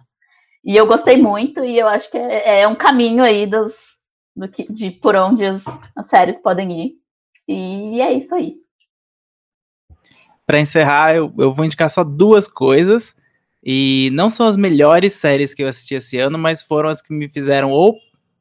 [0.63, 3.73] E eu gostei muito, e eu acho que é, é um caminho aí dos,
[4.37, 5.65] do que, de por onde as,
[5.97, 6.93] as séries podem ir.
[7.49, 8.57] E é isso aí.
[10.47, 13.17] para encerrar, eu, eu vou indicar só duas coisas.
[13.65, 17.11] E não são as melhores séries que eu assisti esse ano, mas foram as que
[17.11, 17.97] me fizeram ou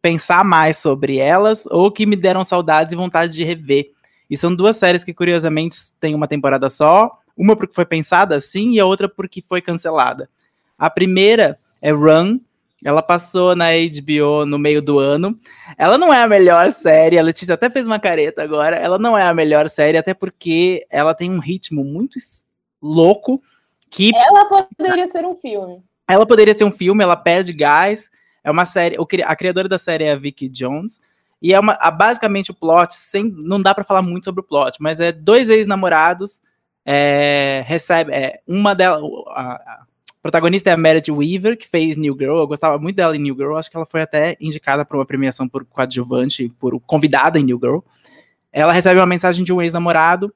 [0.08, 3.92] pensar mais sobre elas, ou que me deram saudades e vontade de rever.
[4.30, 7.12] E são duas séries que, curiosamente, têm uma temporada só.
[7.36, 10.30] Uma porque foi pensada assim e a outra porque foi cancelada.
[10.78, 12.40] A primeira é Run.
[12.86, 15.38] Ela passou na HBO no meio do ano.
[15.78, 17.20] Ela não é a melhor série.
[17.20, 18.78] A Letícia até fez uma careta agora.
[18.78, 22.18] Ela não é a melhor série, até porque ela tem um ritmo muito
[22.82, 23.42] louco.
[23.90, 25.84] Que ela poderia ser um filme.
[26.08, 27.04] Ela poderia ser um filme.
[27.04, 28.10] Ela perde gás.
[28.48, 28.96] É uma série.
[29.26, 31.02] A criadora da série é a Vicky Jones.
[31.42, 34.78] E é uma, basicamente o plot, sem, não dá para falar muito sobre o plot,
[34.80, 36.42] mas é dois ex-namorados
[36.84, 39.82] é, recebe é, uma delas, a, a,
[40.22, 43.36] protagonista é a Meredith Weaver, que fez New Girl, eu gostava muito dela em New
[43.36, 47.44] Girl, acho que ela foi até indicada para uma premiação por coadjuvante, por convidada em
[47.44, 47.80] New Girl.
[48.52, 50.34] Ela recebe uma mensagem de um ex-namorado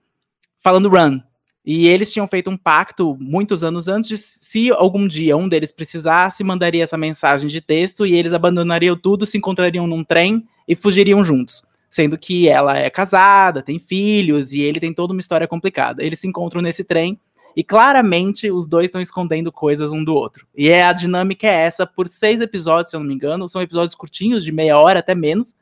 [0.60, 1.20] falando run,
[1.66, 5.72] e eles tinham feito um pacto muitos anos antes de se algum dia um deles
[5.72, 10.76] precisasse, mandaria essa mensagem de texto e eles abandonariam tudo, se encontrariam num trem e
[10.76, 11.64] fugiriam juntos.
[11.90, 16.04] Sendo que ela é casada, tem filhos e ele tem toda uma história complicada.
[16.04, 17.20] Eles se encontram nesse trem
[17.56, 20.48] e claramente os dois estão escondendo coisas um do outro.
[20.56, 23.62] E é a dinâmica é essa por seis episódios, se eu não me engano, são
[23.62, 25.56] episódios curtinhos, de meia hora até menos,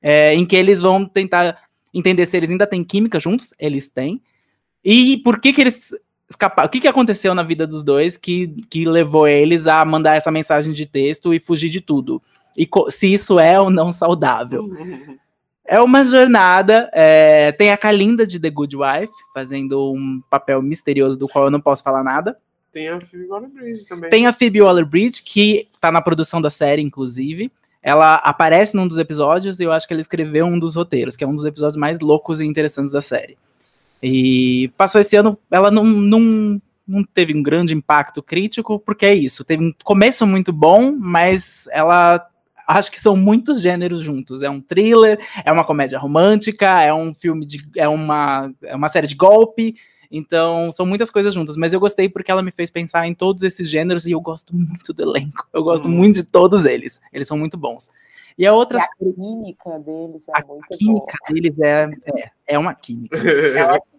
[0.00, 1.58] é, em que eles vão tentar
[1.92, 4.20] entender se eles ainda têm química juntos, eles têm,
[4.84, 5.94] e por que que eles
[6.28, 6.66] escaparam?
[6.66, 10.30] O que que aconteceu na vida dos dois que, que levou eles a mandar essa
[10.30, 12.20] mensagem de texto e fugir de tudo?
[12.56, 14.68] E se isso é ou não saudável.
[15.64, 16.90] É uma jornada.
[16.92, 21.50] É, tem a Kalinda de The Good Wife, fazendo um papel misterioso do qual eu
[21.50, 22.36] não posso falar nada.
[22.72, 24.10] Tem a Phoebe Waller-Bridge também.
[24.10, 27.52] Tem a Phoebe Waller-Bridge, que tá na produção da série, inclusive.
[27.82, 31.24] Ela aparece num dos episódios e eu acho que ela escreveu um dos roteiros, que
[31.24, 33.36] é um dos episódios mais loucos e interessantes da série.
[34.02, 39.14] E passou esse ano, ela não, não, não teve um grande impacto crítico, porque é
[39.14, 42.26] isso, teve um começo muito bom, mas ela
[42.66, 44.42] acho que são muitos gêneros juntos.
[44.42, 47.62] É um thriller, é uma comédia romântica, é um filme de.
[47.76, 49.74] é uma, é uma série de golpe.
[50.14, 53.42] Então, são muitas coisas juntas, mas eu gostei porque ela me fez pensar em todos
[53.42, 55.48] esses gêneros e eu gosto muito do elenco.
[55.52, 55.92] Eu gosto hum.
[55.92, 57.00] muito de todos eles.
[57.10, 57.90] Eles são muito bons.
[58.36, 58.78] E a outra.
[58.78, 61.40] E a química deles é a muito química boa.
[61.40, 63.16] deles é, é, é uma química.
[63.16, 63.91] é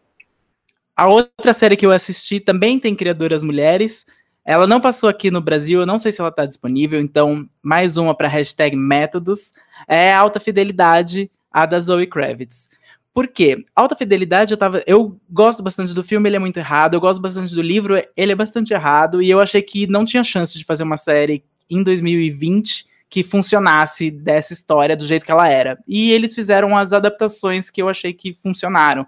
[0.96, 4.06] A outra série que eu assisti também tem criadoras mulheres.
[4.46, 7.98] Ela não passou aqui no Brasil, eu não sei se ela está disponível, então mais
[7.98, 9.54] uma para hashtag métodos.
[9.88, 12.70] É Alta Fidelidade, a da Zoe Kravitz.
[13.14, 13.64] Por quê?
[13.76, 14.84] Alta Fidelidade, eu tava.
[14.86, 16.96] Eu gosto bastante do filme, ele é muito errado.
[16.96, 19.22] Eu gosto bastante do livro, ele é bastante errado.
[19.22, 24.10] E eu achei que não tinha chance de fazer uma série em 2020 que funcionasse
[24.10, 25.78] dessa história do jeito que ela era.
[25.88, 29.06] E eles fizeram as adaptações que eu achei que funcionaram.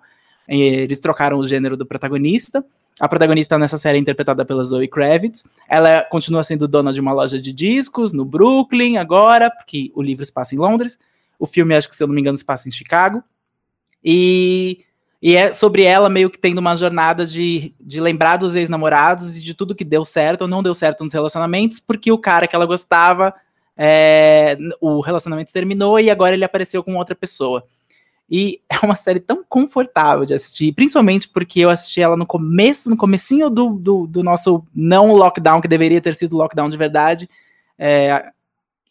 [0.47, 2.63] Eles trocaram o gênero do protagonista.
[2.99, 5.43] A protagonista nessa série é interpretada pela Zoe Kravitz.
[5.67, 10.23] Ela continua sendo dona de uma loja de discos no Brooklyn agora, porque o livro
[10.26, 10.97] se passa em Londres.
[11.38, 13.22] O filme, acho que se eu não me engano, se passa em Chicago.
[14.03, 14.85] E,
[15.22, 19.41] e é sobre ela meio que tendo uma jornada de, de lembrar dos ex-namorados e
[19.41, 22.55] de tudo que deu certo ou não deu certo nos relacionamentos, porque o cara que
[22.55, 23.34] ela gostava,
[23.76, 27.65] é, o relacionamento terminou e agora ele apareceu com outra pessoa.
[28.30, 32.89] E é uma série tão confortável de assistir, principalmente porque eu assisti ela no começo,
[32.89, 37.30] no comecinho do, do, do nosso não lockdown, que deveria ter sido lockdown de verdade.
[37.77, 38.31] É,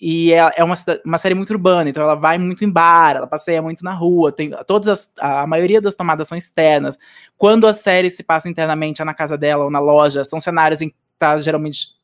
[0.00, 0.74] e é, é uma,
[1.04, 4.32] uma série muito urbana, então ela vai muito em bar, ela passeia muito na rua,
[4.32, 6.98] tem todas as, a maioria das tomadas são externas.
[7.38, 10.82] Quando a série se passa internamente é na casa dela ou na loja, são cenários
[10.82, 11.94] em que tá geralmente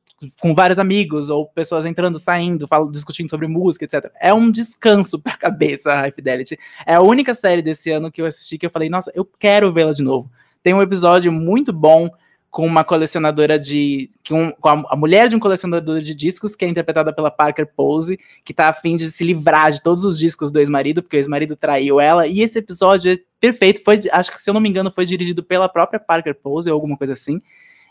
[0.41, 4.11] com vários amigos ou pessoas entrando, saindo, falando, discutindo sobre música, etc.
[4.21, 6.59] É um descanso pra cabeça High Fidelity.
[6.87, 9.73] É a única série desse ano que eu assisti que eu falei, nossa, eu quero
[9.73, 10.31] vê-la de novo.
[10.63, 12.11] Tem um episódio muito bom
[12.51, 14.11] com uma colecionadora de.
[14.29, 14.53] Com,
[14.89, 18.69] a, mulher de um colecionador de discos, que é interpretada pela Parker Pose, que tá
[18.69, 22.27] afim de se livrar de todos os discos do ex-marido, porque o ex-marido traiu ela.
[22.27, 23.83] E esse episódio é perfeito.
[23.83, 26.75] Foi, acho que, se eu não me engano, foi dirigido pela própria Parker Pose ou
[26.75, 27.41] alguma coisa assim.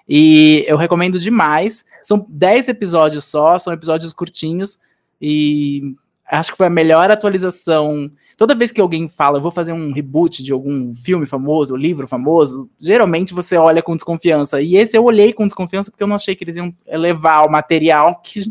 [0.09, 1.85] E eu recomendo demais.
[2.01, 4.79] São 10 episódios só, são episódios curtinhos.
[5.21, 5.91] E
[6.25, 8.11] acho que foi a melhor atualização.
[8.35, 12.07] Toda vez que alguém fala, eu vou fazer um reboot de algum filme famoso, livro
[12.07, 14.61] famoso, geralmente você olha com desconfiança.
[14.61, 17.51] E esse eu olhei com desconfiança porque eu não achei que eles iam elevar o
[17.51, 18.41] material que,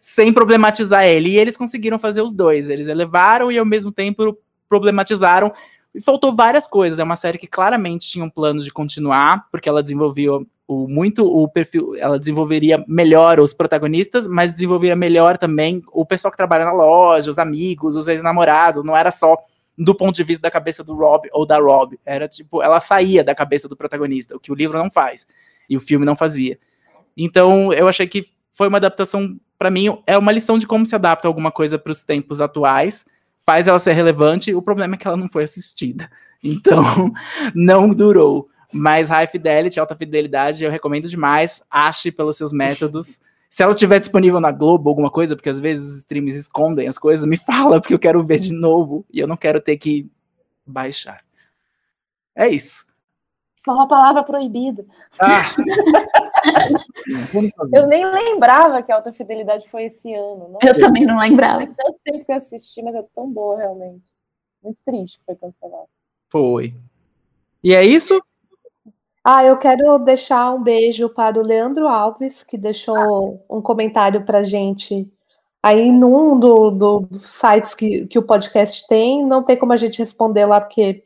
[0.00, 1.30] sem problematizar ele.
[1.30, 2.70] E eles conseguiram fazer os dois.
[2.70, 4.38] Eles elevaram e ao mesmo tempo
[4.68, 5.52] problematizaram.
[5.92, 6.98] E faltou várias coisas.
[6.98, 11.26] É uma série que claramente tinha um plano de continuar, porque ela desenvolveu o, muito
[11.26, 16.64] o perfil, ela desenvolveria melhor os protagonistas, mas desenvolveria melhor também o pessoal que trabalha
[16.64, 19.36] na loja, os amigos, os ex-namorados, não era só
[19.76, 21.98] do ponto de vista da cabeça do Rob ou da Rob.
[22.04, 25.26] Era tipo, ela saía da cabeça do protagonista, o que o livro não faz
[25.68, 26.58] e o filme não fazia.
[27.16, 30.94] Então, eu achei que foi uma adaptação, para mim, é uma lição de como se
[30.94, 33.04] adapta alguma coisa para os tempos atuais,
[33.44, 34.54] faz ela ser relevante.
[34.54, 36.10] O problema é que ela não foi assistida.
[36.46, 36.84] Então,
[37.54, 38.50] não durou.
[38.72, 41.62] Mas High Fidelity, alta fidelidade, eu recomendo demais.
[41.70, 43.20] Ache pelos seus métodos.
[43.48, 46.98] Se ela estiver disponível na Globo, alguma coisa, porque às vezes os streams escondem as
[46.98, 50.10] coisas, me fala, porque eu quero ver de novo e eu não quero ter que
[50.66, 51.22] baixar.
[52.34, 52.84] É isso.
[53.54, 54.84] Você falou a palavra proibida.
[55.20, 55.54] Ah.
[57.72, 60.50] Eu nem lembrava que a Alta Fidelidade foi esse ano.
[60.50, 60.58] Não?
[60.62, 61.58] Eu também não lembrava.
[61.58, 64.12] Faz tanto tempo que eu assisti, mas é tão boa, realmente.
[64.62, 65.88] Muito triste que foi cancelado.
[66.30, 66.74] Foi.
[67.62, 68.22] E é isso?
[69.24, 74.42] Ah, eu quero deixar um beijo para o Leandro Alves, que deixou um comentário para
[74.42, 75.10] gente
[75.62, 79.24] aí num do, do, dos sites que, que o podcast tem.
[79.24, 81.02] Não tem como a gente responder lá, porque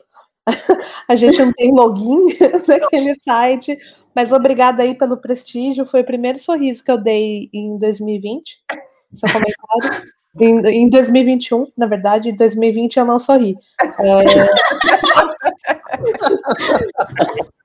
[1.09, 2.27] a gente não tem login
[2.67, 3.79] naquele site.
[4.13, 5.87] Mas obrigada aí pelo prestígio.
[5.87, 8.65] Foi o primeiro sorriso que eu dei em 2020.
[9.15, 10.09] Seu comentário.
[10.41, 13.57] Em, em 2021, na verdade, em 2020 eu não sorri.
[13.81, 14.25] É...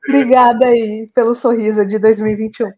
[0.07, 2.71] Obrigada aí pelo sorriso de 2021.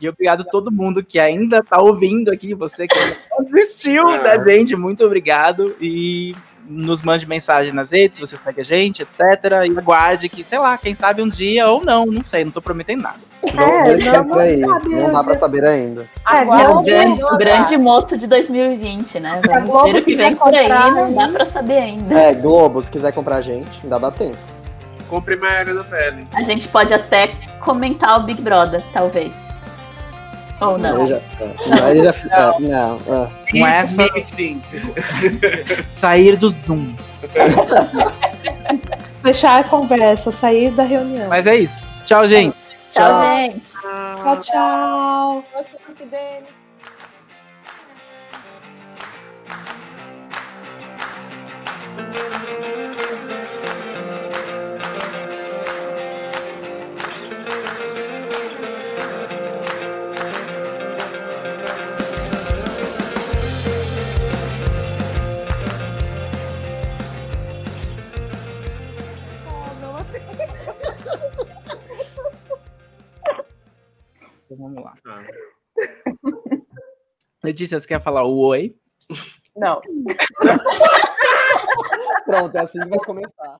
[0.00, 2.98] E obrigado a todo mundo que ainda está ouvindo aqui, você que
[3.38, 5.76] assistiu da gente, muito obrigado.
[5.78, 6.34] E
[6.66, 9.20] nos mande mensagem nas redes, se você segue a gente, etc.
[9.66, 12.62] E aguarde que, sei lá, quem sabe um dia ou não, não sei, não tô
[12.62, 13.18] prometendo nada.
[13.42, 14.60] É, não, não, aí.
[14.60, 16.06] não dá pra saber ainda.
[16.30, 19.40] É, o grande, o grande moto de 2020, né?
[19.46, 22.18] Vamos ver o que vem por aí, não dá pra saber ainda.
[22.18, 24.38] É, Globo, se quiser comprar a gente, ainda dá tempo.
[25.10, 26.24] Compre Maria da Pele.
[26.32, 29.34] A gente pode até comentar o Big Brother, talvez.
[30.60, 31.00] Ou não?
[31.00, 33.50] Ele já, ele já, é, não, é.
[33.50, 34.06] Com essa.
[35.90, 36.94] sair do Zoom.
[39.20, 41.28] Fechar a conversa, sair da reunião.
[41.28, 41.84] Mas é isso.
[42.06, 42.56] Tchau, gente.
[42.92, 43.24] Tchau, tchau.
[43.24, 43.62] gente.
[43.72, 45.44] Tchau, tchau.
[45.52, 45.64] Boa
[46.08, 46.60] Denis.
[51.98, 52.29] Então
[74.60, 74.92] vamos lá.
[75.06, 75.22] Ah.
[77.42, 78.76] Letícia, você quer falar o oi?
[79.56, 79.80] Não.
[82.26, 83.58] Pronto, é assim que vai começar.